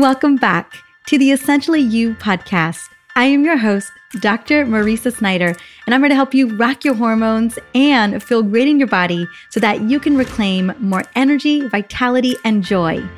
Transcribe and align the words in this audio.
Welcome 0.00 0.36
back 0.36 0.74
to 1.06 1.16
the 1.16 1.30
Essentially 1.30 1.80
You 1.80 2.14
podcast. 2.14 2.80
I 3.14 3.26
am 3.26 3.44
your 3.44 3.56
host, 3.56 3.92
Dr. 4.20 4.66
Mariza 4.66 5.14
Snyder, 5.14 5.54
and 5.86 5.94
I'm 5.94 6.00
here 6.00 6.08
to 6.08 6.14
help 6.16 6.34
you 6.34 6.56
rock 6.56 6.84
your 6.84 6.94
hormones 6.94 7.60
and 7.76 8.20
feel 8.20 8.42
great 8.42 8.66
in 8.66 8.78
your 8.78 8.88
body 8.88 9.26
so 9.50 9.60
that 9.60 9.82
you 9.82 10.00
can 10.00 10.16
reclaim 10.16 10.72
more 10.80 11.04
energy, 11.14 11.68
vitality, 11.68 12.34
and 12.44 12.64
joy 12.64 13.08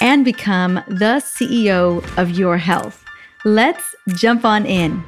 and 0.00 0.22
become 0.22 0.74
the 0.86 1.22
CEO 1.24 2.04
of 2.18 2.30
your 2.38 2.58
health. 2.58 3.04
Let's 3.46 3.94
jump 4.08 4.44
on 4.44 4.66
in. 4.66 5.02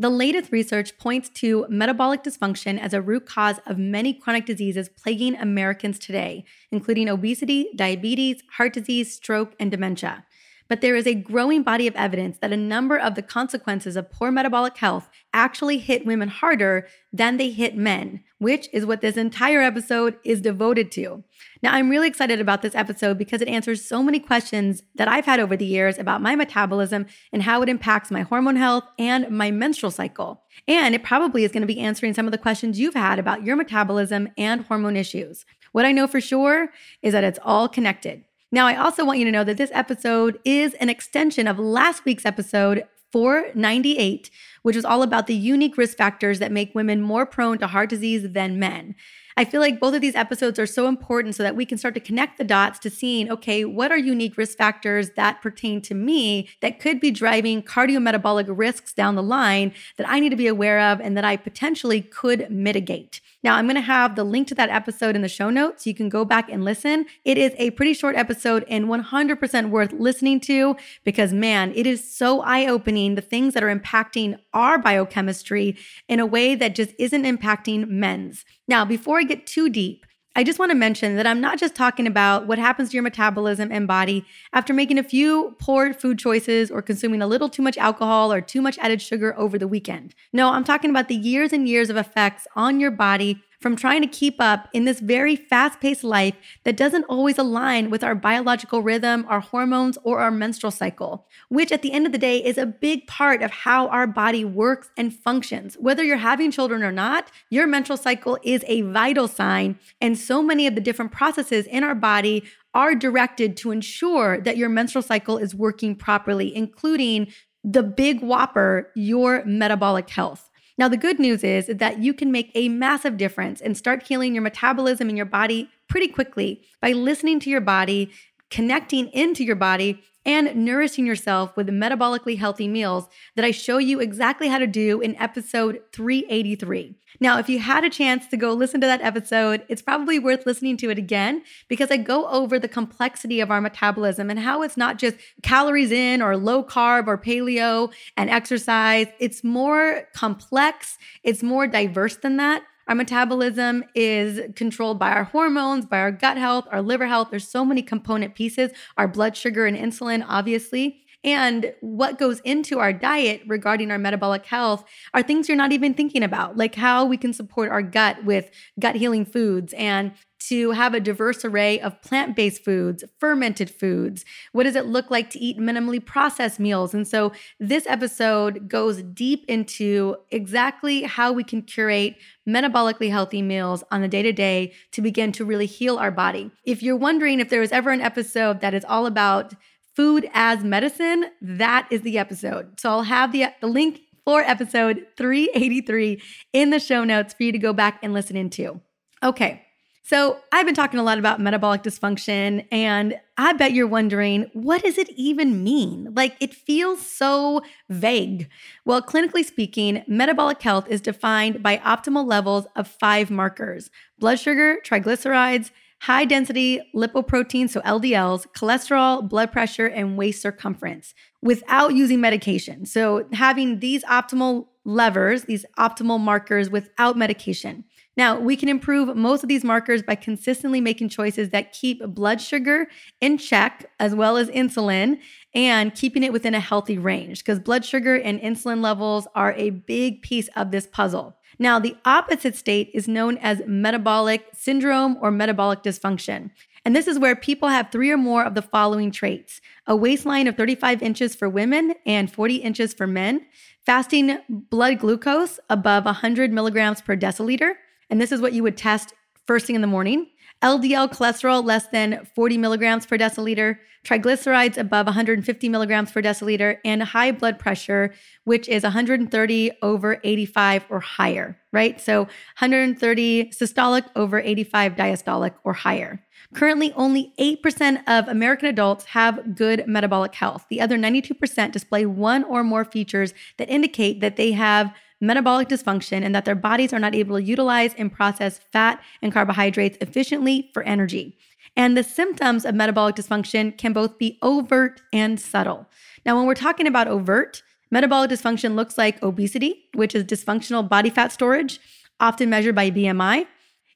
The 0.00 0.08
latest 0.08 0.50
research 0.50 0.96
points 0.96 1.28
to 1.40 1.66
metabolic 1.68 2.22
dysfunction 2.22 2.80
as 2.80 2.94
a 2.94 3.02
root 3.02 3.26
cause 3.26 3.60
of 3.66 3.76
many 3.76 4.14
chronic 4.14 4.46
diseases 4.46 4.88
plaguing 4.88 5.36
Americans 5.36 5.98
today, 5.98 6.46
including 6.70 7.06
obesity, 7.10 7.68
diabetes, 7.76 8.42
heart 8.56 8.72
disease, 8.72 9.14
stroke, 9.14 9.52
and 9.60 9.70
dementia 9.70 10.24
but 10.70 10.82
there 10.82 10.94
is 10.94 11.06
a 11.06 11.14
growing 11.16 11.64
body 11.64 11.88
of 11.88 11.96
evidence 11.96 12.38
that 12.38 12.52
a 12.52 12.56
number 12.56 12.96
of 12.96 13.16
the 13.16 13.22
consequences 13.22 13.96
of 13.96 14.08
poor 14.08 14.30
metabolic 14.30 14.76
health 14.76 15.10
actually 15.34 15.78
hit 15.78 16.06
women 16.06 16.28
harder 16.28 16.86
than 17.12 17.38
they 17.38 17.50
hit 17.50 17.76
men, 17.76 18.22
which 18.38 18.68
is 18.72 18.86
what 18.86 19.00
this 19.00 19.16
entire 19.16 19.60
episode 19.60 20.16
is 20.24 20.40
devoted 20.40 20.92
to. 20.92 21.24
Now, 21.62 21.74
I'm 21.74 21.90
really 21.90 22.08
excited 22.08 22.40
about 22.40 22.62
this 22.62 22.74
episode 22.74 23.18
because 23.18 23.42
it 23.42 23.48
answers 23.48 23.84
so 23.84 24.02
many 24.02 24.18
questions 24.18 24.82
that 24.94 25.08
I've 25.08 25.26
had 25.26 25.40
over 25.40 25.56
the 25.56 25.66
years 25.66 25.98
about 25.98 26.22
my 26.22 26.34
metabolism 26.34 27.06
and 27.32 27.42
how 27.42 27.60
it 27.60 27.68
impacts 27.68 28.10
my 28.10 28.22
hormone 28.22 28.56
health 28.56 28.84
and 28.98 29.28
my 29.30 29.50
menstrual 29.50 29.90
cycle. 29.90 30.42
And 30.66 30.94
it 30.94 31.02
probably 31.02 31.44
is 31.44 31.52
going 31.52 31.60
to 31.62 31.66
be 31.66 31.80
answering 31.80 32.14
some 32.14 32.26
of 32.26 32.32
the 32.32 32.38
questions 32.38 32.80
you've 32.80 32.94
had 32.94 33.18
about 33.18 33.44
your 33.44 33.56
metabolism 33.56 34.28
and 34.38 34.62
hormone 34.62 34.96
issues. 34.96 35.44
What 35.72 35.84
I 35.84 35.92
know 35.92 36.06
for 36.06 36.20
sure 36.20 36.70
is 37.02 37.12
that 37.12 37.24
it's 37.24 37.38
all 37.42 37.68
connected. 37.68 38.24
Now, 38.50 38.66
I 38.66 38.76
also 38.76 39.04
want 39.04 39.18
you 39.18 39.24
to 39.26 39.30
know 39.30 39.44
that 39.44 39.58
this 39.58 39.70
episode 39.72 40.40
is 40.44 40.74
an 40.74 40.88
extension 40.88 41.46
of 41.46 41.58
last 41.58 42.04
week's 42.04 42.26
episode 42.26 42.84
498, 43.12 44.30
which 44.62 44.76
was 44.76 44.84
all 44.84 45.02
about 45.02 45.26
the 45.26 45.34
unique 45.34 45.76
risk 45.76 45.96
factors 45.96 46.38
that 46.38 46.52
make 46.52 46.74
women 46.74 47.00
more 47.02 47.26
prone 47.26 47.58
to 47.58 47.66
heart 47.66 47.90
disease 47.90 48.32
than 48.32 48.58
men. 48.58 48.94
I 49.40 49.46
feel 49.46 49.62
like 49.62 49.80
both 49.80 49.94
of 49.94 50.02
these 50.02 50.16
episodes 50.16 50.58
are 50.58 50.66
so 50.66 50.86
important 50.86 51.34
so 51.34 51.42
that 51.42 51.56
we 51.56 51.64
can 51.64 51.78
start 51.78 51.94
to 51.94 52.00
connect 52.00 52.36
the 52.36 52.44
dots 52.44 52.78
to 52.80 52.90
seeing, 52.90 53.30
okay, 53.30 53.64
what 53.64 53.90
are 53.90 53.96
unique 53.96 54.36
risk 54.36 54.58
factors 54.58 55.12
that 55.16 55.40
pertain 55.40 55.80
to 55.80 55.94
me 55.94 56.50
that 56.60 56.78
could 56.78 57.00
be 57.00 57.10
driving 57.10 57.62
cardiometabolic 57.62 58.44
risks 58.48 58.92
down 58.92 59.14
the 59.14 59.22
line 59.22 59.72
that 59.96 60.06
I 60.06 60.20
need 60.20 60.28
to 60.28 60.36
be 60.36 60.46
aware 60.46 60.78
of 60.78 61.00
and 61.00 61.16
that 61.16 61.24
I 61.24 61.38
potentially 61.38 62.02
could 62.02 62.50
mitigate. 62.50 63.22
Now, 63.42 63.56
I'm 63.56 63.64
going 63.64 63.76
to 63.76 63.80
have 63.80 64.16
the 64.16 64.24
link 64.24 64.48
to 64.48 64.54
that 64.56 64.68
episode 64.68 65.16
in 65.16 65.22
the 65.22 65.28
show 65.28 65.48
notes. 65.48 65.84
So 65.84 65.90
you 65.90 65.96
can 65.96 66.10
go 66.10 66.26
back 66.26 66.50
and 66.50 66.62
listen. 66.62 67.06
It 67.24 67.38
is 67.38 67.54
a 67.56 67.70
pretty 67.70 67.94
short 67.94 68.16
episode 68.16 68.66
and 68.68 68.84
100% 68.86 69.70
worth 69.70 69.92
listening 69.94 70.40
to 70.40 70.76
because, 71.04 71.32
man, 71.32 71.72
it 71.74 71.86
is 71.86 72.06
so 72.14 72.42
eye 72.42 72.66
opening 72.66 73.14
the 73.14 73.22
things 73.22 73.54
that 73.54 73.62
are 73.62 73.74
impacting 73.74 74.38
our 74.52 74.76
biochemistry 74.76 75.78
in 76.08 76.20
a 76.20 76.26
way 76.26 76.54
that 76.54 76.74
just 76.74 76.90
isn't 76.98 77.22
impacting 77.22 77.88
men's. 77.88 78.44
Now, 78.70 78.84
before 78.84 79.18
I 79.18 79.24
get 79.24 79.48
too 79.48 79.68
deep, 79.68 80.06
I 80.36 80.44
just 80.44 80.60
want 80.60 80.70
to 80.70 80.76
mention 80.76 81.16
that 81.16 81.26
I'm 81.26 81.40
not 81.40 81.58
just 81.58 81.74
talking 81.74 82.06
about 82.06 82.46
what 82.46 82.56
happens 82.56 82.90
to 82.90 82.94
your 82.94 83.02
metabolism 83.02 83.72
and 83.72 83.88
body 83.88 84.24
after 84.52 84.72
making 84.72 84.96
a 84.96 85.02
few 85.02 85.56
poor 85.58 85.92
food 85.92 86.20
choices 86.20 86.70
or 86.70 86.80
consuming 86.80 87.20
a 87.20 87.26
little 87.26 87.48
too 87.48 87.62
much 87.62 87.76
alcohol 87.76 88.32
or 88.32 88.40
too 88.40 88.62
much 88.62 88.78
added 88.78 89.02
sugar 89.02 89.36
over 89.36 89.58
the 89.58 89.66
weekend. 89.66 90.14
No, 90.32 90.50
I'm 90.50 90.62
talking 90.62 90.88
about 90.88 91.08
the 91.08 91.16
years 91.16 91.52
and 91.52 91.68
years 91.68 91.90
of 91.90 91.96
effects 91.96 92.46
on 92.54 92.78
your 92.78 92.92
body 92.92 93.42
from 93.60 93.76
trying 93.76 94.00
to 94.00 94.08
keep 94.08 94.36
up 94.40 94.68
in 94.72 94.84
this 94.86 95.00
very 95.00 95.36
fast 95.36 95.80
paced 95.80 96.02
life 96.02 96.34
that 96.64 96.76
doesn't 96.76 97.04
always 97.04 97.36
align 97.36 97.90
with 97.90 98.02
our 98.02 98.14
biological 98.14 98.82
rhythm, 98.82 99.26
our 99.28 99.40
hormones, 99.40 99.98
or 100.02 100.20
our 100.20 100.30
menstrual 100.30 100.70
cycle, 100.70 101.26
which 101.48 101.70
at 101.70 101.82
the 101.82 101.92
end 101.92 102.06
of 102.06 102.12
the 102.12 102.18
day 102.18 102.38
is 102.38 102.56
a 102.56 102.66
big 102.66 103.06
part 103.06 103.42
of 103.42 103.50
how 103.50 103.88
our 103.88 104.06
body 104.06 104.44
works 104.44 104.90
and 104.96 105.14
functions. 105.14 105.76
Whether 105.78 106.02
you're 106.02 106.16
having 106.16 106.50
children 106.50 106.82
or 106.82 106.92
not, 106.92 107.30
your 107.50 107.66
menstrual 107.66 107.98
cycle 107.98 108.38
is 108.42 108.64
a 108.66 108.80
vital 108.82 109.28
sign. 109.28 109.78
And 110.00 110.18
so 110.18 110.42
many 110.42 110.66
of 110.66 110.74
the 110.74 110.80
different 110.80 111.12
processes 111.12 111.66
in 111.66 111.84
our 111.84 111.94
body 111.94 112.44
are 112.72 112.94
directed 112.94 113.56
to 113.58 113.72
ensure 113.72 114.40
that 114.40 114.56
your 114.56 114.68
menstrual 114.68 115.02
cycle 115.02 115.36
is 115.36 115.54
working 115.54 115.96
properly, 115.96 116.54
including 116.54 117.28
the 117.62 117.82
big 117.82 118.22
whopper, 118.22 118.90
your 118.94 119.44
metabolic 119.44 120.08
health. 120.08 120.49
Now, 120.80 120.88
the 120.88 120.96
good 120.96 121.18
news 121.18 121.44
is 121.44 121.66
that 121.66 121.98
you 121.98 122.14
can 122.14 122.32
make 122.32 122.50
a 122.54 122.70
massive 122.70 123.18
difference 123.18 123.60
and 123.60 123.76
start 123.76 124.04
healing 124.04 124.32
your 124.32 124.42
metabolism 124.42 125.10
in 125.10 125.16
your 125.16 125.26
body 125.26 125.68
pretty 125.90 126.08
quickly 126.08 126.62
by 126.80 126.92
listening 126.92 127.38
to 127.40 127.50
your 127.50 127.60
body, 127.60 128.10
connecting 128.50 129.08
into 129.08 129.44
your 129.44 129.56
body, 129.56 130.02
and 130.26 130.54
nourishing 130.54 131.06
yourself 131.06 131.56
with 131.56 131.68
metabolically 131.68 132.36
healthy 132.36 132.68
meals 132.68 133.08
that 133.36 133.44
I 133.44 133.50
show 133.50 133.78
you 133.78 134.00
exactly 134.00 134.48
how 134.48 134.58
to 134.58 134.66
do 134.66 135.00
in 135.00 135.16
episode 135.16 135.80
383. 135.92 136.94
Now, 137.20 137.38
if 137.38 137.48
you 137.48 137.58
had 137.58 137.84
a 137.84 137.90
chance 137.90 138.26
to 138.28 138.36
go 138.36 138.52
listen 138.52 138.80
to 138.82 138.86
that 138.86 139.00
episode, 139.00 139.64
it's 139.68 139.82
probably 139.82 140.18
worth 140.18 140.46
listening 140.46 140.76
to 140.78 140.90
it 140.90 140.98
again 140.98 141.42
because 141.68 141.90
I 141.90 141.96
go 141.96 142.28
over 142.28 142.58
the 142.58 142.68
complexity 142.68 143.40
of 143.40 143.50
our 143.50 143.60
metabolism 143.60 144.30
and 144.30 144.38
how 144.38 144.62
it's 144.62 144.76
not 144.76 144.98
just 144.98 145.16
calories 145.42 145.90
in 145.90 146.22
or 146.22 146.36
low 146.36 146.62
carb 146.62 147.06
or 147.06 147.18
paleo 147.18 147.92
and 148.16 148.30
exercise. 148.30 149.06
It's 149.18 149.42
more 149.42 150.06
complex, 150.14 150.98
it's 151.22 151.42
more 151.42 151.66
diverse 151.66 152.16
than 152.16 152.36
that. 152.36 152.62
Our 152.88 152.94
metabolism 152.94 153.84
is 153.94 154.40
controlled 154.56 154.98
by 154.98 155.12
our 155.12 155.24
hormones, 155.24 155.86
by 155.86 155.98
our 155.98 156.12
gut 156.12 156.36
health, 156.36 156.66
our 156.70 156.82
liver 156.82 157.06
health. 157.06 157.28
There's 157.30 157.48
so 157.48 157.64
many 157.64 157.82
component 157.82 158.34
pieces, 158.34 158.72
our 158.96 159.06
blood 159.06 159.36
sugar 159.36 159.66
and 159.66 159.76
insulin, 159.76 160.24
obviously. 160.26 161.04
And 161.22 161.74
what 161.80 162.18
goes 162.18 162.40
into 162.40 162.78
our 162.78 162.92
diet 162.92 163.42
regarding 163.46 163.90
our 163.90 163.98
metabolic 163.98 164.46
health 164.46 164.84
are 165.12 165.22
things 165.22 165.48
you're 165.48 165.56
not 165.56 165.72
even 165.72 165.92
thinking 165.92 166.22
about, 166.22 166.56
like 166.56 166.74
how 166.74 167.04
we 167.04 167.18
can 167.18 167.34
support 167.34 167.70
our 167.70 167.82
gut 167.82 168.24
with 168.24 168.50
gut 168.78 168.96
healing 168.96 169.26
foods 169.26 169.74
and 169.74 170.12
to 170.40 170.70
have 170.72 170.94
a 170.94 171.00
diverse 171.00 171.44
array 171.44 171.80
of 171.80 172.00
plant 172.02 172.34
based 172.34 172.64
foods, 172.64 173.04
fermented 173.18 173.70
foods. 173.70 174.24
What 174.52 174.64
does 174.64 174.76
it 174.76 174.86
look 174.86 175.10
like 175.10 175.30
to 175.30 175.38
eat 175.38 175.58
minimally 175.58 176.04
processed 176.04 176.58
meals? 176.58 176.94
And 176.94 177.06
so 177.06 177.32
this 177.58 177.86
episode 177.86 178.68
goes 178.68 179.02
deep 179.02 179.44
into 179.48 180.16
exactly 180.30 181.02
how 181.02 181.32
we 181.32 181.44
can 181.44 181.62
curate 181.62 182.16
metabolically 182.48 183.10
healthy 183.10 183.42
meals 183.42 183.84
on 183.90 184.00
the 184.00 184.08
day 184.08 184.22
to 184.22 184.32
day 184.32 184.72
to 184.92 185.02
begin 185.02 185.30
to 185.32 185.44
really 185.44 185.66
heal 185.66 185.98
our 185.98 186.10
body. 186.10 186.50
If 186.64 186.82
you're 186.82 186.96
wondering 186.96 187.40
if 187.40 187.50
there 187.50 187.60
was 187.60 187.72
ever 187.72 187.90
an 187.90 188.00
episode 188.00 188.60
that 188.60 188.74
is 188.74 188.84
all 188.86 189.06
about 189.06 189.54
food 189.94 190.28
as 190.32 190.64
medicine, 190.64 191.26
that 191.42 191.86
is 191.90 192.00
the 192.02 192.18
episode. 192.18 192.80
So 192.80 192.88
I'll 192.88 193.02
have 193.02 193.32
the, 193.32 193.46
the 193.60 193.66
link 193.66 194.00
for 194.24 194.40
episode 194.42 195.06
383 195.16 196.22
in 196.52 196.70
the 196.70 196.78
show 196.78 197.04
notes 197.04 197.34
for 197.34 197.42
you 197.42 197.52
to 197.52 197.58
go 197.58 197.72
back 197.72 197.98
and 198.02 198.12
listen 198.12 198.36
into. 198.36 198.80
Okay. 199.22 199.66
So, 200.10 200.40
I've 200.50 200.66
been 200.66 200.74
talking 200.74 200.98
a 200.98 201.04
lot 201.04 201.20
about 201.20 201.38
metabolic 201.38 201.84
dysfunction, 201.84 202.66
and 202.72 203.16
I 203.38 203.52
bet 203.52 203.74
you're 203.74 203.86
wondering, 203.86 204.50
what 204.54 204.82
does 204.82 204.98
it 204.98 205.08
even 205.10 205.62
mean? 205.62 206.12
Like, 206.16 206.36
it 206.40 206.52
feels 206.52 207.00
so 207.00 207.62
vague. 207.88 208.48
Well, 208.84 209.02
clinically 209.02 209.44
speaking, 209.44 210.02
metabolic 210.08 210.60
health 210.62 210.88
is 210.88 211.00
defined 211.00 211.62
by 211.62 211.76
optimal 211.76 212.26
levels 212.26 212.66
of 212.74 212.88
five 212.88 213.30
markers 213.30 213.88
blood 214.18 214.40
sugar, 214.40 214.78
triglycerides, 214.84 215.70
high 216.00 216.24
density 216.24 216.80
lipoprotein, 216.92 217.70
so 217.70 217.80
LDLs, 217.82 218.48
cholesterol, 218.48 219.28
blood 219.28 219.52
pressure, 219.52 219.86
and 219.86 220.18
waist 220.18 220.42
circumference 220.42 221.14
without 221.40 221.94
using 221.94 222.20
medication. 222.20 222.84
So, 222.84 223.28
having 223.32 223.78
these 223.78 224.02
optimal 224.06 224.66
levers, 224.84 225.44
these 225.44 225.64
optimal 225.78 226.18
markers 226.18 226.68
without 226.68 227.16
medication. 227.16 227.84
Now, 228.16 228.38
we 228.38 228.56
can 228.56 228.68
improve 228.68 229.16
most 229.16 229.42
of 229.42 229.48
these 229.48 229.64
markers 229.64 230.02
by 230.02 230.14
consistently 230.14 230.80
making 230.80 231.10
choices 231.10 231.50
that 231.50 231.72
keep 231.72 232.04
blood 232.06 232.40
sugar 232.40 232.88
in 233.20 233.38
check, 233.38 233.90
as 234.00 234.14
well 234.14 234.36
as 234.36 234.48
insulin, 234.48 235.20
and 235.54 235.94
keeping 235.94 236.22
it 236.22 236.32
within 236.32 236.54
a 236.54 236.60
healthy 236.60 236.98
range, 236.98 237.38
because 237.38 237.60
blood 237.60 237.84
sugar 237.84 238.16
and 238.16 238.40
insulin 238.40 238.82
levels 238.82 239.26
are 239.34 239.52
a 239.54 239.70
big 239.70 240.22
piece 240.22 240.48
of 240.56 240.70
this 240.70 240.86
puzzle. 240.88 241.36
Now, 241.58 241.78
the 241.78 241.96
opposite 242.04 242.56
state 242.56 242.90
is 242.94 243.06
known 243.06 243.36
as 243.38 243.62
metabolic 243.66 244.46
syndrome 244.54 245.16
or 245.20 245.30
metabolic 245.30 245.82
dysfunction. 245.82 246.50
And 246.84 246.96
this 246.96 247.06
is 247.06 247.18
where 247.18 247.36
people 247.36 247.68
have 247.68 247.90
three 247.90 248.10
or 248.10 248.16
more 248.16 248.44
of 248.44 248.54
the 248.54 248.62
following 248.62 249.10
traits 249.10 249.60
a 249.86 249.94
waistline 249.94 250.46
of 250.46 250.56
35 250.56 251.02
inches 251.02 251.34
for 251.34 251.48
women 251.48 251.94
and 252.06 252.32
40 252.32 252.56
inches 252.56 252.94
for 252.94 253.06
men, 253.06 253.46
fasting 253.84 254.38
blood 254.48 254.98
glucose 254.98 255.60
above 255.68 256.04
100 256.06 256.52
milligrams 256.52 257.00
per 257.00 257.16
deciliter. 257.16 257.74
And 258.10 258.20
this 258.20 258.32
is 258.32 258.40
what 258.40 258.52
you 258.52 258.62
would 258.62 258.76
test 258.76 259.14
first 259.46 259.66
thing 259.66 259.74
in 259.74 259.80
the 259.80 259.86
morning. 259.86 260.26
LDL 260.62 261.10
cholesterol 261.10 261.64
less 261.64 261.86
than 261.86 262.26
40 262.34 262.58
milligrams 262.58 263.06
per 263.06 263.16
deciliter, 263.16 263.78
triglycerides 264.04 264.76
above 264.76 265.06
150 265.06 265.68
milligrams 265.70 266.10
per 266.10 266.20
deciliter, 266.20 266.76
and 266.84 267.02
high 267.02 267.32
blood 267.32 267.58
pressure, 267.58 268.12
which 268.44 268.68
is 268.68 268.82
130 268.82 269.72
over 269.80 270.20
85 270.22 270.84
or 270.90 271.00
higher, 271.00 271.58
right? 271.72 271.98
So 271.98 272.24
130 272.58 273.50
systolic 273.50 274.04
over 274.14 274.38
85 274.38 274.96
diastolic 274.96 275.54
or 275.64 275.72
higher. 275.72 276.22
Currently, 276.54 276.92
only 276.94 277.32
8% 277.38 278.02
of 278.06 278.28
American 278.28 278.68
adults 278.68 279.06
have 279.06 279.54
good 279.54 279.84
metabolic 279.86 280.34
health. 280.34 280.66
The 280.68 280.80
other 280.80 280.98
92% 280.98 281.72
display 281.72 282.04
one 282.06 282.44
or 282.44 282.62
more 282.64 282.84
features 282.84 283.32
that 283.56 283.70
indicate 283.70 284.20
that 284.20 284.36
they 284.36 284.52
have 284.52 284.92
metabolic 285.20 285.68
dysfunction 285.68 286.24
and 286.24 286.34
that 286.34 286.44
their 286.44 286.54
bodies 286.54 286.92
are 286.92 286.98
not 286.98 287.14
able 287.14 287.36
to 287.36 287.42
utilize 287.42 287.94
and 287.94 288.12
process 288.12 288.58
fat 288.72 289.02
and 289.22 289.32
carbohydrates 289.32 289.98
efficiently 290.00 290.70
for 290.72 290.82
energy. 290.84 291.36
And 291.76 291.96
the 291.96 292.02
symptoms 292.02 292.64
of 292.64 292.74
metabolic 292.74 293.16
dysfunction 293.16 293.76
can 293.76 293.92
both 293.92 294.18
be 294.18 294.38
overt 294.42 295.02
and 295.12 295.40
subtle. 295.40 295.86
Now, 296.26 296.36
when 296.36 296.46
we're 296.46 296.54
talking 296.54 296.86
about 296.86 297.08
overt, 297.08 297.62
metabolic 297.90 298.30
dysfunction 298.30 298.74
looks 298.74 298.98
like 298.98 299.22
obesity, 299.22 299.84
which 299.94 300.14
is 300.14 300.24
dysfunctional 300.24 300.88
body 300.88 301.10
fat 301.10 301.32
storage, 301.32 301.80
often 302.18 302.50
measured 302.50 302.74
by 302.74 302.90
BMI, 302.90 303.46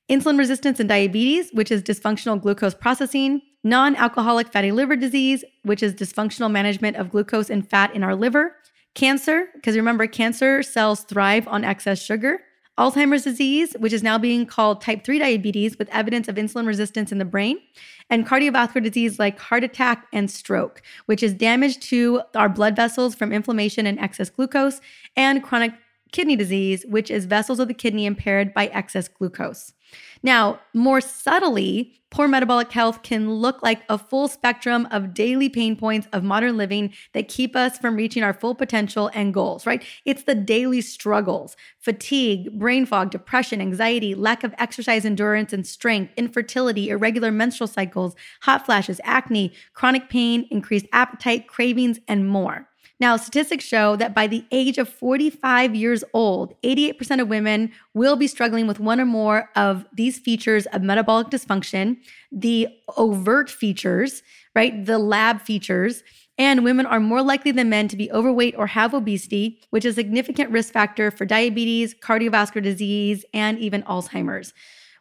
insulin 0.08 0.38
resistance 0.38 0.80
and 0.80 0.88
diabetes, 0.88 1.50
which 1.52 1.70
is 1.70 1.82
dysfunctional 1.82 2.40
glucose 2.40 2.74
processing, 2.74 3.42
non 3.62 3.96
alcoholic 3.96 4.48
fatty 4.48 4.70
liver 4.70 4.96
disease, 4.96 5.44
which 5.62 5.82
is 5.82 5.94
dysfunctional 5.94 6.50
management 6.50 6.96
of 6.96 7.10
glucose 7.10 7.50
and 7.50 7.68
fat 7.68 7.94
in 7.94 8.02
our 8.02 8.14
liver, 8.14 8.54
Cancer, 8.94 9.48
because 9.54 9.76
remember, 9.76 10.06
cancer 10.06 10.62
cells 10.62 11.00
thrive 11.00 11.48
on 11.48 11.64
excess 11.64 12.00
sugar. 12.00 12.40
Alzheimer's 12.78 13.22
disease, 13.22 13.74
which 13.78 13.92
is 13.92 14.02
now 14.02 14.18
being 14.18 14.46
called 14.46 14.80
type 14.80 15.04
3 15.04 15.20
diabetes 15.20 15.78
with 15.78 15.88
evidence 15.90 16.26
of 16.26 16.34
insulin 16.34 16.66
resistance 16.66 17.12
in 17.12 17.18
the 17.18 17.24
brain, 17.24 17.58
and 18.10 18.26
cardiovascular 18.26 18.82
disease 18.82 19.18
like 19.18 19.38
heart 19.38 19.62
attack 19.62 20.06
and 20.12 20.28
stroke, 20.28 20.82
which 21.06 21.22
is 21.22 21.34
damage 21.34 21.78
to 21.78 22.22
our 22.34 22.48
blood 22.48 22.74
vessels 22.74 23.14
from 23.14 23.32
inflammation 23.32 23.86
and 23.86 24.00
excess 24.00 24.28
glucose, 24.28 24.80
and 25.16 25.42
chronic 25.42 25.72
kidney 26.14 26.36
disease, 26.36 26.86
which 26.88 27.10
is 27.10 27.24
vessels 27.24 27.58
of 27.58 27.66
the 27.66 27.74
kidney 27.74 28.06
impaired 28.06 28.54
by 28.54 28.66
excess 28.68 29.08
glucose. 29.08 29.72
Now, 30.22 30.60
more 30.72 31.00
subtly, 31.00 31.92
poor 32.10 32.28
metabolic 32.28 32.70
health 32.70 33.02
can 33.02 33.34
look 33.34 33.64
like 33.64 33.82
a 33.88 33.98
full 33.98 34.28
spectrum 34.28 34.86
of 34.92 35.12
daily 35.12 35.48
pain 35.48 35.74
points 35.74 36.06
of 36.12 36.22
modern 36.22 36.56
living 36.56 36.92
that 37.14 37.26
keep 37.26 37.56
us 37.56 37.78
from 37.78 37.96
reaching 37.96 38.22
our 38.22 38.32
full 38.32 38.54
potential 38.54 39.10
and 39.12 39.34
goals, 39.34 39.66
right? 39.66 39.84
It's 40.04 40.22
the 40.22 40.36
daily 40.36 40.80
struggles 40.80 41.56
fatigue, 41.80 42.60
brain 42.60 42.86
fog, 42.86 43.10
depression, 43.10 43.60
anxiety, 43.60 44.14
lack 44.14 44.44
of 44.44 44.54
exercise 44.56 45.04
endurance 45.04 45.52
and 45.52 45.66
strength, 45.66 46.12
infertility, 46.16 46.90
irregular 46.90 47.32
menstrual 47.32 47.66
cycles, 47.66 48.14
hot 48.42 48.64
flashes, 48.64 49.00
acne, 49.02 49.52
chronic 49.74 50.08
pain, 50.08 50.46
increased 50.52 50.86
appetite, 50.92 51.48
cravings, 51.48 51.98
and 52.06 52.28
more. 52.28 52.68
Now, 53.00 53.16
statistics 53.16 53.64
show 53.64 53.96
that 53.96 54.14
by 54.14 54.28
the 54.28 54.44
age 54.52 54.78
of 54.78 54.88
45 54.88 55.74
years 55.74 56.04
old, 56.12 56.54
88% 56.62 57.20
of 57.20 57.28
women 57.28 57.72
will 57.92 58.14
be 58.14 58.28
struggling 58.28 58.68
with 58.68 58.78
one 58.78 59.00
or 59.00 59.04
more 59.04 59.50
of 59.56 59.84
these 59.92 60.18
features 60.18 60.66
of 60.66 60.82
metabolic 60.82 61.28
dysfunction, 61.28 61.98
the 62.30 62.68
overt 62.96 63.50
features, 63.50 64.22
right? 64.54 64.84
The 64.84 64.98
lab 64.98 65.40
features. 65.40 66.04
And 66.38 66.64
women 66.64 66.86
are 66.86 67.00
more 67.00 67.22
likely 67.22 67.52
than 67.52 67.68
men 67.68 67.88
to 67.88 67.96
be 67.96 68.10
overweight 68.10 68.54
or 68.56 68.68
have 68.68 68.94
obesity, 68.94 69.60
which 69.70 69.84
is 69.84 69.94
a 69.94 70.00
significant 70.00 70.50
risk 70.50 70.72
factor 70.72 71.10
for 71.10 71.24
diabetes, 71.24 71.94
cardiovascular 71.94 72.62
disease, 72.62 73.24
and 73.32 73.58
even 73.58 73.82
Alzheimer's. 73.84 74.52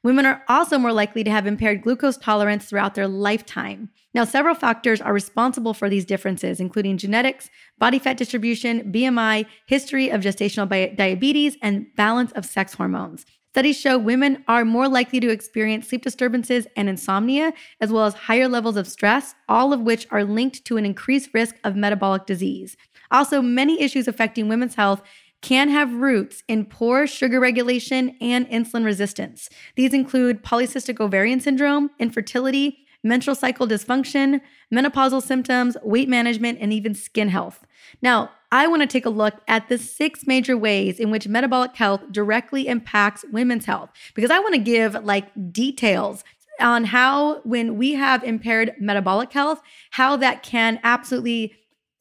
Women 0.03 0.25
are 0.25 0.43
also 0.49 0.77
more 0.77 0.91
likely 0.91 1.23
to 1.23 1.31
have 1.31 1.47
impaired 1.47 1.81
glucose 1.81 2.17
tolerance 2.17 2.65
throughout 2.65 2.93
their 2.93 3.07
lifetime. 3.07 3.89
Now, 4.13 4.25
several 4.25 4.53
factors 4.53 4.99
are 4.99 5.13
responsible 5.13 5.73
for 5.73 5.89
these 5.89 6.03
differences, 6.03 6.59
including 6.59 6.97
genetics, 6.97 7.49
body 7.79 7.99
fat 7.99 8.17
distribution, 8.17 8.91
BMI, 8.91 9.45
history 9.65 10.09
of 10.09 10.21
gestational 10.21 10.67
diabetes, 10.97 11.55
and 11.61 11.87
balance 11.95 12.33
of 12.33 12.45
sex 12.45 12.73
hormones. 12.73 13.25
Studies 13.53 13.79
show 13.79 13.97
women 13.97 14.43
are 14.47 14.65
more 14.65 14.89
likely 14.89 15.19
to 15.19 15.29
experience 15.29 15.87
sleep 15.87 16.01
disturbances 16.01 16.67
and 16.75 16.89
insomnia, 16.89 17.53
as 17.79 17.91
well 17.91 18.05
as 18.05 18.15
higher 18.15 18.49
levels 18.49 18.75
of 18.75 18.87
stress, 18.87 19.35
all 19.47 19.71
of 19.71 19.81
which 19.81 20.07
are 20.11 20.23
linked 20.23 20.65
to 20.65 20.75
an 20.75 20.85
increased 20.85 21.29
risk 21.33 21.55
of 21.63 21.75
metabolic 21.75 22.25
disease. 22.25 22.75
Also, 23.11 23.43
many 23.43 23.79
issues 23.79 24.07
affecting 24.07 24.49
women's 24.49 24.73
health 24.73 25.03
can 25.43 25.69
have 25.69 25.93
roots 25.93 26.41
in 26.47 26.65
poor 26.65 27.05
sugar 27.05 27.39
regulation 27.39 28.15
and 28.19 28.49
insulin 28.49 28.85
resistance. 28.85 29.49
These 29.75 29.93
include 29.93 30.41
polycystic 30.41 30.99
ovarian 30.99 31.41
syndrome, 31.41 31.91
infertility, 31.99 32.79
menstrual 33.03 33.35
cycle 33.35 33.67
dysfunction, 33.67 34.39
menopausal 34.73 35.21
symptoms, 35.21 35.75
weight 35.83 36.07
management, 36.07 36.59
and 36.61 36.71
even 36.71 36.95
skin 36.95 37.27
health. 37.27 37.65
Now, 38.01 38.31
I 38.51 38.67
want 38.67 38.81
to 38.83 38.87
take 38.87 39.05
a 39.05 39.09
look 39.09 39.33
at 39.47 39.67
the 39.67 39.77
six 39.77 40.25
major 40.25 40.57
ways 40.57 40.99
in 40.99 41.11
which 41.11 41.27
metabolic 41.27 41.75
health 41.75 42.01
directly 42.11 42.67
impacts 42.67 43.25
women's 43.31 43.65
health 43.65 43.89
because 44.13 44.31
I 44.31 44.39
want 44.39 44.55
to 44.55 44.61
give 44.61 44.93
like 45.03 45.25
details 45.51 46.23
on 46.59 46.85
how, 46.85 47.41
when 47.41 47.77
we 47.77 47.93
have 47.93 48.23
impaired 48.23 48.75
metabolic 48.79 49.33
health, 49.33 49.61
how 49.91 50.15
that 50.17 50.43
can 50.43 50.79
absolutely 50.83 51.53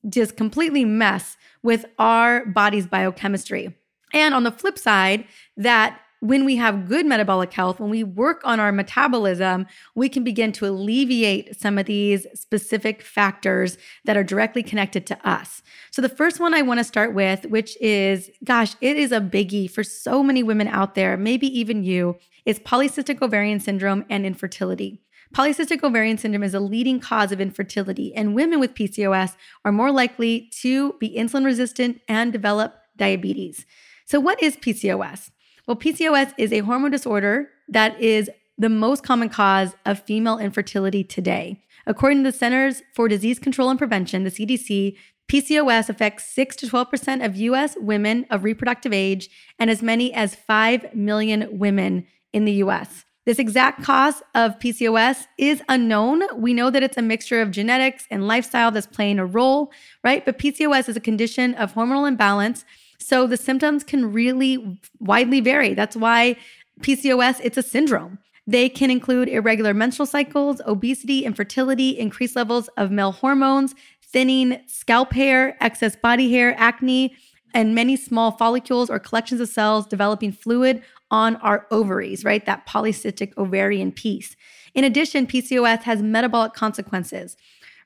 just 0.08 0.36
completely 0.36 0.84
mess 0.84 1.36
with 1.62 1.84
our 1.98 2.46
body's 2.46 2.86
biochemistry. 2.86 3.74
And 4.12 4.34
on 4.34 4.44
the 4.44 4.50
flip 4.50 4.78
side, 4.78 5.26
that 5.56 5.98
when 6.22 6.44
we 6.44 6.54
have 6.54 6.86
good 6.88 7.04
metabolic 7.04 7.52
health, 7.52 7.80
when 7.80 7.90
we 7.90 8.04
work 8.04 8.40
on 8.44 8.60
our 8.60 8.70
metabolism, 8.70 9.66
we 9.96 10.08
can 10.08 10.22
begin 10.22 10.52
to 10.52 10.68
alleviate 10.68 11.60
some 11.60 11.78
of 11.78 11.86
these 11.86 12.28
specific 12.32 13.02
factors 13.02 13.76
that 14.04 14.16
are 14.16 14.22
directly 14.22 14.62
connected 14.62 15.04
to 15.04 15.28
us. 15.28 15.64
So, 15.90 16.00
the 16.00 16.08
first 16.08 16.38
one 16.38 16.54
I 16.54 16.62
want 16.62 16.78
to 16.78 16.84
start 16.84 17.12
with, 17.12 17.46
which 17.46 17.76
is, 17.80 18.30
gosh, 18.44 18.76
it 18.80 18.96
is 18.96 19.10
a 19.10 19.20
biggie 19.20 19.68
for 19.68 19.82
so 19.82 20.22
many 20.22 20.44
women 20.44 20.68
out 20.68 20.94
there, 20.94 21.16
maybe 21.16 21.48
even 21.58 21.82
you, 21.82 22.16
is 22.46 22.60
polycystic 22.60 23.20
ovarian 23.20 23.58
syndrome 23.58 24.04
and 24.08 24.24
infertility. 24.24 25.02
Polycystic 25.32 25.82
ovarian 25.82 26.18
syndrome 26.18 26.42
is 26.42 26.52
a 26.52 26.60
leading 26.60 27.00
cause 27.00 27.32
of 27.32 27.40
infertility, 27.40 28.14
and 28.14 28.34
women 28.34 28.60
with 28.60 28.74
PCOS 28.74 29.34
are 29.64 29.72
more 29.72 29.90
likely 29.90 30.50
to 30.60 30.92
be 31.00 31.16
insulin 31.16 31.44
resistant 31.44 32.00
and 32.06 32.32
develop 32.32 32.74
diabetes. 32.98 33.64
So, 34.04 34.20
what 34.20 34.42
is 34.42 34.56
PCOS? 34.56 35.30
Well, 35.66 35.76
PCOS 35.76 36.34
is 36.36 36.52
a 36.52 36.58
hormone 36.60 36.90
disorder 36.90 37.48
that 37.68 37.98
is 37.98 38.30
the 38.58 38.68
most 38.68 39.02
common 39.02 39.30
cause 39.30 39.74
of 39.86 40.02
female 40.02 40.38
infertility 40.38 41.02
today. 41.02 41.62
According 41.86 42.24
to 42.24 42.30
the 42.30 42.36
Centers 42.36 42.82
for 42.94 43.08
Disease 43.08 43.38
Control 43.38 43.70
and 43.70 43.78
Prevention, 43.78 44.24
the 44.24 44.30
CDC, 44.30 44.96
PCOS 45.28 45.88
affects 45.88 46.26
6 46.26 46.56
to 46.56 46.66
12% 46.66 47.24
of 47.24 47.36
US 47.36 47.74
women 47.78 48.26
of 48.28 48.44
reproductive 48.44 48.92
age 48.92 49.30
and 49.58 49.70
as 49.70 49.82
many 49.82 50.12
as 50.12 50.34
5 50.34 50.94
million 50.94 51.58
women 51.58 52.06
in 52.34 52.44
the 52.44 52.52
US. 52.64 53.06
This 53.24 53.38
exact 53.38 53.84
cause 53.84 54.20
of 54.34 54.58
PCOS 54.58 55.26
is 55.38 55.62
unknown. 55.68 56.22
We 56.34 56.52
know 56.52 56.70
that 56.70 56.82
it's 56.82 56.96
a 56.96 57.02
mixture 57.02 57.40
of 57.40 57.52
genetics 57.52 58.06
and 58.10 58.26
lifestyle 58.26 58.72
that's 58.72 58.86
playing 58.86 59.20
a 59.20 59.26
role, 59.26 59.70
right? 60.02 60.24
But 60.24 60.38
PCOS 60.38 60.88
is 60.88 60.96
a 60.96 61.00
condition 61.00 61.54
of 61.54 61.74
hormonal 61.74 62.08
imbalance. 62.08 62.64
So 62.98 63.28
the 63.28 63.36
symptoms 63.36 63.84
can 63.84 64.12
really 64.12 64.80
widely 64.98 65.40
vary. 65.40 65.72
That's 65.74 65.94
why 65.94 66.36
PCOS, 66.80 67.40
it's 67.44 67.56
a 67.56 67.62
syndrome. 67.62 68.18
They 68.46 68.68
can 68.68 68.90
include 68.90 69.28
irregular 69.28 69.72
menstrual 69.72 70.06
cycles, 70.06 70.60
obesity, 70.66 71.24
infertility, 71.24 71.90
increased 71.90 72.34
levels 72.34 72.68
of 72.76 72.90
male 72.90 73.12
hormones, 73.12 73.74
thinning 74.04 74.60
scalp 74.66 75.12
hair, 75.12 75.56
excess 75.60 75.94
body 75.94 76.32
hair, 76.32 76.56
acne, 76.58 77.16
and 77.54 77.74
many 77.74 77.96
small 77.96 78.32
follicles 78.32 78.90
or 78.90 78.98
collections 78.98 79.40
of 79.40 79.48
cells 79.48 79.86
developing 79.86 80.32
fluid 80.32 80.82
on 81.12 81.36
our 81.36 81.66
ovaries, 81.70 82.24
right? 82.24 82.44
That 82.46 82.66
polycystic 82.66 83.36
ovarian 83.38 83.92
piece. 83.92 84.34
In 84.74 84.82
addition, 84.82 85.26
PCOS 85.26 85.82
has 85.82 86.02
metabolic 86.02 86.54
consequences. 86.54 87.36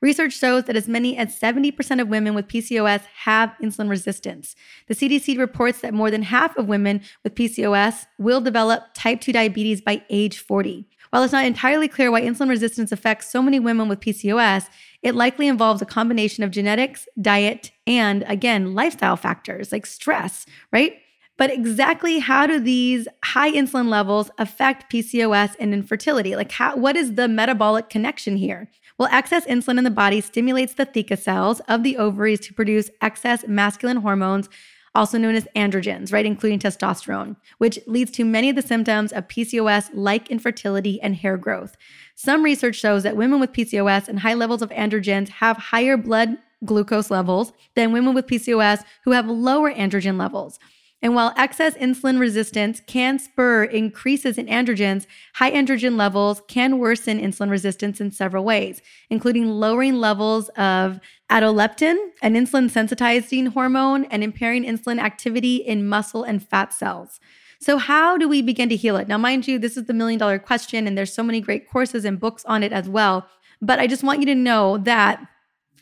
Research 0.00 0.38
shows 0.38 0.64
that 0.64 0.76
as 0.76 0.88
many 0.88 1.16
as 1.16 1.38
70% 1.38 2.00
of 2.00 2.08
women 2.08 2.34
with 2.34 2.48
PCOS 2.48 3.00
have 3.24 3.52
insulin 3.62 3.88
resistance. 3.88 4.54
The 4.86 4.94
CDC 4.94 5.38
reports 5.38 5.80
that 5.80 5.94
more 5.94 6.10
than 6.10 6.22
half 6.22 6.56
of 6.56 6.68
women 6.68 7.00
with 7.24 7.34
PCOS 7.34 8.06
will 8.18 8.40
develop 8.40 8.84
type 8.94 9.20
2 9.20 9.32
diabetes 9.32 9.80
by 9.80 10.02
age 10.08 10.38
40. 10.38 10.86
While 11.10 11.22
it's 11.22 11.32
not 11.32 11.46
entirely 11.46 11.88
clear 11.88 12.10
why 12.10 12.22
insulin 12.22 12.48
resistance 12.48 12.92
affects 12.92 13.30
so 13.30 13.40
many 13.40 13.58
women 13.58 13.88
with 13.88 14.00
PCOS, 14.00 14.68
it 15.02 15.14
likely 15.14 15.48
involves 15.48 15.80
a 15.80 15.86
combination 15.86 16.44
of 16.44 16.50
genetics, 16.50 17.08
diet, 17.20 17.72
and 17.86 18.22
again, 18.28 18.74
lifestyle 18.74 19.16
factors 19.16 19.72
like 19.72 19.86
stress, 19.86 20.46
right? 20.72 20.98
But 21.38 21.50
exactly 21.50 22.18
how 22.18 22.46
do 22.46 22.58
these 22.58 23.06
high 23.22 23.52
insulin 23.52 23.88
levels 23.88 24.30
affect 24.38 24.90
PCOS 24.90 25.54
and 25.60 25.74
infertility? 25.74 26.34
Like, 26.34 26.52
how, 26.52 26.76
what 26.76 26.96
is 26.96 27.14
the 27.14 27.28
metabolic 27.28 27.90
connection 27.90 28.36
here? 28.36 28.70
Well, 28.98 29.10
excess 29.12 29.44
insulin 29.44 29.76
in 29.76 29.84
the 29.84 29.90
body 29.90 30.22
stimulates 30.22 30.74
the 30.74 30.86
theca 30.86 31.18
cells 31.18 31.60
of 31.68 31.82
the 31.82 31.98
ovaries 31.98 32.40
to 32.40 32.54
produce 32.54 32.90
excess 33.02 33.46
masculine 33.46 33.98
hormones, 33.98 34.48
also 34.94 35.18
known 35.18 35.34
as 35.34 35.46
androgens, 35.54 36.10
right, 36.10 36.24
including 36.24 36.58
testosterone, 36.58 37.36
which 37.58 37.78
leads 37.86 38.10
to 38.12 38.24
many 38.24 38.48
of 38.48 38.56
the 38.56 38.62
symptoms 38.62 39.12
of 39.12 39.28
PCOS 39.28 39.90
like 39.92 40.30
infertility 40.30 40.98
and 41.02 41.16
hair 41.16 41.36
growth. 41.36 41.76
Some 42.14 42.42
research 42.42 42.76
shows 42.76 43.02
that 43.02 43.16
women 43.16 43.38
with 43.38 43.52
PCOS 43.52 44.08
and 44.08 44.20
high 44.20 44.32
levels 44.32 44.62
of 44.62 44.70
androgens 44.70 45.28
have 45.28 45.58
higher 45.58 45.98
blood 45.98 46.38
glucose 46.64 47.10
levels 47.10 47.52
than 47.74 47.92
women 47.92 48.14
with 48.14 48.26
PCOS 48.26 48.82
who 49.04 49.10
have 49.10 49.28
lower 49.28 49.70
androgen 49.70 50.18
levels. 50.18 50.58
And 51.02 51.14
while 51.14 51.34
excess 51.36 51.74
insulin 51.74 52.18
resistance 52.18 52.80
can 52.86 53.18
spur 53.18 53.64
increases 53.64 54.38
in 54.38 54.46
androgens, 54.46 55.06
high 55.34 55.52
androgen 55.52 55.96
levels 55.96 56.40
can 56.48 56.78
worsen 56.78 57.20
insulin 57.20 57.50
resistance 57.50 58.00
in 58.00 58.10
several 58.10 58.44
ways, 58.44 58.80
including 59.10 59.46
lowering 59.46 59.96
levels 59.96 60.48
of 60.50 61.00
adileptin, 61.30 61.96
an 62.22 62.34
insulin 62.34 62.70
sensitizing 62.70 63.48
hormone, 63.48 64.06
and 64.06 64.24
impairing 64.24 64.64
insulin 64.64 64.98
activity 64.98 65.56
in 65.56 65.86
muscle 65.86 66.24
and 66.24 66.46
fat 66.46 66.72
cells. 66.72 67.20
So, 67.60 67.78
how 67.78 68.16
do 68.16 68.28
we 68.28 68.42
begin 68.42 68.68
to 68.70 68.76
heal 68.76 68.96
it? 68.96 69.08
Now, 69.08 69.18
mind 69.18 69.46
you, 69.46 69.58
this 69.58 69.76
is 69.76 69.84
the 69.84 69.94
million 69.94 70.18
dollar 70.18 70.38
question, 70.38 70.86
and 70.86 70.96
there's 70.96 71.12
so 71.12 71.22
many 71.22 71.40
great 71.40 71.68
courses 71.68 72.04
and 72.04 72.18
books 72.18 72.44
on 72.46 72.62
it 72.62 72.72
as 72.72 72.88
well. 72.88 73.26
But 73.60 73.78
I 73.78 73.86
just 73.86 74.02
want 74.02 74.20
you 74.20 74.26
to 74.26 74.34
know 74.34 74.78
that 74.78 75.26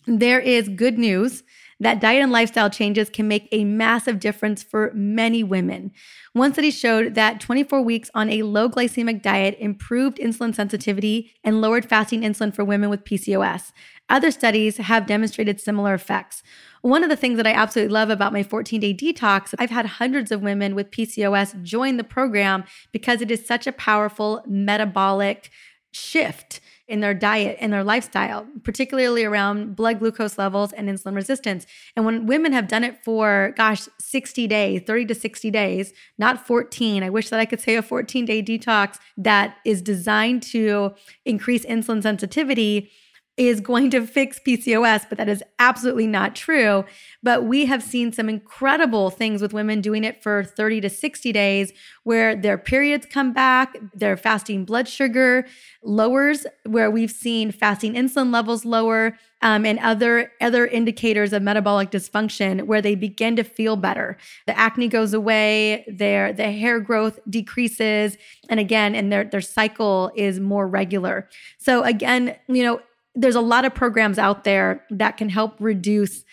there 0.07 0.41
is 0.41 0.69
good 0.69 0.99
news 0.99 1.43
that 1.81 2.01
diet 2.01 2.23
and 2.23 2.33
lifestyle 2.33 2.71
changes 2.71 3.11
can 3.11 3.29
make 3.29 3.49
a 3.51 3.65
massive 3.65 4.21
difference 4.21 4.63
for 4.63 4.93
many 4.95 5.43
women. 5.43 5.93
One 6.33 6.53
study 6.53 6.71
showed 6.71 7.15
that 7.15 7.41
24 7.41 7.83
weeks 7.83 8.11
on 8.15 8.31
a 8.31 8.43
low 8.43 8.69
glycemic 8.69 9.23
diet 9.23 9.57
improved 9.59 10.19
insulin 10.19 10.55
sensitivity 10.55 11.33
and 11.43 11.61
lowered 11.61 11.89
fasting 11.89 12.23
insulin 12.23 12.55
for 12.55 12.65
women 12.65 12.91
with 12.91 13.05
PCOS. 13.05 13.73
Other 14.09 14.31
studies 14.31 14.77
have 14.77 15.07
demonstrated 15.07 15.61
similar 15.61 15.95
effects. 15.95 16.43
One 16.83 17.03
of 17.03 17.09
the 17.09 17.17
things 17.17 17.39
that 17.39 17.47
I 17.47 17.53
absolutely 17.53 17.95
love 17.95 18.11
about 18.11 18.33
my 18.33 18.43
14 18.43 18.81
day 18.81 18.93
detox, 18.93 19.55
I've 19.59 19.71
had 19.71 19.87
hundreds 19.87 20.31
of 20.31 20.43
women 20.43 20.75
with 20.75 20.91
PCOS 20.91 21.63
join 21.63 21.97
the 21.97 22.05
program 22.05 22.65
because 22.93 23.23
it 23.23 23.31
is 23.31 23.47
such 23.47 23.67
a 23.67 23.73
powerful 23.73 24.43
metabolic 24.47 25.51
shift 25.93 26.61
in 26.87 27.01
their 27.01 27.15
diet 27.15 27.57
and 27.61 27.73
their 27.73 27.85
lifestyle, 27.85 28.47
particularly 28.63 29.25
around 29.25 29.75
blood 29.75 30.01
glucose 30.01 30.37
levels 30.37 30.73
and 30.73 30.89
insulin 30.89 31.15
resistance. 31.15 31.67
And 31.97 32.05
when 32.05 32.27
women 32.27 32.53
have 32.53 32.69
done 32.69 32.85
it 32.85 33.03
for, 33.03 33.55
gosh, 33.57 33.89
60 33.99 34.47
days, 34.47 34.83
30 34.87 35.07
to 35.07 35.15
60 35.15 35.51
days, 35.51 35.93
not 36.19 36.47
14, 36.47 37.03
I 37.03 37.11
wish 37.11 37.31
that 37.31 37.41
I 37.41 37.47
could 37.47 37.61
say 37.61 37.77
a 37.77 37.83
14 37.83 38.25
day 38.25 38.43
detox 38.43 38.99
that 39.17 39.57
is 39.65 39.81
designed 39.81 40.43
to 40.45 40.95
increase 41.25 41.65
insulin 41.65 42.03
sensitivity 42.03 42.91
is 43.37 43.61
going 43.61 43.91
to 43.91 44.07
fix 44.07 44.39
PCOS, 44.39 45.07
but 45.09 45.19
that 45.19 45.29
is 45.29 45.43
absolutely 45.59 46.07
not 46.07 46.37
true. 46.37 46.85
But 47.23 47.45
we 47.45 47.67
have 47.67 47.83
seen 47.83 48.13
some 48.13 48.29
incredible 48.29 49.11
things 49.11 49.43
with 49.43 49.53
women 49.53 49.81
doing 49.81 50.05
it 50.05 50.23
for 50.23 50.45
30 50.45 50.83
to 50.83 50.91
60 50.91 51.33
days 51.33 51.73
where 52.05 52.37
their 52.37 52.57
periods 52.57 53.07
come 53.11 53.33
back, 53.33 53.77
their 53.93 54.17
fasting 54.17 54.65
blood 54.65 54.87
sugar 54.87 55.47
lowers, 55.83 56.47
where 56.65 56.91
we've 56.91 57.11
seen 57.11 57.51
fasting 57.51 57.95
insulin 57.95 58.33
levels 58.33 58.65
lower. 58.65 59.19
Um, 59.43 59.67
and 59.67 59.79
other 59.81 60.33
other 60.41 60.67
indicators 60.67 61.35
of 61.35 61.43
metabolic 61.43 61.91
dysfunction 61.91 62.63
where 62.63 62.81
they 62.81 62.95
begin 62.95 63.37
to 63.37 63.45
feel 63.45 63.77
better. 63.77 64.17
The 64.47 64.59
acne 64.59 64.89
goes 64.89 65.13
away, 65.13 65.85
their 65.87 66.33
the 66.33 66.51
hair 66.51 66.81
growth 66.81 67.19
decreases, 67.29 68.17
and 68.49 68.59
again, 68.59 68.95
and 68.95 69.13
their 69.13 69.25
their 69.25 69.43
cycle 69.43 70.11
is 70.17 70.41
more 70.41 70.67
regular. 70.67 71.29
So 71.59 71.83
again, 71.83 72.37
you 72.49 72.63
know, 72.63 72.81
there's 73.15 73.35
a 73.35 73.41
lot 73.41 73.65
of 73.65 73.75
programs 73.75 74.19
out 74.19 74.45
there 74.45 74.85
that 74.91 75.17
can 75.17 75.29
help 75.29 75.57
reduce 75.61 76.25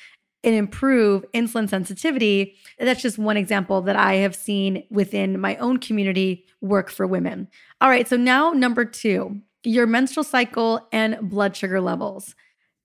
and 0.43 0.55
improve 0.55 1.23
insulin 1.33 1.69
sensitivity. 1.69 2.55
That's 2.79 3.01
just 3.01 3.19
one 3.19 3.37
example 3.37 3.81
that 3.83 3.95
I 3.95 4.15
have 4.15 4.35
seen 4.35 4.83
within 4.89 5.39
my 5.39 5.55
own 5.57 5.77
community 5.77 6.45
work 6.61 6.89
for 6.89 7.05
women. 7.05 7.47
All 7.79 7.89
right, 7.89 8.07
so 8.07 8.17
now 8.17 8.51
number 8.51 8.85
two, 8.85 9.39
your 9.63 9.85
menstrual 9.85 10.23
cycle 10.23 10.87
and 10.91 11.29
blood 11.29 11.55
sugar 11.55 11.79
levels. 11.79 12.35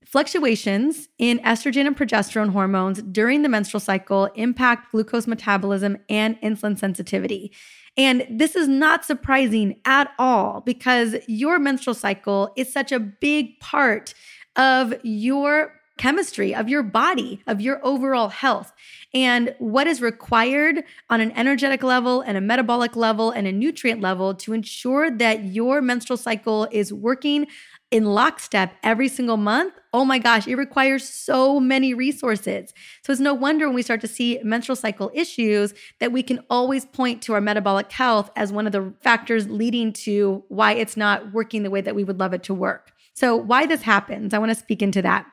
Fluctuations 0.05 1.09
in 1.17 1.39
estrogen 1.39 1.85
and 1.85 1.97
progesterone 1.97 2.51
hormones 2.51 3.01
during 3.01 3.41
the 3.41 3.49
menstrual 3.49 3.81
cycle 3.81 4.25
impact 4.35 4.91
glucose 4.91 5.27
metabolism 5.27 5.97
and 6.07 6.39
insulin 6.41 6.77
sensitivity. 6.77 7.51
And 7.97 8.25
this 8.29 8.55
is 8.55 8.67
not 8.67 9.03
surprising 9.03 9.79
at 9.85 10.11
all 10.19 10.61
because 10.61 11.15
your 11.27 11.57
menstrual 11.57 11.95
cycle 11.95 12.53
is 12.55 12.71
such 12.71 12.91
a 12.91 12.99
big 12.99 13.59
part 13.59 14.13
of 14.55 14.93
your 15.03 15.76
chemistry, 15.97 16.53
of 16.53 16.69
your 16.69 16.83
body, 16.83 17.41
of 17.47 17.61
your 17.61 17.79
overall 17.85 18.29
health. 18.29 18.73
And 19.13 19.55
what 19.59 19.87
is 19.87 20.01
required 20.01 20.83
on 21.09 21.21
an 21.21 21.31
energetic 21.31 21.83
level 21.83 22.21
and 22.21 22.37
a 22.37 22.41
metabolic 22.41 22.95
level 22.95 23.31
and 23.31 23.47
a 23.47 23.51
nutrient 23.51 24.01
level 24.01 24.33
to 24.35 24.53
ensure 24.53 25.09
that 25.09 25.45
your 25.45 25.81
menstrual 25.81 26.17
cycle 26.17 26.67
is 26.71 26.93
working 26.93 27.47
in 27.89 28.05
lockstep 28.05 28.73
every 28.83 29.07
single 29.07 29.37
month, 29.37 29.73
oh 29.93 30.03
my 30.03 30.19
gosh, 30.19 30.45
it 30.45 30.55
requires 30.55 31.07
so 31.07 31.59
many 31.59 31.93
resources. 31.93 32.73
So 33.03 33.13
it's 33.13 33.21
no 33.21 33.33
wonder 33.33 33.67
when 33.67 33.75
we 33.75 33.81
start 33.81 34.01
to 34.01 34.07
see 34.07 34.39
menstrual 34.43 34.75
cycle 34.75 35.09
issues 35.13 35.73
that 35.99 36.11
we 36.11 36.21
can 36.21 36.43
always 36.49 36.85
point 36.85 37.21
to 37.23 37.33
our 37.33 37.41
metabolic 37.41 37.91
health 37.91 38.29
as 38.35 38.51
one 38.51 38.65
of 38.65 38.73
the 38.73 38.93
factors 39.01 39.47
leading 39.47 39.93
to 39.93 40.43
why 40.49 40.73
it's 40.73 40.97
not 40.97 41.33
working 41.33 41.63
the 41.63 41.71
way 41.71 41.79
that 41.79 41.95
we 41.95 42.03
would 42.03 42.19
love 42.19 42.33
it 42.33 42.43
to 42.43 42.53
work. 42.53 42.91
So, 43.13 43.35
why 43.35 43.65
this 43.65 43.81
happens, 43.81 44.33
I 44.33 44.37
want 44.37 44.51
to 44.51 44.55
speak 44.55 44.81
into 44.81 45.01
that 45.01 45.25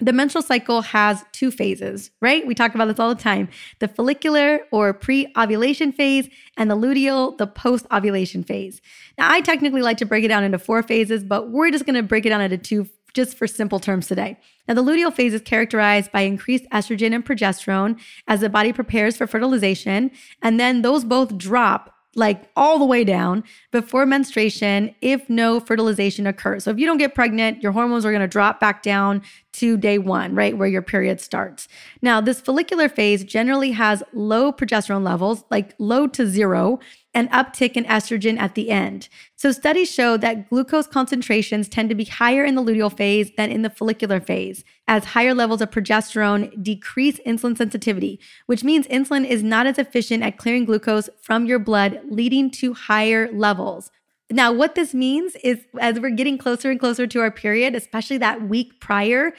the 0.00 0.12
menstrual 0.12 0.42
cycle 0.42 0.82
has 0.82 1.24
two 1.32 1.50
phases, 1.50 2.10
right? 2.20 2.46
We 2.46 2.54
talk 2.54 2.74
about 2.74 2.86
this 2.86 2.98
all 2.98 3.14
the 3.14 3.20
time 3.20 3.48
the 3.78 3.88
follicular 3.88 4.60
or 4.70 4.92
pre 4.92 5.32
ovulation 5.36 5.92
phase, 5.92 6.28
and 6.56 6.70
the 6.70 6.76
luteal, 6.76 7.36
the 7.38 7.46
post 7.46 7.86
ovulation 7.92 8.44
phase. 8.44 8.80
Now, 9.16 9.30
I 9.30 9.40
technically 9.40 9.82
like 9.82 9.98
to 9.98 10.06
break 10.06 10.24
it 10.24 10.28
down 10.28 10.44
into 10.44 10.58
four 10.58 10.82
phases, 10.82 11.24
but 11.24 11.50
we're 11.50 11.70
just 11.70 11.86
gonna 11.86 12.02
break 12.02 12.26
it 12.26 12.30
down 12.30 12.40
into 12.40 12.58
two 12.58 12.88
just 13.14 13.36
for 13.36 13.46
simple 13.46 13.80
terms 13.80 14.06
today. 14.06 14.38
Now, 14.66 14.74
the 14.74 14.82
luteal 14.82 15.12
phase 15.12 15.34
is 15.34 15.40
characterized 15.40 16.12
by 16.12 16.20
increased 16.20 16.64
estrogen 16.70 17.14
and 17.14 17.24
progesterone 17.24 17.98
as 18.26 18.40
the 18.40 18.48
body 18.48 18.72
prepares 18.72 19.16
for 19.16 19.26
fertilization, 19.26 20.10
and 20.42 20.60
then 20.60 20.82
those 20.82 21.04
both 21.04 21.36
drop 21.36 21.94
like 22.14 22.50
all 22.56 22.78
the 22.78 22.84
way 22.84 23.04
down 23.04 23.44
before 23.70 24.04
menstruation 24.04 24.94
if 25.00 25.28
no 25.30 25.60
fertilization 25.60 26.26
occurs. 26.26 26.64
So 26.64 26.70
if 26.70 26.78
you 26.78 26.86
don't 26.86 26.98
get 26.98 27.14
pregnant, 27.14 27.62
your 27.62 27.72
hormones 27.72 28.04
are 28.04 28.10
going 28.10 28.22
to 28.22 28.28
drop 28.28 28.60
back 28.60 28.82
down 28.82 29.22
to 29.58 29.76
day 29.76 29.98
one, 29.98 30.36
right, 30.36 30.56
where 30.56 30.68
your 30.68 30.82
period 30.82 31.20
starts. 31.20 31.66
Now, 32.00 32.20
this 32.20 32.40
follicular 32.40 32.88
phase 32.88 33.24
generally 33.24 33.72
has 33.72 34.04
low 34.12 34.52
progesterone 34.52 35.04
levels, 35.04 35.42
like 35.50 35.74
low 35.78 36.06
to 36.06 36.28
zero, 36.28 36.78
and 37.12 37.28
uptick 37.32 37.72
in 37.72 37.84
estrogen 37.86 38.38
at 38.38 38.54
the 38.54 38.70
end. 38.70 39.08
So, 39.34 39.50
studies 39.50 39.90
show 39.92 40.16
that 40.18 40.48
glucose 40.48 40.86
concentrations 40.86 41.68
tend 41.68 41.88
to 41.88 41.96
be 41.96 42.04
higher 42.04 42.44
in 42.44 42.54
the 42.54 42.62
luteal 42.62 42.96
phase 42.96 43.32
than 43.36 43.50
in 43.50 43.62
the 43.62 43.70
follicular 43.70 44.20
phase, 44.20 44.62
as 44.86 45.06
higher 45.06 45.34
levels 45.34 45.60
of 45.60 45.70
progesterone 45.70 46.62
decrease 46.62 47.18
insulin 47.26 47.56
sensitivity, 47.56 48.20
which 48.46 48.62
means 48.62 48.86
insulin 48.86 49.26
is 49.26 49.42
not 49.42 49.66
as 49.66 49.78
efficient 49.78 50.22
at 50.22 50.38
clearing 50.38 50.66
glucose 50.66 51.10
from 51.20 51.46
your 51.46 51.58
blood, 51.58 52.00
leading 52.08 52.48
to 52.52 52.74
higher 52.74 53.28
levels. 53.32 53.90
Now, 54.30 54.52
what 54.52 54.74
this 54.74 54.92
means 54.92 55.36
is 55.36 55.64
as 55.80 55.98
we're 55.98 56.10
getting 56.10 56.36
closer 56.36 56.70
and 56.70 56.78
closer 56.78 57.06
to 57.06 57.20
our 57.20 57.30
period, 57.30 57.74
especially 57.74 58.18
that 58.18 58.42
week 58.42 58.78
prior, 58.78 59.32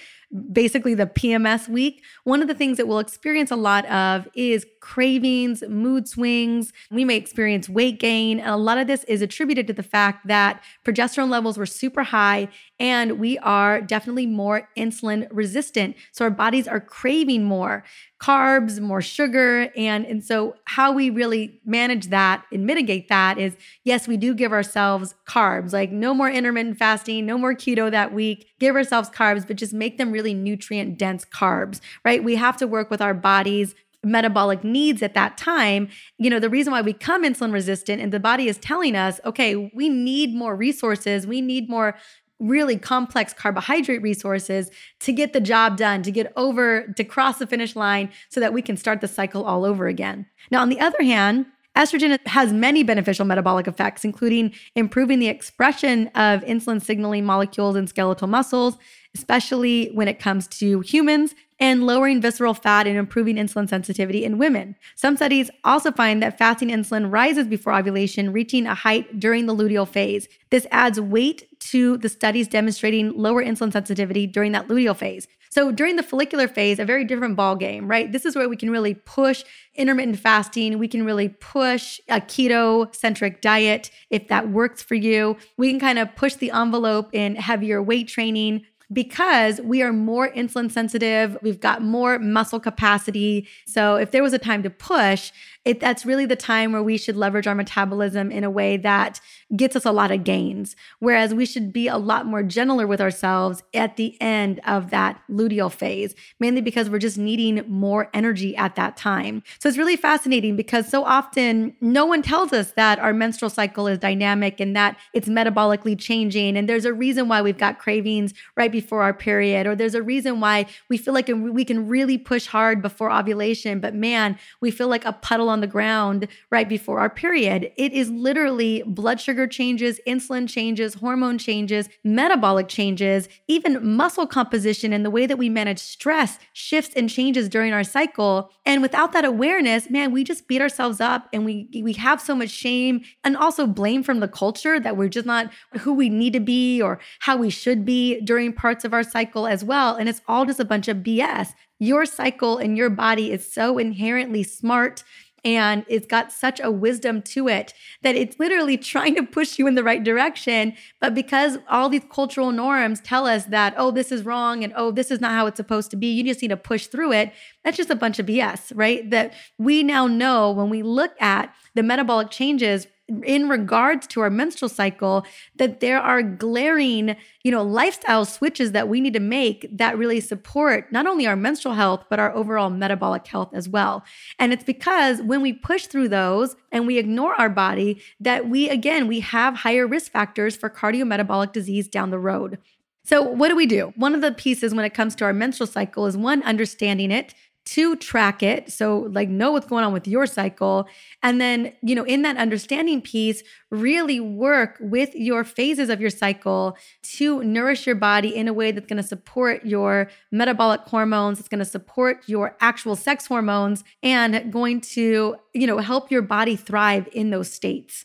basically 0.52 0.96
the 0.96 1.06
PMS 1.06 1.68
week, 1.68 2.04
one 2.24 2.42
of 2.42 2.48
the 2.48 2.56
things 2.56 2.78
that 2.78 2.88
we'll 2.88 3.00
experience 3.00 3.52
a 3.52 3.56
lot 3.56 3.86
of 3.86 4.28
is 4.34 4.66
cravings, 4.80 5.64
mood 5.68 6.08
swings. 6.08 6.74
We 6.92 7.06
may 7.06 7.16
experience 7.16 7.70
weight 7.70 8.00
gain. 8.00 8.40
And 8.40 8.50
a 8.50 8.58
lot 8.58 8.78
of 8.78 8.88
this 8.88 9.04
is 9.06 9.22
attributed 9.22 9.68
to 9.68 9.74
the 9.74 9.84
fact 9.84 10.28
that 10.28 10.64
progesterone 10.86 11.30
levels 11.30 11.58
were 11.58 11.66
super 11.66 12.04
high 12.04 12.50
and 12.80 13.20
we 13.20 13.38
are 13.40 13.82
definitely 13.82 14.26
more 14.26 14.70
insulin 14.78 15.28
resistant. 15.32 15.96
So 16.12 16.26
our 16.26 16.32
bodies 16.32 16.68
are 16.68 16.80
craving 16.80 17.44
more 17.44 17.84
carbs, 18.20 18.80
more 18.80 19.02
sugar. 19.02 19.72
And, 19.76 20.06
and 20.06 20.24
so, 20.24 20.56
how 20.66 20.92
we 20.92 21.10
really 21.10 21.62
manage 21.66 22.08
that 22.08 22.46
and 22.52 22.66
mitigate 22.66 23.08
that 23.10 23.38
is 23.38 23.56
yes, 23.84 24.08
we 24.08 24.18
do 24.18 24.34
give 24.34 24.52
ourselves 24.52 25.16
carbs, 25.26 25.74
like 25.74 25.92
no 25.92 26.14
more 26.14 26.30
intermittent 26.30 26.78
fasting, 26.78 27.26
no 27.26 27.38
more 27.38 27.54
keto 27.54 27.90
that 27.90 28.14
week. 28.14 28.48
Give 28.60 28.76
ourselves 28.76 29.10
carbs, 29.10 29.48
but 29.48 29.56
just 29.56 29.74
make 29.74 29.98
them 29.98 30.12
really 30.12 30.34
nutrient 30.34 30.98
dense 30.98 31.26
carbs, 31.26 31.80
right? 32.04 32.24
We 32.24 32.36
have 32.36 32.58
to 32.58 32.68
work 32.68 32.92
with 32.92 33.02
our 33.02 33.14
bodies 33.14 33.74
metabolic 34.04 34.64
needs 34.64 35.02
at 35.02 35.14
that 35.14 35.38
time, 35.38 35.90
you 36.18 36.30
know, 36.30 36.40
the 36.40 36.50
reason 36.50 36.72
why 36.72 36.82
we 36.82 36.94
come 36.94 37.24
insulin 37.24 37.52
resistant 37.52 38.02
and 38.02 38.14
the 38.14 38.20
body 38.20 38.48
is 38.48 38.58
telling 38.58 38.96
us, 38.96 39.20
okay, 39.26 39.72
we 39.74 39.90
need 39.90 40.34
more 40.34 40.56
resources, 40.56 41.28
we 41.28 41.42
need 41.42 41.70
more 41.70 41.96
really 42.40 42.78
complex 42.78 43.34
carbohydrate 43.34 44.02
resources 44.02 44.72
to 45.02 45.12
get 45.12 45.34
the 45.34 45.42
job 45.42 45.76
done, 45.76 46.02
to 46.02 46.12
get 46.12 46.32
over, 46.38 46.88
to 46.96 47.04
cross 47.04 47.38
the 47.38 47.48
finish 47.48 47.76
line 47.76 48.10
so 48.30 48.40
that 48.40 48.54
we 48.54 48.62
can 48.62 48.78
start 48.78 49.02
the 49.02 49.08
cycle 49.08 49.44
all 49.44 49.66
over 49.66 49.88
again. 49.88 50.26
Now, 50.50 50.62
on 50.62 50.70
the 50.70 50.80
other 50.80 51.04
hand, 51.04 51.46
Estrogen 51.80 52.20
has 52.28 52.52
many 52.52 52.84
beneficial 52.84 53.24
metabolic 53.24 53.66
effects, 53.66 54.04
including 54.04 54.54
improving 54.76 55.20
the 55.20 55.30
expression 55.30 56.08
of 56.08 56.42
insulin 56.42 56.82
signaling 56.82 57.26
molecules 57.26 57.78
in 57.78 57.88
skeletal 57.88 58.28
muscles, 58.28 58.78
especially 59.16 59.90
when 59.94 60.10
it 60.10 60.20
comes 60.20 60.46
to 60.46 60.82
humans 60.82 61.34
and 61.58 61.86
lowering 61.86 62.22
visceral 62.22 62.54
fat 62.54 62.86
and 62.86 62.98
improving 62.98 63.38
insulin 63.38 63.68
sensitivity 63.68 64.26
in 64.26 64.38
women. 64.38 64.76
Some 64.96 65.16
studies 65.16 65.50
also 65.64 65.90
find 65.94 66.22
that 66.22 66.38
fasting 66.38 66.68
insulin 66.68 67.10
rises 67.10 67.48
before 67.48 67.74
ovulation, 67.74 68.34
reaching 68.34 68.68
a 68.68 68.76
height 68.76 69.18
during 69.18 69.46
the 69.46 69.56
luteal 69.56 69.88
phase. 69.88 70.28
This 70.50 70.68
adds 70.72 71.00
weight 71.00 71.48
to 71.62 71.98
the 71.98 72.10
studies 72.10 72.50
demonstrating 72.50 73.18
lower 73.18 73.42
insulin 73.42 73.72
sensitivity 73.72 74.28
during 74.28 74.52
that 74.52 74.68
luteal 74.68 74.98
phase. 74.98 75.30
So 75.50 75.72
during 75.72 75.96
the 75.96 76.04
follicular 76.04 76.48
phase, 76.48 76.78
a 76.78 76.86
very 76.86 77.04
different 77.04 77.36
ball 77.36 77.56
game, 77.56 77.88
right? 77.88 78.12
This 78.12 78.26
is 78.26 78.36
where 78.36 78.48
we 78.48 78.56
can 78.56 78.70
really 78.70 78.94
push 78.94 79.44
intermittent 79.74 80.20
fasting. 80.20 80.78
We 80.78 80.88
can 80.88 81.04
really 81.04 81.30
push 81.30 82.00
a 82.08 82.22
keto 82.22 82.94
centric 82.96 83.42
diet 83.42 83.90
if 84.12 84.28
that 84.28 84.50
works 84.50 84.84
for 84.84 84.96
you. 84.96 85.38
We 85.58 85.72
can 85.72 85.80
kind 85.80 85.98
of 85.98 86.16
push 86.16 86.36
the 86.36 86.52
envelope 86.52 87.10
in 87.14 87.36
heavier 87.36 87.82
weight 87.82 88.08
training 88.08 88.66
because 88.92 89.62
we 89.62 89.82
are 89.82 89.94
more 89.94 90.30
insulin 90.30 90.72
sensitive. 90.72 91.38
We've 91.42 91.60
got 91.60 91.82
more 91.82 92.18
muscle 92.20 92.60
capacity. 92.60 93.48
So 93.68 93.96
if 93.96 94.12
there 94.12 94.24
was 94.24 94.34
a 94.34 94.40
time 94.40 94.64
to 94.64 94.70
push, 94.70 95.32
it, 95.70 95.80
that's 95.80 96.04
really 96.04 96.26
the 96.26 96.36
time 96.36 96.72
where 96.72 96.82
we 96.82 96.98
should 96.98 97.16
leverage 97.16 97.46
our 97.46 97.54
metabolism 97.54 98.32
in 98.32 98.44
a 98.44 98.50
way 98.50 98.76
that 98.76 99.22
gets 99.56 99.76
us 99.76 99.86
a 99.86 99.92
lot 99.92 100.10
of 100.10 100.24
gains. 100.24 100.76
Whereas 100.98 101.32
we 101.32 101.46
should 101.46 101.72
be 101.72 101.88
a 101.88 101.98
lot 101.98 102.26
more 102.26 102.42
gentler 102.42 102.88
with 102.88 103.00
ourselves 103.00 103.62
at 103.76 103.96
the 103.96 104.20
end 104.20 104.62
of 104.66 104.90
that 104.90 105.22
luteal 105.30 105.72
phase, 105.72 106.16
mainly 106.40 106.62
because 106.62 106.90
we're 106.90 106.98
just 106.98 107.20
needing 107.20 107.64
more 107.68 108.10
energy 108.16 108.56
at 108.56 108.76
that 108.78 108.98
time. 108.98 109.44
So 109.60 109.70
it's 109.70 109.78
really 109.78 109.96
fascinating 109.96 110.56
because 110.56 110.90
so 110.90 111.04
often 111.04 111.76
no 111.82 112.04
one 112.04 112.24
tells 112.24 112.52
us 112.52 112.72
that 112.72 112.98
our 112.98 113.14
menstrual 113.14 113.52
cycle 113.52 113.86
is 113.86 114.00
dynamic 114.00 114.60
and 114.60 114.76
that 114.76 114.98
it's 115.14 115.30
metabolically 115.30 116.00
changing. 116.00 116.58
And 116.58 116.68
there's 116.68 116.86
a 116.86 116.94
reason 116.94 117.28
why 117.28 117.44
we've 117.44 117.60
got 117.60 117.78
cravings 117.78 118.34
right 118.56 118.72
before 118.72 119.04
our 119.04 119.14
period, 119.14 119.68
or 119.68 119.76
there's 119.76 119.94
a 119.94 120.02
reason 120.02 120.40
why 120.40 120.66
we 120.90 120.98
feel 120.98 121.14
like 121.14 121.28
we 121.28 121.64
can 121.64 121.88
really 121.88 122.18
push 122.18 122.48
hard 122.48 122.82
before 122.82 123.12
ovulation, 123.12 123.80
but 123.80 123.94
man, 123.94 124.36
we 124.62 124.72
feel 124.72 124.88
like 124.88 125.06
a 125.06 125.14
puddle 125.14 125.48
on 125.48 125.59
the 125.62 125.68
ground 125.68 126.28
right 126.50 126.68
before 126.68 127.00
our 127.00 127.10
period. 127.10 127.72
It 127.78 127.94
is 127.94 128.10
literally 128.10 128.84
blood 128.86 129.20
sugar 129.20 129.48
changes, 129.48 130.00
insulin 130.08 130.48
changes, 130.50 130.96
hormone 130.96 131.38
changes, 131.38 131.90
metabolic 132.04 132.68
changes, 132.68 133.30
even 133.48 133.96
muscle 133.96 134.28
composition 134.28 134.94
and 134.94 135.06
the 135.06 135.10
way 135.10 135.26
that 135.26 135.38
we 135.38 135.50
manage 135.50 135.80
stress 135.80 136.40
shifts 136.54 136.94
and 136.96 137.10
changes 137.10 137.50
during 137.50 137.74
our 137.74 137.84
cycle. 137.84 138.52
And 138.66 138.82
without 138.82 139.14
that 139.14 139.26
awareness, 139.26 139.90
man, 139.90 140.12
we 140.12 140.24
just 140.24 140.48
beat 140.48 140.62
ourselves 140.62 141.02
up 141.02 141.28
and 141.34 141.46
we 141.46 141.70
we 141.82 141.94
have 141.94 142.22
so 142.22 142.36
much 142.36 142.50
shame 142.50 143.02
and 143.24 143.36
also 143.38 143.66
blame 143.66 144.04
from 144.04 144.20
the 144.20 144.28
culture 144.28 144.80
that 144.80 144.98
we're 144.98 145.10
just 145.10 145.26
not 145.26 145.52
who 145.80 145.94
we 145.94 146.10
need 146.10 146.34
to 146.34 146.40
be 146.40 146.82
or 146.82 147.00
how 147.20 147.38
we 147.38 147.50
should 147.50 147.86
be 147.86 148.22
during 148.22 148.54
parts 148.54 148.86
of 148.86 148.94
our 148.94 149.04
cycle 149.04 149.48
as 149.48 149.64
well. 149.64 149.96
And 149.96 150.10
it's 150.10 150.22
all 150.28 150.46
just 150.46 150.60
a 150.60 150.66
bunch 150.66 150.88
of 150.88 150.98
BS. 150.98 151.54
Your 151.80 152.06
cycle 152.06 152.58
and 152.58 152.78
your 152.78 152.90
body 152.90 153.32
is 153.32 153.52
so 153.52 153.78
inherently 153.78 154.44
smart 154.44 155.04
and 155.44 155.86
it's 155.88 156.06
got 156.06 156.32
such 156.32 156.60
a 156.62 156.72
wisdom 156.72 157.22
to 157.22 157.48
it 157.48 157.74
that 158.02 158.16
it's 158.16 158.40
literally 158.40 158.78
trying 158.94 159.16
to 159.16 159.24
push 159.24 159.58
you 159.60 159.68
in 159.68 159.76
the 159.76 159.84
right 159.84 160.04
direction. 160.04 160.74
But 161.00 161.14
because 161.14 161.58
all 161.70 161.90
these 161.90 162.04
cultural 162.12 162.52
norms 162.52 163.00
tell 163.02 163.26
us 163.26 163.46
that, 163.46 163.74
oh, 163.78 163.92
this 163.92 164.12
is 164.12 164.26
wrong 164.26 164.64
and 164.64 164.74
oh, 164.76 164.92
this 164.92 165.12
is 165.12 165.22
not 165.22 165.32
how 165.32 165.48
it's 165.48 165.58
supposed 165.58 165.92
to 165.92 165.98
be, 165.98 166.08
you 166.08 166.24
just 166.24 166.42
need 166.42 166.50
to 166.50 166.58
push 166.58 166.88
through 166.88 167.14
it. 167.14 167.34
That's 167.64 167.78
just 167.78 167.90
a 167.90 167.96
bunch 167.96 168.20
of 168.20 168.26
BS, 168.26 168.72
right? 168.76 169.10
That 169.10 169.34
we 169.58 169.84
now 169.84 170.08
know 170.08 170.52
when 170.52 170.70
we 170.70 170.84
look 170.84 171.20
at 171.22 171.54
the 171.76 171.84
metabolic 171.84 172.30
changes 172.30 172.88
in 173.24 173.50
regards 173.50 174.08
to 174.08 174.22
our 174.22 174.30
menstrual 174.30 174.70
cycle 174.70 175.26
that 175.56 175.80
there 175.80 176.00
are 176.00 176.22
glaring 176.22 177.16
you 177.44 177.52
know 177.52 177.64
lifestyle 177.64 178.26
switches 178.26 178.72
that 178.72 178.88
we 178.88 179.02
need 179.02 179.14
to 179.14 179.20
make 179.20 179.68
that 179.72 179.98
really 179.98 180.20
support 180.20 180.92
not 180.92 181.08
only 181.08 181.26
our 181.26 181.36
menstrual 181.36 181.74
health 181.74 182.06
but 182.10 182.20
our 182.20 182.34
overall 182.36 182.70
metabolic 182.70 183.26
health 183.28 183.50
as 183.54 183.68
well. 183.68 184.04
And 184.38 184.54
it's 184.54 184.64
because 184.64 185.22
when 185.22 185.42
we 185.42 185.54
push 185.54 185.88
through 185.88 186.10
those 186.10 186.56
and 186.72 186.86
we 186.88 186.98
ignore 186.98 187.34
our 187.36 187.50
body 187.50 188.02
that 188.20 188.50
we 188.50 188.70
again 188.70 189.08
we 189.08 189.20
have 189.22 189.56
higher 189.56 189.88
risk 189.88 190.12
factors 190.12 190.56
for 190.56 190.70
cardiometabolic 190.70 191.52
disease 191.52 191.88
down 191.88 192.12
the 192.12 192.20
road. 192.20 192.60
So 193.04 193.24
what 193.24 193.50
do 193.50 193.56
we 193.56 193.66
do? 193.66 193.92
One 193.96 194.14
of 194.14 194.22
the 194.22 194.32
pieces 194.32 194.74
when 194.74 194.86
it 194.86 194.94
comes 194.94 195.16
to 195.16 195.26
our 195.26 195.34
menstrual 195.34 195.66
cycle 195.66 196.06
is 196.06 196.16
one 196.16 196.44
understanding 196.44 197.10
it 197.10 197.34
to 197.74 197.96
track 197.96 198.42
it. 198.42 198.72
So, 198.72 199.08
like, 199.12 199.30
know 199.30 199.52
what's 199.52 199.68
going 199.68 199.84
on 199.84 199.94
with 199.94 200.08
your 200.08 200.26
cycle. 200.26 200.88
And 201.22 201.40
then, 201.40 201.74
you 201.82 201.94
know, 201.94 202.04
in 202.04 202.24
that 202.24 202.36
understanding 202.38 203.02
piece, 203.02 203.44
really 203.70 204.20
work 204.20 204.78
with 204.82 205.14
your 205.14 205.44
phases 205.44 205.90
of 205.90 206.02
your 206.02 206.10
cycle 206.10 206.76
to 207.04 207.44
nourish 207.44 207.86
your 207.86 207.96
body 207.96 208.36
in 208.36 208.48
a 208.48 208.54
way 208.54 208.72
that's 208.72 208.88
going 208.88 209.02
to 209.02 209.08
support 209.08 209.66
your 209.66 210.10
metabolic 210.32 210.82
hormones, 210.82 211.40
it's 211.40 211.48
going 211.48 211.60
to 211.60 211.66
support 211.66 212.24
your 212.28 212.58
actual 212.60 212.96
sex 212.96 213.28
hormones, 213.28 213.84
and 214.04 214.52
going 214.52 214.82
to, 214.82 215.36
you 215.54 215.68
know, 215.68 215.78
help 215.78 216.12
your 216.12 216.22
body 216.22 216.56
thrive 216.56 217.08
in 217.14 217.30
those 217.30 217.52
states. 217.52 218.04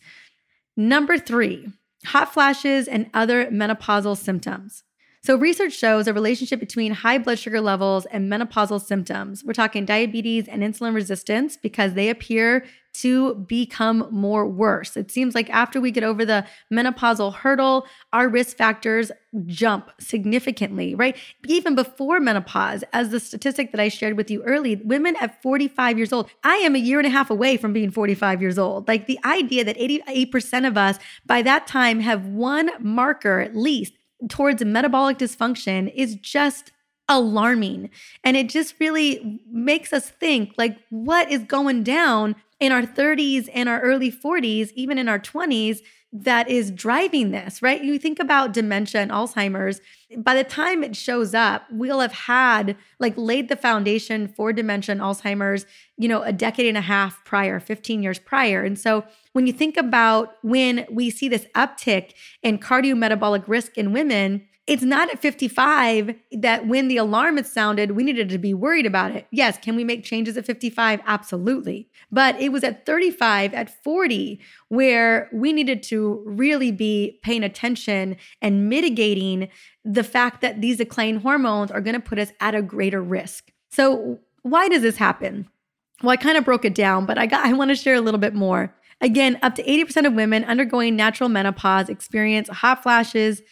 Number 0.77 1.19
three, 1.19 1.69
hot 2.07 2.33
flashes 2.33 2.87
and 2.87 3.11
other 3.15 3.47
menopausal 3.47 4.17
symptoms. 4.17 4.84
So, 5.25 5.37
research 5.37 5.73
shows 5.73 6.07
a 6.07 6.13
relationship 6.13 6.61
between 6.61 6.93
high 6.93 7.17
blood 7.17 7.39
sugar 7.39 7.63
levels 7.63 8.05
and 8.05 8.31
menopausal 8.31 8.79
symptoms. 8.79 9.43
We're 9.43 9.55
talking 9.55 9.87
diabetes 9.87 10.49
and 10.49 10.63
insulin 10.63 10.95
resistance 10.95 11.57
because 11.57 11.95
they 11.95 12.11
appear 12.11 12.67
to 12.97 13.35
become 13.35 14.07
more 14.11 14.47
worse. 14.47 14.99
It 14.99 15.11
seems 15.11 15.35
like 15.35 15.49
after 15.49 15.81
we 15.81 15.93
get 15.93 16.05
over 16.05 16.27
the 16.27 16.45
menopausal 16.71 17.37
hurdle, 17.37 17.87
our 18.13 18.29
risk 18.29 18.59
factors 18.59 19.11
jump 19.47 19.91
significantly, 19.99 20.95
right? 20.95 21.17
Even 21.47 21.75
before 21.75 22.21
menopause, 22.21 22.85
as 22.93 23.09
the 23.09 23.19
statistic 23.19 23.73
that 23.73 23.81
I 23.81 23.89
shared 23.89 24.19
with 24.19 24.31
you 24.31 24.43
early, 24.43 24.77
women 24.77 25.17
at 25.23 25.41
45 25.43 25.97
years 25.97 26.13
old, 26.13 26.29
I 26.45 26.57
am 26.57 26.77
a 26.77 26.79
year 26.79 26.99
and 26.99 27.07
a 27.07 27.11
half 27.11 27.31
away 27.31 27.57
from 27.57 27.73
being 27.73 27.91
45 27.91 28.43
years 28.43 28.59
old. 28.59 28.87
Like 28.89 29.07
the 29.07 29.19
idea 29.25 29.65
that 29.65 29.79
88% 29.79 30.69
of 30.69 30.77
us 30.77 30.99
by 31.25 31.41
that 31.41 31.67
time 31.67 32.01
have 32.01 32.27
one 32.27 32.71
marker 32.79 33.41
at 33.41 33.57
least 33.57 33.95
towards 34.29 34.65
metabolic 34.65 35.19
dysfunction 35.19 35.93
is 35.95 36.17
just 36.17 36.73
alarming. 37.09 37.91
And 38.23 38.37
it 38.37 38.49
just 38.49 38.75
really 38.81 39.41
makes 39.51 39.93
us 39.93 40.09
think 40.09 40.55
like, 40.57 40.79
what 40.91 41.31
is 41.31 41.43
going 41.45 41.83
down 41.83 42.37
in 42.61 42.73
our 42.73 42.83
30s 42.83 43.49
and 43.53 43.69
our 43.69 43.81
early 43.81 44.11
40s, 44.11 44.71
even 44.75 44.99
in 44.99 45.09
our 45.09 45.19
20s, 45.19 45.81
that 46.17 46.49
is 46.49 46.71
driving 46.71 47.33
this, 47.33 47.61
right? 47.61 47.83
You 47.83 47.99
think 47.99 48.21
about 48.21 48.53
dementia 48.53 49.01
and 49.01 49.11
Alzheimer's, 49.11 49.81
by 50.17 50.37
the 50.37 50.45
time 50.45 50.85
it 50.85 50.95
shows 50.95 51.35
up, 51.35 51.67
we'll 51.73 51.99
have 51.99 52.13
had 52.13 52.77
like 53.01 53.15
laid 53.17 53.49
the 53.49 53.57
foundation 53.57 54.29
for 54.29 54.53
dementia 54.53 54.93
and 54.93 55.01
Alzheimer's, 55.01 55.67
you 55.99 56.07
know, 56.07 56.23
a 56.23 56.33
decade 56.33 56.69
and 56.69 56.79
a 56.79 56.83
half 56.83 57.25
prior, 57.25 57.59
15 57.59 58.01
years 58.01 58.21
prior. 58.21 58.63
And 58.63 58.79
so 58.79 59.05
when 59.33 59.49
you 59.49 59.53
think 59.53 59.77
about 59.77 60.37
when 60.43 60.87
we 60.89 61.11
see 61.11 61.29
this 61.29 61.47
uptick 61.57 62.13
in 62.45 62.59
cardiometabolic 62.59 63.49
risk 63.49 63.77
in 63.77 63.93
women, 63.93 64.47
it's 64.67 64.83
not 64.83 65.11
at 65.11 65.21
55 65.21 66.15
that 66.33 66.67
when 66.67 66.89
the 66.89 66.97
alarm 66.97 67.37
is 67.37 67.53
sounded, 67.53 67.91
we 67.93 68.03
needed 68.03 68.31
to 68.31 68.39
be 68.39 68.55
worried 68.55 68.87
about 68.87 69.11
it. 69.11 69.27
Yes, 69.31 69.59
can 69.59 69.77
we 69.77 69.85
make 69.85 70.05
changes 70.05 70.39
at 70.39 70.47
55? 70.47 71.01
Absolutely. 71.05 71.89
But 72.11 72.41
it 72.41 72.51
was 72.51 72.65
at 72.65 72.87
35, 72.87 73.53
at 73.53 73.83
40, 73.83 74.41
where 74.69 75.29
we 75.35 75.53
needed 75.53 75.83
to 75.85 76.23
really 76.25 76.73
be 76.73 77.21
paying 77.23 77.45
attention 77.45 78.17
and 78.41 78.71
mitigating 78.71 79.49
the 79.85 80.05
fact 80.05 80.41
that 80.41 80.63
these 80.63 80.79
declining 80.79 81.21
hormones 81.21 81.71
are 81.71 81.83
going 81.83 81.95
to 81.95 82.01
put 82.01 82.19
us 82.19 82.33
at 82.41 82.55
a 82.55 82.63
greater 82.63 83.03
risk. 83.03 83.53
So, 83.71 84.19
why 84.43 84.69
does 84.69 84.83
this 84.83 84.97
happen? 84.97 85.49
Well, 86.03 86.11
I 86.11 86.17
kind 86.17 86.39
of 86.39 86.45
broke 86.45 86.65
it 86.65 86.75
down, 86.75 87.07
but 87.07 87.19
I 87.19 87.27
got 87.27 87.45
I 87.45 87.53
want 87.53 87.71
to 87.71 87.75
share 87.75 87.95
a 87.95 88.01
little 88.01 88.21
bit 88.21 88.35
more. 88.35 88.75
Again, 89.01 89.39
up 89.43 89.55
to 89.57 89.63
80% 89.63 90.07
of 90.07 90.15
women 90.15 90.45
undergoing 90.45 90.97
natural 90.97 91.29
menopause 91.29 91.89
experience 91.89 92.49
hot 92.49 92.83
flashes 92.83 93.43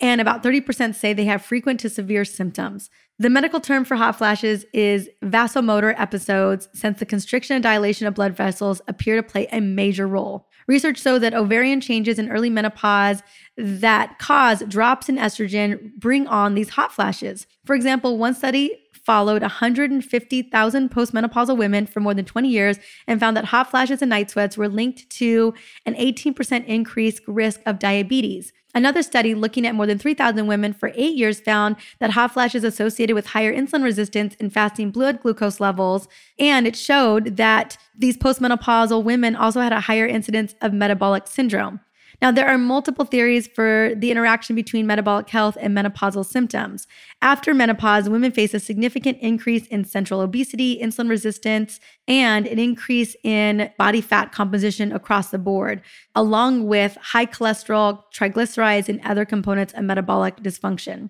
and 0.00 0.20
about 0.20 0.42
30% 0.42 0.94
say 0.94 1.12
they 1.12 1.26
have 1.26 1.44
frequent 1.44 1.80
to 1.80 1.90
severe 1.90 2.24
symptoms. 2.24 2.90
The 3.18 3.28
medical 3.28 3.60
term 3.60 3.84
for 3.84 3.96
hot 3.96 4.16
flashes 4.16 4.64
is 4.72 5.10
vasomotor 5.22 5.94
episodes, 5.98 6.68
since 6.72 6.98
the 6.98 7.06
constriction 7.06 7.54
and 7.54 7.62
dilation 7.62 8.06
of 8.06 8.14
blood 8.14 8.34
vessels 8.34 8.80
appear 8.88 9.16
to 9.16 9.22
play 9.22 9.46
a 9.52 9.60
major 9.60 10.08
role. 10.08 10.48
Research 10.66 11.02
shows 11.02 11.20
that 11.20 11.34
ovarian 11.34 11.80
changes 11.80 12.18
in 12.18 12.30
early 12.30 12.48
menopause 12.48 13.22
that 13.56 14.18
cause 14.18 14.62
drops 14.68 15.08
in 15.08 15.16
estrogen 15.16 15.92
bring 15.98 16.26
on 16.28 16.54
these 16.54 16.70
hot 16.70 16.92
flashes. 16.92 17.46
For 17.66 17.74
example, 17.74 18.16
one 18.16 18.34
study 18.34 18.78
followed 19.04 19.42
150,000 19.42 20.90
postmenopausal 20.90 21.58
women 21.58 21.86
for 21.86 22.00
more 22.00 22.14
than 22.14 22.24
20 22.24 22.48
years 22.48 22.78
and 23.06 23.18
found 23.18 23.36
that 23.36 23.46
hot 23.46 23.70
flashes 23.70 24.00
and 24.00 24.10
night 24.10 24.30
sweats 24.30 24.56
were 24.56 24.68
linked 24.68 25.10
to 25.10 25.52
an 25.84 25.94
18% 25.94 26.64
increased 26.66 27.22
risk 27.26 27.60
of 27.66 27.78
diabetes. 27.78 28.52
Another 28.74 29.02
study 29.02 29.34
looking 29.34 29.66
at 29.66 29.74
more 29.74 29.86
than 29.86 29.98
3,000 29.98 30.46
women 30.46 30.72
for 30.72 30.92
eight 30.94 31.16
years 31.16 31.40
found 31.40 31.76
that 31.98 32.10
hot 32.10 32.32
flashes 32.32 32.62
associated 32.64 33.14
with 33.14 33.26
higher 33.26 33.52
insulin 33.52 33.82
resistance 33.82 34.36
and 34.38 34.52
fasting 34.52 34.90
blood 34.90 35.20
glucose 35.22 35.60
levels. 35.60 36.08
And 36.38 36.66
it 36.66 36.76
showed 36.76 37.36
that 37.36 37.76
these 37.96 38.16
postmenopausal 38.16 39.02
women 39.02 39.34
also 39.34 39.60
had 39.60 39.72
a 39.72 39.80
higher 39.80 40.06
incidence 40.06 40.54
of 40.60 40.72
metabolic 40.72 41.26
syndrome. 41.26 41.80
Now, 42.22 42.30
there 42.30 42.46
are 42.46 42.58
multiple 42.58 43.06
theories 43.06 43.46
for 43.46 43.92
the 43.96 44.10
interaction 44.10 44.54
between 44.54 44.86
metabolic 44.86 45.30
health 45.30 45.56
and 45.58 45.74
menopausal 45.74 46.26
symptoms. 46.26 46.86
After 47.22 47.54
menopause, 47.54 48.10
women 48.10 48.30
face 48.30 48.52
a 48.52 48.60
significant 48.60 49.16
increase 49.20 49.66
in 49.68 49.86
central 49.86 50.20
obesity, 50.20 50.78
insulin 50.78 51.08
resistance, 51.08 51.80
and 52.06 52.46
an 52.46 52.58
increase 52.58 53.16
in 53.24 53.70
body 53.78 54.02
fat 54.02 54.32
composition 54.32 54.92
across 54.92 55.30
the 55.30 55.38
board, 55.38 55.80
along 56.14 56.66
with 56.66 56.98
high 57.00 57.26
cholesterol, 57.26 58.02
triglycerides, 58.14 58.90
and 58.90 59.00
other 59.02 59.24
components 59.24 59.72
of 59.72 59.84
metabolic 59.84 60.36
dysfunction. 60.36 61.08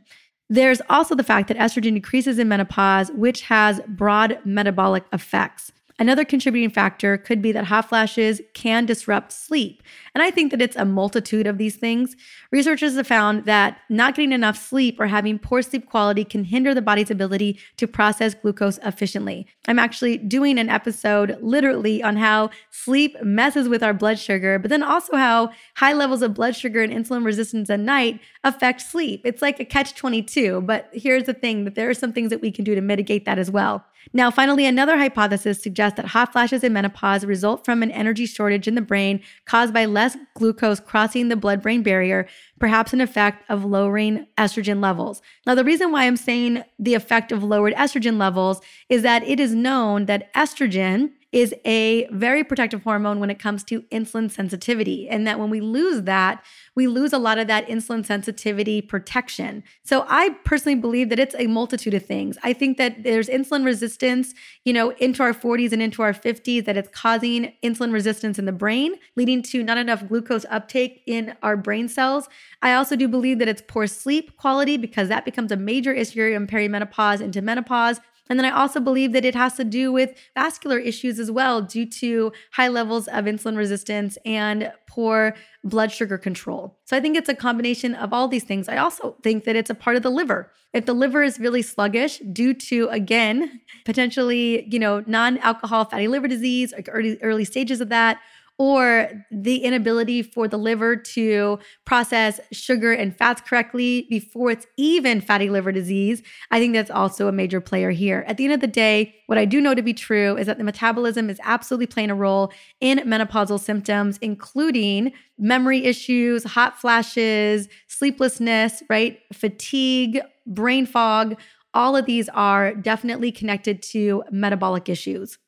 There's 0.48 0.80
also 0.88 1.14
the 1.14 1.24
fact 1.24 1.48
that 1.48 1.56
estrogen 1.56 1.94
decreases 1.94 2.38
in 2.38 2.48
menopause, 2.48 3.10
which 3.12 3.42
has 3.42 3.80
broad 3.88 4.38
metabolic 4.44 5.04
effects. 5.12 5.72
Another 6.00 6.24
contributing 6.24 6.70
factor 6.70 7.18
could 7.18 7.42
be 7.42 7.52
that 7.52 7.66
hot 7.66 7.90
flashes 7.90 8.40
can 8.54 8.86
disrupt 8.86 9.32
sleep. 9.32 9.82
And 10.14 10.22
I 10.22 10.30
think 10.30 10.50
that 10.50 10.62
it's 10.62 10.74
a 10.74 10.86
multitude 10.86 11.46
of 11.46 11.58
these 11.58 11.76
things. 11.76 12.16
Researchers 12.50 12.96
have 12.96 13.06
found 13.06 13.44
that 13.44 13.76
not 13.90 14.14
getting 14.14 14.32
enough 14.32 14.56
sleep 14.56 14.98
or 14.98 15.08
having 15.08 15.38
poor 15.38 15.60
sleep 15.60 15.90
quality 15.90 16.24
can 16.24 16.44
hinder 16.44 16.72
the 16.72 16.80
body's 16.80 17.10
ability 17.10 17.60
to 17.76 17.86
process 17.86 18.32
glucose 18.32 18.78
efficiently. 18.78 19.46
I'm 19.68 19.78
actually 19.78 20.16
doing 20.16 20.58
an 20.58 20.70
episode 20.70 21.36
literally 21.42 22.02
on 22.02 22.16
how 22.16 22.48
sleep 22.70 23.22
messes 23.22 23.68
with 23.68 23.82
our 23.82 23.92
blood 23.92 24.18
sugar, 24.18 24.58
but 24.58 24.70
then 24.70 24.82
also 24.82 25.18
how 25.18 25.50
high 25.76 25.92
levels 25.92 26.22
of 26.22 26.32
blood 26.32 26.56
sugar 26.56 26.82
and 26.82 26.94
insulin 26.94 27.26
resistance 27.26 27.68
at 27.68 27.78
night 27.78 28.20
affect 28.42 28.80
sleep. 28.80 29.20
It's 29.24 29.42
like 29.42 29.60
a 29.60 29.66
catch 29.66 29.94
22, 29.94 30.62
but 30.62 30.88
here's 30.94 31.24
the 31.24 31.34
thing 31.34 31.64
that 31.64 31.74
there 31.74 31.90
are 31.90 31.94
some 31.94 32.14
things 32.14 32.30
that 32.30 32.40
we 32.40 32.50
can 32.50 32.64
do 32.64 32.74
to 32.74 32.80
mitigate 32.80 33.26
that 33.26 33.38
as 33.38 33.50
well. 33.50 33.84
Now, 34.12 34.30
finally, 34.30 34.66
another 34.66 34.96
hypothesis 34.96 35.62
suggests 35.62 35.96
that 35.96 36.06
hot 36.06 36.32
flashes 36.32 36.64
in 36.64 36.72
menopause 36.72 37.24
result 37.24 37.64
from 37.64 37.82
an 37.82 37.90
energy 37.90 38.26
shortage 38.26 38.66
in 38.66 38.74
the 38.74 38.80
brain 38.80 39.20
caused 39.44 39.72
by 39.72 39.84
less 39.84 40.16
glucose 40.34 40.80
crossing 40.80 41.28
the 41.28 41.36
blood 41.36 41.62
brain 41.62 41.82
barrier, 41.82 42.26
perhaps 42.58 42.92
an 42.92 43.00
effect 43.00 43.44
of 43.48 43.64
lowering 43.64 44.26
estrogen 44.36 44.80
levels. 44.82 45.22
Now, 45.46 45.54
the 45.54 45.64
reason 45.64 45.92
why 45.92 46.04
I'm 46.04 46.16
saying 46.16 46.64
the 46.78 46.94
effect 46.94 47.30
of 47.30 47.44
lowered 47.44 47.74
estrogen 47.74 48.18
levels 48.18 48.60
is 48.88 49.02
that 49.02 49.22
it 49.22 49.38
is 49.38 49.54
known 49.54 50.06
that 50.06 50.32
estrogen 50.34 51.12
is 51.32 51.54
a 51.64 52.08
very 52.10 52.42
protective 52.42 52.82
hormone 52.82 53.20
when 53.20 53.30
it 53.30 53.38
comes 53.38 53.62
to 53.64 53.82
insulin 53.82 54.30
sensitivity. 54.30 55.08
And 55.08 55.26
that 55.26 55.38
when 55.38 55.48
we 55.48 55.60
lose 55.60 56.02
that, 56.02 56.44
we 56.74 56.88
lose 56.88 57.12
a 57.12 57.18
lot 57.18 57.38
of 57.38 57.46
that 57.46 57.68
insulin 57.68 58.04
sensitivity 58.04 58.82
protection. 58.82 59.62
So 59.84 60.04
I 60.08 60.30
personally 60.44 60.78
believe 60.78 61.08
that 61.10 61.20
it's 61.20 61.36
a 61.38 61.46
multitude 61.46 61.94
of 61.94 62.04
things. 62.04 62.36
I 62.42 62.52
think 62.52 62.78
that 62.78 63.04
there's 63.04 63.28
insulin 63.28 63.64
resistance, 63.64 64.34
you 64.64 64.72
know, 64.72 64.90
into 64.90 65.22
our 65.22 65.32
40s 65.32 65.72
and 65.72 65.80
into 65.80 66.02
our 66.02 66.12
50s, 66.12 66.64
that 66.64 66.76
it's 66.76 66.88
causing 66.92 67.52
insulin 67.62 67.92
resistance 67.92 68.38
in 68.38 68.44
the 68.44 68.52
brain, 68.52 68.96
leading 69.14 69.42
to 69.44 69.62
not 69.62 69.78
enough 69.78 70.06
glucose 70.08 70.44
uptake 70.50 71.02
in 71.06 71.36
our 71.42 71.56
brain 71.56 71.88
cells. 71.88 72.28
I 72.62 72.74
also 72.74 72.96
do 72.96 73.06
believe 73.06 73.38
that 73.38 73.48
it's 73.48 73.62
poor 73.66 73.86
sleep 73.86 74.36
quality 74.36 74.76
because 74.76 75.08
that 75.08 75.24
becomes 75.24 75.52
a 75.52 75.56
major 75.56 75.92
issue 75.92 76.20
in 76.22 76.46
perimenopause 76.46 77.20
into 77.20 77.40
menopause. 77.40 78.00
And 78.30 78.38
then 78.38 78.46
I 78.46 78.50
also 78.50 78.78
believe 78.78 79.12
that 79.12 79.24
it 79.24 79.34
has 79.34 79.54
to 79.54 79.64
do 79.64 79.92
with 79.92 80.14
vascular 80.34 80.78
issues 80.78 81.18
as 81.18 81.30
well, 81.30 81.60
due 81.60 81.84
to 81.84 82.32
high 82.52 82.68
levels 82.68 83.08
of 83.08 83.24
insulin 83.24 83.56
resistance 83.56 84.16
and 84.24 84.72
poor 84.86 85.34
blood 85.64 85.90
sugar 85.90 86.16
control. 86.16 86.78
So 86.84 86.96
I 86.96 87.00
think 87.00 87.16
it's 87.16 87.28
a 87.28 87.34
combination 87.34 87.94
of 87.94 88.12
all 88.12 88.28
these 88.28 88.44
things. 88.44 88.68
I 88.68 88.76
also 88.76 89.16
think 89.22 89.44
that 89.44 89.56
it's 89.56 89.68
a 89.68 89.74
part 89.74 89.96
of 89.96 90.02
the 90.02 90.10
liver. 90.10 90.50
If 90.72 90.86
the 90.86 90.94
liver 90.94 91.24
is 91.24 91.40
really 91.40 91.62
sluggish 91.62 92.18
due 92.32 92.54
to, 92.54 92.88
again, 92.90 93.60
potentially, 93.84 94.66
you 94.70 94.78
know, 94.78 95.02
non 95.06 95.38
alcohol 95.38 95.84
fatty 95.84 96.06
liver 96.06 96.28
disease, 96.28 96.72
like 96.72 96.88
early, 96.90 97.20
early 97.22 97.44
stages 97.44 97.80
of 97.80 97.88
that, 97.88 98.20
or 98.60 99.10
the 99.30 99.56
inability 99.64 100.20
for 100.20 100.46
the 100.46 100.58
liver 100.58 100.94
to 100.94 101.58
process 101.86 102.38
sugar 102.52 102.92
and 102.92 103.16
fats 103.16 103.40
correctly 103.40 104.06
before 104.10 104.50
it's 104.50 104.66
even 104.76 105.22
fatty 105.22 105.48
liver 105.48 105.72
disease, 105.72 106.22
I 106.50 106.58
think 106.58 106.74
that's 106.74 106.90
also 106.90 107.26
a 107.26 107.32
major 107.32 107.62
player 107.62 107.90
here. 107.90 108.22
At 108.28 108.36
the 108.36 108.44
end 108.44 108.52
of 108.52 108.60
the 108.60 108.66
day, 108.66 109.14
what 109.28 109.38
I 109.38 109.46
do 109.46 109.62
know 109.62 109.74
to 109.74 109.80
be 109.80 109.94
true 109.94 110.36
is 110.36 110.46
that 110.46 110.58
the 110.58 110.64
metabolism 110.64 111.30
is 111.30 111.40
absolutely 111.42 111.86
playing 111.86 112.10
a 112.10 112.14
role 112.14 112.52
in 112.82 112.98
menopausal 112.98 113.58
symptoms, 113.58 114.18
including 114.20 115.12
memory 115.38 115.82
issues, 115.86 116.44
hot 116.44 116.78
flashes, 116.78 117.66
sleeplessness, 117.86 118.82
right? 118.90 119.20
Fatigue, 119.32 120.20
brain 120.46 120.84
fog. 120.84 121.40
All 121.72 121.96
of 121.96 122.04
these 122.04 122.28
are 122.28 122.74
definitely 122.74 123.32
connected 123.32 123.80
to 123.84 124.22
metabolic 124.30 124.90
issues. 124.90 125.38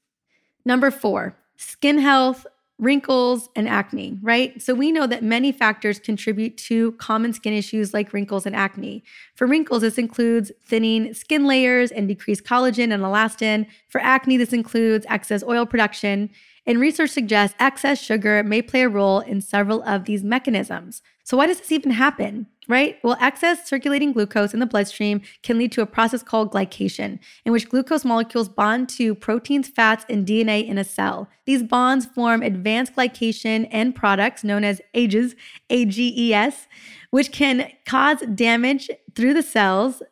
Number 0.64 0.90
four, 0.90 1.36
skin 1.58 1.98
health, 1.98 2.46
wrinkles, 2.78 3.48
and 3.54 3.68
acne, 3.68 4.18
right? 4.22 4.60
So 4.60 4.74
we 4.74 4.90
know 4.90 5.06
that 5.06 5.22
many 5.22 5.52
factors 5.52 5.98
contribute 6.00 6.56
to 6.58 6.92
common 6.92 7.32
skin 7.32 7.52
issues 7.52 7.94
like 7.94 8.12
wrinkles 8.12 8.44
and 8.44 8.56
acne. 8.56 9.04
For 9.36 9.46
wrinkles, 9.46 9.82
this 9.82 9.98
includes 9.98 10.50
thinning 10.64 11.14
skin 11.14 11.46
layers 11.46 11.92
and 11.92 12.08
decreased 12.08 12.44
collagen 12.44 12.92
and 12.92 13.02
elastin. 13.02 13.66
For 13.88 14.00
acne, 14.00 14.36
this 14.36 14.52
includes 14.52 15.06
excess 15.08 15.44
oil 15.44 15.64
production. 15.64 16.30
And 16.66 16.80
research 16.80 17.10
suggests 17.10 17.56
excess 17.60 18.00
sugar 18.00 18.42
may 18.42 18.62
play 18.62 18.82
a 18.82 18.88
role 18.88 19.20
in 19.20 19.40
several 19.40 19.82
of 19.82 20.04
these 20.04 20.24
mechanisms. 20.24 21.02
So, 21.24 21.36
why 21.36 21.46
does 21.46 21.58
this 21.58 21.72
even 21.72 21.92
happen? 21.92 22.46
Right? 22.72 22.98
Well, 23.02 23.18
excess 23.20 23.68
circulating 23.68 24.14
glucose 24.14 24.54
in 24.54 24.60
the 24.60 24.64
bloodstream 24.64 25.20
can 25.42 25.58
lead 25.58 25.72
to 25.72 25.82
a 25.82 25.86
process 25.86 26.22
called 26.22 26.50
glycation, 26.54 27.18
in 27.44 27.52
which 27.52 27.68
glucose 27.68 28.02
molecules 28.02 28.48
bond 28.48 28.88
to 28.96 29.14
proteins, 29.14 29.68
fats, 29.68 30.06
and 30.08 30.26
DNA 30.26 30.66
in 30.66 30.78
a 30.78 30.82
cell. 30.82 31.28
These 31.44 31.64
bonds 31.64 32.06
form 32.06 32.42
advanced 32.42 32.96
glycation 32.96 33.68
end 33.70 33.94
products 33.94 34.42
known 34.42 34.64
as 34.64 34.80
AGEs, 34.94 35.34
AGES, 35.68 36.66
which 37.10 37.30
can 37.30 37.70
cause 37.84 38.20
damage 38.34 38.88
through 39.14 39.34
the 39.34 39.42
cells 39.42 40.02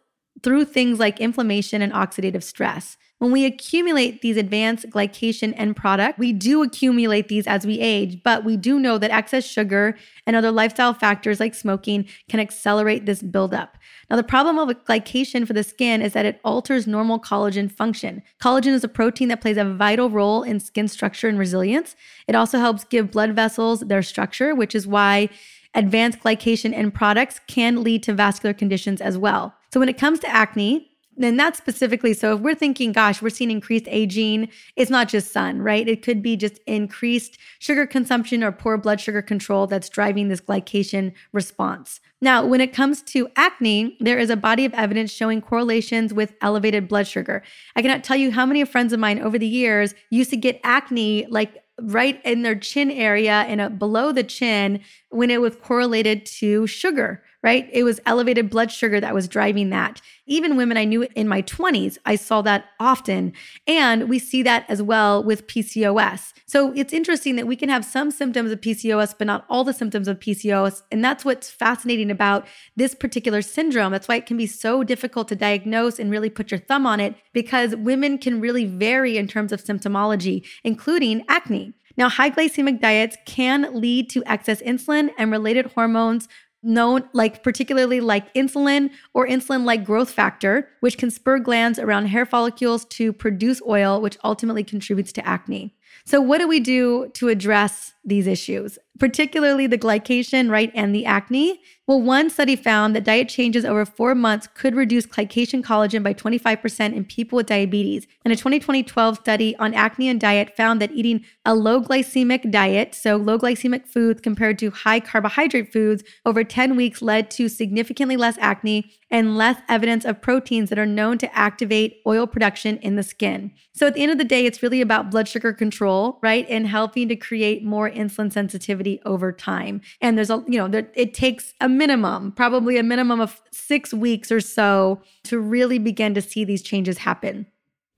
through 0.43 0.67
things 0.67 0.99
like 0.99 1.19
inflammation 1.19 1.81
and 1.81 1.95
oxidative 1.95 2.43
stress. 2.43 2.99
When 3.21 3.33
we 3.33 3.45
accumulate 3.45 4.23
these 4.23 4.39
advanced 4.39 4.89
glycation 4.89 5.53
end 5.55 5.77
product, 5.77 6.19
we 6.19 6.33
do 6.33 6.63
accumulate 6.63 7.29
these 7.29 7.47
as 7.47 7.67
we 7.67 7.79
age, 7.79 8.23
but 8.23 8.47
we 8.47 8.57
do 8.57 8.79
know 8.79 8.97
that 8.97 9.11
excess 9.11 9.45
sugar 9.45 9.95
and 10.27 10.35
other 10.35 10.51
lifestyle 10.51 10.95
factors 10.95 11.39
like 11.39 11.55
smoking 11.55 12.07
can 12.31 12.41
accelerate 12.41 13.05
this 13.05 13.21
buildup. 13.21 13.77
Now, 14.09 14.17
the 14.17 14.23
problem 14.23 14.59
of 14.59 14.71
glycation 14.87 15.47
for 15.47 15.53
the 15.53 15.63
skin 15.63 16.01
is 16.01 16.15
that 16.15 16.25
it 16.25 16.41
alters 16.45 16.87
normal 16.87 17.21
collagen 17.21 17.71
function. 17.71 18.23
Collagen 18.41 18.73
is 18.73 18.85
a 18.85 18.89
protein 18.89 19.29
that 19.29 19.43
plays 19.43 19.59
a 19.59 19.67
vital 19.67 20.09
role 20.09 20.43
in 20.43 20.59
skin 20.59 20.89
structure 20.89 21.29
and 21.29 21.39
resilience. 21.39 21.97
It 22.27 22.35
also 22.35 22.59
helps 22.59 22.85
give 22.85 23.11
blood 23.11 23.37
vessels 23.37 23.81
their 23.81 24.03
structure, 24.03 24.55
which 24.55 24.75
is 24.75 24.87
why 24.87 25.29
advanced 25.75 26.21
glycation 26.21 26.73
end 26.73 26.95
products 26.95 27.39
can 27.47 27.83
lead 27.83 28.03
to 28.05 28.15
vascular 28.15 28.55
conditions 28.55 29.03
as 29.03 29.19
well. 29.19 29.55
So, 29.75 29.79
when 29.79 29.91
it 29.91 29.99
comes 29.99 30.21
to 30.21 30.29
acne, 30.35 30.90
and 31.21 31.39
that's 31.39 31.59
specifically 31.59 32.15
so 32.15 32.35
if 32.35 32.41
we're 32.41 32.55
thinking, 32.55 32.93
gosh, 32.93 33.21
we're 33.21 33.31
seeing 33.31 33.51
increased 33.51 33.87
aging, 33.89 34.49
it's 34.77 34.91
not 34.91 35.09
just 35.09 35.33
sun, 35.33 35.61
right? 35.61 35.89
It 35.89 36.03
could 36.03 36.23
be 36.23 36.37
just 36.37 36.59
increased 36.67 37.39
sugar 37.59 37.87
consumption 37.87 38.43
or 38.43 38.53
poor 38.53 38.77
blood 38.77 39.01
sugar 39.01 39.23
control 39.23 39.67
that's 39.67 39.89
driving 39.89 40.29
this 40.29 40.41
glycation 40.41 41.13
response. 41.33 42.01
Now, 42.23 42.45
when 42.45 42.61
it 42.61 42.75
comes 42.75 43.03
to 43.03 43.29
acne, 43.37 43.97
there 44.01 44.19
is 44.19 44.31
a 44.31 44.37
body 44.37 44.65
of 44.65 44.75
evidence 44.75 45.11
showing 45.11 45.41
correlations 45.41 46.13
with 46.13 46.35
elevated 46.43 46.89
blood 46.89 47.07
sugar. 47.07 47.43
I 47.77 47.83
cannot 47.83 48.05
tell 48.05 48.17
you 48.17 48.31
how 48.31 48.45
many 48.45 48.65
friends 48.65 48.93
of 48.93 49.01
mine 49.01 49.19
over 49.19 49.39
the 49.39 49.47
years 49.47 49.95
used 50.11 50.31
to 50.31 50.37
get 50.37 50.61
acne 50.63 51.27
like 51.31 51.63
right 51.83 52.21
in 52.25 52.43
their 52.43 52.55
chin 52.55 52.91
area 52.91 53.45
and 53.49 53.61
uh, 53.61 53.69
below 53.69 54.13
the 54.13 54.23
chin 54.23 54.81
when 55.09 55.31
it 55.31 55.41
was 55.41 55.57
correlated 55.57 56.27
to 56.27 56.67
sugar 56.67 57.23
right? 57.43 57.69
It 57.73 57.85
was 57.85 58.01
elevated 58.05 58.51
blood 58.51 58.71
sugar 58.71 59.01
that 59.01 59.15
was 59.15 59.29
driving 59.29 59.71
that. 59.71 60.01
Even 60.27 60.57
women 60.57 60.77
I 60.77 60.85
knew 60.85 61.07
in 61.15 61.27
my 61.27 61.43
20s, 61.43 61.97
I 62.05 62.17
saw 62.17 62.43
that 62.43 62.67
often. 62.79 63.33
And 63.67 64.09
we 64.09 64.19
see 64.19 64.43
that 64.43 64.67
as 64.69 64.83
well 64.83 65.25
with 65.25 65.47
PCOS. 65.47 66.33
So 66.47 66.73
it's 66.77 66.93
interesting 66.93 67.37
that 67.37 67.47
we 67.47 67.57
can 67.57 67.69
have 67.69 67.85
some 67.85 68.11
symptoms 68.11 68.53
of 68.53 68.61
PCOS, 68.61 69.15
but 69.17 69.27
not 69.27 69.47
all 69.49 69.65
the 69.65 69.73
symptoms 69.73 70.07
of 70.07 70.21
PCOS. 70.21 70.83
And 70.93 71.03
that's 71.03 71.25
what's 71.25 71.51
fascinating 71.51 72.11
about 72.11 72.47
this 72.77 72.95
particular 72.95 73.43
syndrome. 73.43 73.93
That's 73.93 74.09
why 74.09 74.17
it 74.17 74.27
can 74.27 74.37
be 74.37 74.47
so 74.47 74.85
difficult 74.85 75.29
to 75.29 75.37
diagnose 75.37 75.99
and 75.99 76.11
really 76.11 76.31
put 76.31 76.51
your 76.51 76.61
thumb 76.61 76.87
on 76.87 77.01
it 77.01 77.15
because 77.33 77.75
women 77.75 78.19
can 78.19 78.41
really 78.41 78.67
vary 78.67 79.17
in 79.17 79.27
terms 79.27 79.51
of 79.51 79.65
symptomology, 79.65 80.47
including 80.63 81.25
acne. 81.29 81.73
Now, 81.97 82.09
high 82.09 82.31
glycemic 82.31 82.81
diets 82.81 83.17
can 83.27 83.79
lead 83.79 84.09
to 84.11 84.23
excess 84.25 84.63
insulin 84.63 85.11
and 85.19 85.31
related 85.31 85.67
hormones 85.75 86.29
known 86.63 87.09
like 87.13 87.43
particularly 87.43 88.01
like 88.01 88.33
insulin 88.35 88.91
or 89.15 89.27
insulin 89.27 89.65
like 89.65 89.85
growth 89.85 90.11
factor, 90.11 90.69
which 90.81 90.99
can 90.99 91.11
spur 91.11 91.39
glands 91.39 91.79
around 91.79 92.07
hair 92.07 92.27
follicles 92.27 92.85
to 92.87 93.13
produce 93.13 93.61
oil, 93.67 94.01
which 94.01 94.19
ultimately 94.25 94.65
contributes 94.65 95.13
to 95.13 95.27
acne. 95.27 95.75
So, 96.05 96.21
what 96.21 96.39
do 96.39 96.49
we 96.49 96.61
do 96.61 97.11
to 97.15 97.29
address 97.29 97.95
these 98.05 98.27
issues, 98.27 98.79
particularly 98.99 99.67
the 99.67 99.79
glycation, 99.79 100.51
right, 100.51 100.71
and 100.75 100.95
the 100.95 101.05
acne? 101.05 101.61
Well, 101.87 102.01
one 102.01 102.31
study 102.31 102.55
found 102.55 102.95
that 102.95 103.03
diet 103.03 103.29
changes 103.29 103.65
over 103.65 103.85
four 103.85 104.15
months 104.15 104.47
could 104.55 104.77
reduce 104.77 105.07
glycation 105.07 105.61
collagen 105.63 106.05
by 106.05 106.15
25% 106.15 106.95
in 106.95 107.05
people 107.05 107.37
with 107.37 107.47
diabetes. 107.47 108.07
And 108.25 108.33
a 108.33 108.37
2012 108.37 109.17
study 109.17 109.57
on 109.57 109.75
acne 109.75 110.09
and 110.09 110.21
diet 110.21 110.57
found 110.57 110.81
that 110.81 110.93
eating 110.93 111.25
a 111.45 111.55
low 111.55 111.83
glycemic 111.83 112.51
diet, 112.51 112.95
so 112.95 113.17
low 113.17 113.39
glycemic 113.39 113.89
foods 113.89 114.21
compared 114.21 114.59
to 114.61 114.71
high 114.71 115.01
carbohydrate 115.01 115.73
foods, 115.73 116.05
over 116.25 116.45
10 116.45 116.77
weeks 116.77 117.03
led 117.03 117.29
to 117.33 117.49
significantly 117.49 118.17
less 118.17 118.39
acne 118.39 118.93
and 119.11 119.37
less 119.37 119.61
evidence 119.69 120.05
of 120.05 120.23
proteins 120.23 120.71
that 120.71 120.79
are 120.79 120.87
known 120.87 121.19
to 121.19 121.37
activate 121.37 122.01
oil 122.07 122.27
production 122.27 122.77
in 122.79 122.95
the 122.95 123.03
skin. 123.03 123.51
So 123.73 123.89
at 123.89 123.95
the 123.95 124.03
end 124.03 124.13
of 124.13 124.19
the 124.19 124.25
day, 124.25 124.47
it's 124.47 124.63
really 124.63 124.81
about 124.81 125.11
blood 125.11 125.27
sugar 125.27 125.53
control, 125.53 126.21
right? 126.23 126.47
And 126.49 126.69
helping 126.69 127.09
to 127.09 127.17
create 127.17 127.65
more 127.65 127.90
insulin 127.91 128.33
sensitivity 128.33 129.01
over 129.05 129.33
time. 129.33 129.81
And 130.01 130.17
there's 130.17 130.31
a, 130.31 130.45
you 130.47 130.59
know, 130.59 130.69
there, 130.69 130.89
it 130.95 131.15
takes 131.15 131.55
a 131.61 131.69
minimum, 131.69 132.33
probably 132.33 132.79
a 132.79 132.83
minimum 132.83 133.21
of 133.21 133.41
six 133.51 133.93
weeks 133.93 134.31
or 134.31 134.41
so 134.41 135.03
to 135.25 135.39
really 135.39 135.79
begin 135.79 136.15
to 136.15 136.23
see 136.23 136.45
these 136.45 136.63
changes 136.63 136.99
happen. 136.99 137.47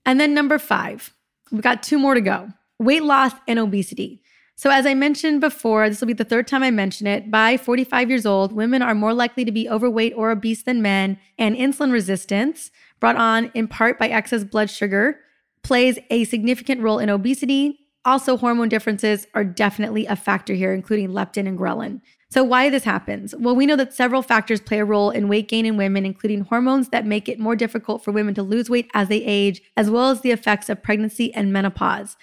And 0.05 0.19
then 0.19 0.33
number 0.33 0.59
five, 0.59 1.13
we've 1.51 1.61
got 1.61 1.83
two 1.83 1.97
more 1.97 2.13
to 2.13 2.21
go 2.21 2.49
weight 2.79 3.03
loss 3.03 3.33
and 3.47 3.59
obesity. 3.59 4.21
So, 4.55 4.69
as 4.69 4.85
I 4.85 4.93
mentioned 4.93 5.41
before, 5.41 5.89
this 5.89 5.99
will 5.99 6.07
be 6.07 6.13
the 6.13 6.23
third 6.23 6.47
time 6.47 6.61
I 6.61 6.69
mention 6.69 7.07
it. 7.07 7.31
By 7.31 7.57
45 7.57 8.09
years 8.09 8.25
old, 8.25 8.53
women 8.53 8.81
are 8.81 8.93
more 8.93 9.13
likely 9.13 9.45
to 9.45 9.51
be 9.51 9.67
overweight 9.67 10.13
or 10.15 10.29
obese 10.29 10.63
than 10.63 10.81
men, 10.81 11.17
and 11.39 11.55
insulin 11.55 11.91
resistance, 11.91 12.69
brought 12.99 13.15
on 13.15 13.51
in 13.55 13.67
part 13.67 13.97
by 13.97 14.09
excess 14.09 14.43
blood 14.43 14.69
sugar, 14.69 15.19
plays 15.63 15.97
a 16.11 16.25
significant 16.25 16.81
role 16.81 16.99
in 16.99 17.09
obesity 17.09 17.82
also, 18.05 18.35
hormone 18.35 18.69
differences 18.69 19.27
are 19.33 19.45
definitely 19.45 20.05
a 20.05 20.15
factor 20.15 20.53
here, 20.53 20.73
including 20.73 21.09
leptin 21.09 21.47
and 21.47 21.57
ghrelin. 21.57 22.01
So, 22.29 22.43
why 22.43 22.69
this 22.69 22.83
happens? 22.83 23.33
Well, 23.35 23.55
we 23.55 23.65
know 23.65 23.75
that 23.75 23.93
several 23.93 24.21
factors 24.21 24.59
play 24.59 24.79
a 24.79 24.85
role 24.85 25.09
in 25.09 25.29
weight 25.29 25.47
gain 25.47 25.65
in 25.65 25.77
women, 25.77 26.05
including 26.05 26.41
hormones 26.41 26.89
that 26.89 27.05
make 27.05 27.29
it 27.29 27.39
more 27.39 27.55
difficult 27.55 28.03
for 28.03 28.11
women 28.11 28.33
to 28.33 28.43
lose 28.43 28.69
weight 28.69 28.89
as 28.93 29.07
they 29.07 29.23
age, 29.23 29.61
as 29.77 29.89
well 29.89 30.09
as 30.09 30.21
the 30.21 30.31
effects 30.31 30.67
of 30.67 30.83
pregnancy 30.83 31.33
and 31.33 31.53
menopause. 31.53 32.17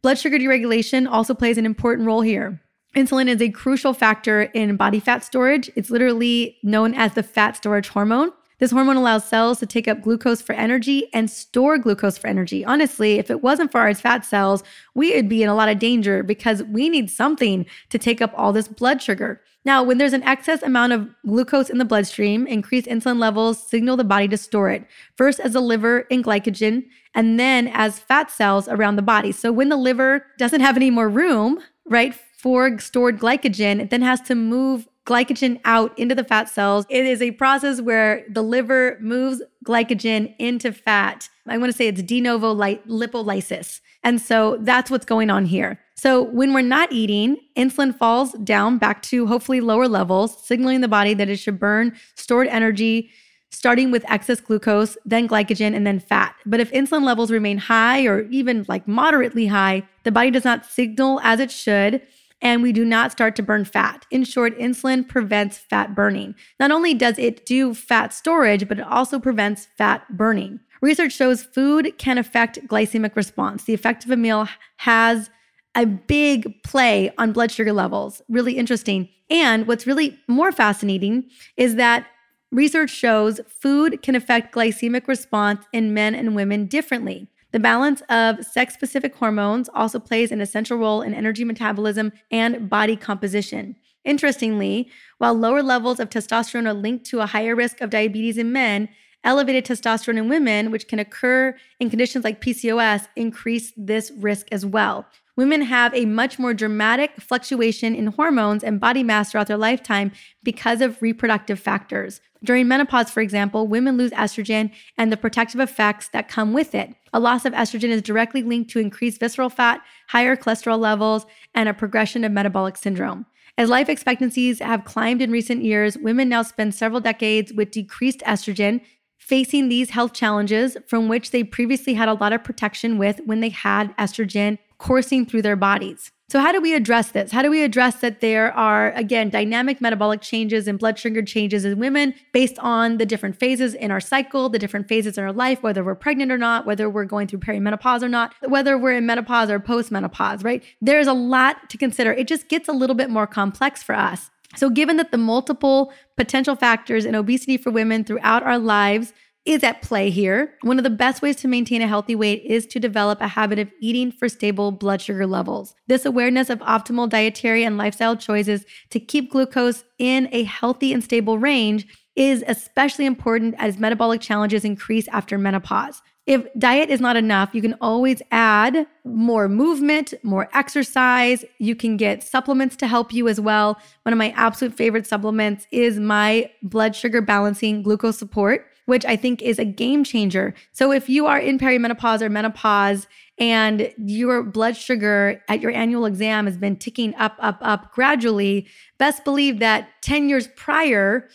Blood 0.00 0.18
sugar 0.18 0.38
deregulation 0.38 1.10
also 1.10 1.34
plays 1.34 1.58
an 1.58 1.66
important 1.66 2.06
role 2.06 2.22
here. 2.22 2.62
Insulin 2.96 3.28
is 3.28 3.42
a 3.42 3.50
crucial 3.50 3.92
factor 3.92 4.42
in 4.42 4.76
body 4.76 5.00
fat 5.00 5.24
storage. 5.24 5.70
It's 5.76 5.90
literally 5.90 6.56
known 6.62 6.94
as 6.94 7.14
the 7.14 7.22
fat 7.22 7.56
storage 7.56 7.88
hormone. 7.88 8.30
This 8.58 8.72
hormone 8.72 8.96
allows 8.96 9.24
cells 9.24 9.60
to 9.60 9.66
take 9.66 9.86
up 9.86 10.02
glucose 10.02 10.42
for 10.42 10.52
energy 10.52 11.08
and 11.14 11.30
store 11.30 11.78
glucose 11.78 12.18
for 12.18 12.26
energy. 12.26 12.64
Honestly, 12.64 13.18
if 13.18 13.30
it 13.30 13.40
wasn't 13.40 13.70
for 13.70 13.80
our 13.80 13.94
fat 13.94 14.24
cells, 14.24 14.64
we 14.94 15.14
would 15.14 15.28
be 15.28 15.44
in 15.44 15.48
a 15.48 15.54
lot 15.54 15.68
of 15.68 15.78
danger 15.78 16.24
because 16.24 16.64
we 16.64 16.88
need 16.88 17.08
something 17.08 17.66
to 17.90 17.98
take 17.98 18.20
up 18.20 18.32
all 18.34 18.52
this 18.52 18.66
blood 18.66 19.00
sugar. 19.00 19.40
Now, 19.64 19.84
when 19.84 19.98
there's 19.98 20.12
an 20.12 20.24
excess 20.24 20.62
amount 20.62 20.92
of 20.92 21.08
glucose 21.24 21.70
in 21.70 21.78
the 21.78 21.84
bloodstream, 21.84 22.48
increased 22.48 22.88
insulin 22.88 23.18
levels 23.18 23.62
signal 23.62 23.96
the 23.96 24.02
body 24.02 24.26
to 24.26 24.36
store 24.36 24.70
it, 24.70 24.84
first 25.14 25.38
as 25.38 25.52
the 25.52 25.60
liver 25.60 26.00
in 26.10 26.22
glycogen, 26.22 26.84
and 27.14 27.38
then 27.38 27.68
as 27.68 28.00
fat 28.00 28.30
cells 28.30 28.66
around 28.66 28.96
the 28.96 29.02
body. 29.02 29.30
So 29.30 29.52
when 29.52 29.68
the 29.68 29.76
liver 29.76 30.26
doesn't 30.36 30.62
have 30.62 30.76
any 30.76 30.90
more 30.90 31.08
room, 31.08 31.60
right, 31.86 32.14
for 32.36 32.78
stored 32.78 33.18
glycogen, 33.18 33.80
it 33.80 33.90
then 33.90 34.02
has 34.02 34.20
to 34.22 34.34
move 34.34 34.87
glycogen 35.08 35.58
out 35.64 35.98
into 35.98 36.14
the 36.14 36.22
fat 36.22 36.48
cells. 36.48 36.84
It 36.90 37.06
is 37.06 37.22
a 37.22 37.30
process 37.32 37.80
where 37.80 38.24
the 38.28 38.42
liver 38.42 38.98
moves 39.00 39.40
glycogen 39.64 40.34
into 40.38 40.70
fat. 40.72 41.28
I 41.46 41.56
want 41.56 41.72
to 41.72 41.76
say 41.76 41.88
it's 41.88 42.02
de 42.02 42.20
novo 42.20 42.54
lipolysis. 42.54 43.80
And 44.04 44.20
so 44.20 44.58
that's 44.60 44.90
what's 44.90 45.06
going 45.06 45.30
on 45.30 45.46
here. 45.46 45.80
So 45.96 46.22
when 46.22 46.52
we're 46.52 46.60
not 46.60 46.92
eating, 46.92 47.38
insulin 47.56 47.96
falls 47.96 48.32
down 48.44 48.78
back 48.78 49.02
to 49.04 49.26
hopefully 49.26 49.60
lower 49.60 49.88
levels, 49.88 50.46
signaling 50.46 50.82
the 50.82 50.88
body 50.88 51.14
that 51.14 51.28
it 51.28 51.38
should 51.38 51.58
burn 51.58 51.96
stored 52.14 52.46
energy 52.48 53.10
starting 53.50 53.90
with 53.90 54.04
excess 54.10 54.40
glucose, 54.40 54.98
then 55.06 55.26
glycogen, 55.26 55.74
and 55.74 55.86
then 55.86 55.98
fat. 55.98 56.34
But 56.44 56.60
if 56.60 56.70
insulin 56.70 57.02
levels 57.02 57.30
remain 57.30 57.56
high 57.56 58.04
or 58.04 58.22
even 58.28 58.66
like 58.68 58.86
moderately 58.86 59.46
high, 59.46 59.84
the 60.04 60.12
body 60.12 60.30
does 60.30 60.44
not 60.44 60.66
signal 60.66 61.18
as 61.22 61.40
it 61.40 61.50
should 61.50 62.02
and 62.40 62.62
we 62.62 62.72
do 62.72 62.84
not 62.84 63.12
start 63.12 63.36
to 63.36 63.42
burn 63.42 63.64
fat. 63.64 64.06
In 64.10 64.24
short, 64.24 64.58
insulin 64.58 65.08
prevents 65.08 65.58
fat 65.58 65.94
burning. 65.94 66.34
Not 66.60 66.70
only 66.70 66.94
does 66.94 67.18
it 67.18 67.44
do 67.46 67.74
fat 67.74 68.12
storage, 68.12 68.68
but 68.68 68.78
it 68.78 68.86
also 68.86 69.18
prevents 69.18 69.66
fat 69.76 70.04
burning. 70.16 70.60
Research 70.80 71.12
shows 71.12 71.42
food 71.42 71.94
can 71.98 72.18
affect 72.18 72.66
glycemic 72.68 73.16
response. 73.16 73.64
The 73.64 73.74
effect 73.74 74.04
of 74.04 74.10
a 74.10 74.16
meal 74.16 74.48
has 74.78 75.30
a 75.74 75.86
big 75.86 76.62
play 76.62 77.12
on 77.18 77.32
blood 77.32 77.50
sugar 77.50 77.72
levels. 77.72 78.22
Really 78.28 78.56
interesting. 78.56 79.08
And 79.30 79.66
what's 79.66 79.86
really 79.86 80.18
more 80.28 80.52
fascinating 80.52 81.28
is 81.56 81.74
that 81.76 82.06
research 82.50 82.90
shows 82.90 83.40
food 83.48 84.00
can 84.02 84.14
affect 84.14 84.54
glycemic 84.54 85.06
response 85.06 85.66
in 85.72 85.92
men 85.92 86.14
and 86.14 86.34
women 86.34 86.66
differently. 86.66 87.28
The 87.52 87.60
balance 87.60 88.02
of 88.08 88.44
sex 88.44 88.74
specific 88.74 89.14
hormones 89.14 89.70
also 89.72 89.98
plays 89.98 90.30
an 90.30 90.40
essential 90.40 90.76
role 90.76 91.00
in 91.00 91.14
energy 91.14 91.44
metabolism 91.44 92.12
and 92.30 92.68
body 92.68 92.96
composition. 92.96 93.76
Interestingly, 94.04 94.90
while 95.18 95.34
lower 95.34 95.62
levels 95.62 95.98
of 95.98 96.10
testosterone 96.10 96.66
are 96.66 96.74
linked 96.74 97.06
to 97.06 97.20
a 97.20 97.26
higher 97.26 97.54
risk 97.54 97.80
of 97.80 97.90
diabetes 97.90 98.38
in 98.38 98.52
men, 98.52 98.88
elevated 99.24 99.64
testosterone 99.64 100.18
in 100.18 100.28
women, 100.28 100.70
which 100.70 100.88
can 100.88 100.98
occur 100.98 101.56
in 101.80 101.90
conditions 101.90 102.24
like 102.24 102.40
PCOS, 102.40 103.08
increase 103.16 103.72
this 103.76 104.12
risk 104.16 104.46
as 104.52 104.64
well 104.64 105.06
women 105.38 105.62
have 105.62 105.94
a 105.94 106.04
much 106.04 106.36
more 106.36 106.52
dramatic 106.52 107.12
fluctuation 107.20 107.94
in 107.94 108.08
hormones 108.08 108.64
and 108.64 108.80
body 108.80 109.04
mass 109.04 109.30
throughout 109.30 109.46
their 109.46 109.56
lifetime 109.56 110.10
because 110.42 110.80
of 110.80 111.00
reproductive 111.00 111.60
factors. 111.60 112.20
During 112.42 112.66
menopause, 112.66 113.08
for 113.08 113.20
example, 113.20 113.68
women 113.68 113.96
lose 113.96 114.10
estrogen 114.10 114.72
and 114.96 115.12
the 115.12 115.16
protective 115.16 115.60
effects 115.60 116.08
that 116.08 116.28
come 116.28 116.52
with 116.52 116.74
it. 116.74 116.92
A 117.12 117.20
loss 117.20 117.44
of 117.44 117.52
estrogen 117.52 117.90
is 117.90 118.02
directly 118.02 118.42
linked 118.42 118.70
to 118.72 118.80
increased 118.80 119.20
visceral 119.20 119.48
fat, 119.48 119.80
higher 120.08 120.34
cholesterol 120.34 120.80
levels, 120.80 121.24
and 121.54 121.68
a 121.68 121.74
progression 121.74 122.24
of 122.24 122.32
metabolic 122.32 122.76
syndrome. 122.76 123.24
As 123.56 123.68
life 123.68 123.88
expectancies 123.88 124.58
have 124.58 124.84
climbed 124.84 125.22
in 125.22 125.30
recent 125.30 125.62
years, 125.62 125.96
women 125.98 126.28
now 126.28 126.42
spend 126.42 126.74
several 126.74 127.00
decades 127.00 127.52
with 127.52 127.70
decreased 127.70 128.20
estrogen, 128.20 128.80
facing 129.28 129.68
these 129.68 129.90
health 129.90 130.14
challenges 130.14 130.76
from 130.86 131.06
which 131.06 131.30
they 131.30 131.44
previously 131.44 131.94
had 131.94 132.08
a 132.08 132.14
lot 132.14 132.32
of 132.32 132.42
protection 132.42 132.96
with 132.96 133.20
when 133.26 133.40
they 133.40 133.50
had 133.50 133.94
estrogen 133.98 134.58
coursing 134.78 135.26
through 135.26 135.42
their 135.42 135.56
bodies. 135.56 136.10
So, 136.30 136.40
how 136.40 136.52
do 136.52 136.60
we 136.60 136.74
address 136.74 137.12
this? 137.12 137.32
How 137.32 137.40
do 137.40 137.50
we 137.50 137.62
address 137.62 137.96
that 138.00 138.20
there 138.20 138.52
are, 138.52 138.92
again, 138.92 139.30
dynamic 139.30 139.80
metabolic 139.80 140.20
changes 140.20 140.68
and 140.68 140.78
blood 140.78 140.98
sugar 140.98 141.22
changes 141.22 141.64
in 141.64 141.78
women 141.78 142.14
based 142.34 142.58
on 142.58 142.98
the 142.98 143.06
different 143.06 143.36
phases 143.38 143.72
in 143.72 143.90
our 143.90 144.00
cycle, 144.00 144.50
the 144.50 144.58
different 144.58 144.88
phases 144.88 145.16
in 145.16 145.24
our 145.24 145.32
life, 145.32 145.62
whether 145.62 145.82
we're 145.82 145.94
pregnant 145.94 146.30
or 146.30 146.36
not, 146.36 146.66
whether 146.66 146.90
we're 146.90 147.06
going 147.06 147.28
through 147.28 147.38
perimenopause 147.38 148.02
or 148.02 148.10
not, 148.10 148.34
whether 148.46 148.76
we're 148.76 148.92
in 148.92 149.06
menopause 149.06 149.48
or 149.48 149.58
postmenopause, 149.58 150.44
right? 150.44 150.62
There's 150.82 151.06
a 151.06 151.14
lot 151.14 151.70
to 151.70 151.78
consider. 151.78 152.12
It 152.12 152.28
just 152.28 152.48
gets 152.48 152.68
a 152.68 152.72
little 152.72 152.96
bit 152.96 153.08
more 153.08 153.26
complex 153.26 153.82
for 153.82 153.94
us. 153.94 154.30
So, 154.56 154.70
given 154.70 154.96
that 154.96 155.10
the 155.10 155.18
multiple 155.18 155.92
potential 156.16 156.56
factors 156.56 157.04
in 157.04 157.14
obesity 157.14 157.56
for 157.56 157.70
women 157.70 158.04
throughout 158.04 158.42
our 158.42 158.58
lives 158.58 159.12
is 159.48 159.64
at 159.64 159.80
play 159.80 160.10
here. 160.10 160.54
One 160.60 160.76
of 160.76 160.84
the 160.84 160.90
best 160.90 161.22
ways 161.22 161.36
to 161.36 161.48
maintain 161.48 161.80
a 161.80 161.86
healthy 161.86 162.14
weight 162.14 162.42
is 162.44 162.66
to 162.66 162.78
develop 162.78 163.20
a 163.22 163.28
habit 163.28 163.58
of 163.58 163.72
eating 163.80 164.12
for 164.12 164.28
stable 164.28 164.72
blood 164.72 165.00
sugar 165.00 165.26
levels. 165.26 165.74
This 165.86 166.04
awareness 166.04 166.50
of 166.50 166.58
optimal 166.58 167.08
dietary 167.08 167.64
and 167.64 167.78
lifestyle 167.78 168.14
choices 168.14 168.66
to 168.90 169.00
keep 169.00 169.30
glucose 169.30 169.84
in 169.98 170.28
a 170.32 170.42
healthy 170.42 170.92
and 170.92 171.02
stable 171.02 171.38
range 171.38 171.86
is 172.14 172.44
especially 172.46 173.06
important 173.06 173.54
as 173.58 173.78
metabolic 173.78 174.20
challenges 174.20 174.64
increase 174.64 175.08
after 175.08 175.38
menopause. 175.38 176.02
If 176.28 176.46
diet 176.58 176.90
is 176.90 177.00
not 177.00 177.16
enough, 177.16 177.54
you 177.54 177.62
can 177.62 177.74
always 177.80 178.20
add 178.30 178.86
more 179.02 179.48
movement, 179.48 180.12
more 180.22 180.50
exercise. 180.52 181.42
You 181.58 181.74
can 181.74 181.96
get 181.96 182.22
supplements 182.22 182.76
to 182.76 182.86
help 182.86 183.14
you 183.14 183.28
as 183.28 183.40
well. 183.40 183.80
One 184.02 184.12
of 184.12 184.18
my 184.18 184.32
absolute 184.36 184.74
favorite 184.74 185.06
supplements 185.06 185.66
is 185.70 185.98
my 185.98 186.50
blood 186.62 186.94
sugar 186.94 187.22
balancing 187.22 187.82
Gluco 187.82 188.12
Support 188.12 188.66
which 188.84 189.04
I 189.04 189.16
think 189.16 189.42
is 189.42 189.58
a 189.58 189.66
game 189.66 190.02
changer. 190.02 190.54
So 190.72 190.92
if 190.92 191.10
you 191.10 191.26
are 191.26 191.38
in 191.38 191.58
perimenopause 191.58 192.22
or 192.22 192.30
menopause 192.30 193.06
and 193.36 193.92
your 193.98 194.42
blood 194.42 194.78
sugar 194.78 195.44
at 195.46 195.60
your 195.60 195.72
annual 195.72 196.06
exam 196.06 196.46
has 196.46 196.56
been 196.56 196.74
ticking 196.74 197.14
up, 197.16 197.36
up, 197.38 197.58
up 197.60 197.92
gradually, 197.92 198.66
best 198.96 199.24
believe 199.24 199.58
that 199.58 199.90
10 200.00 200.30
years 200.30 200.48
prior, 200.56 201.28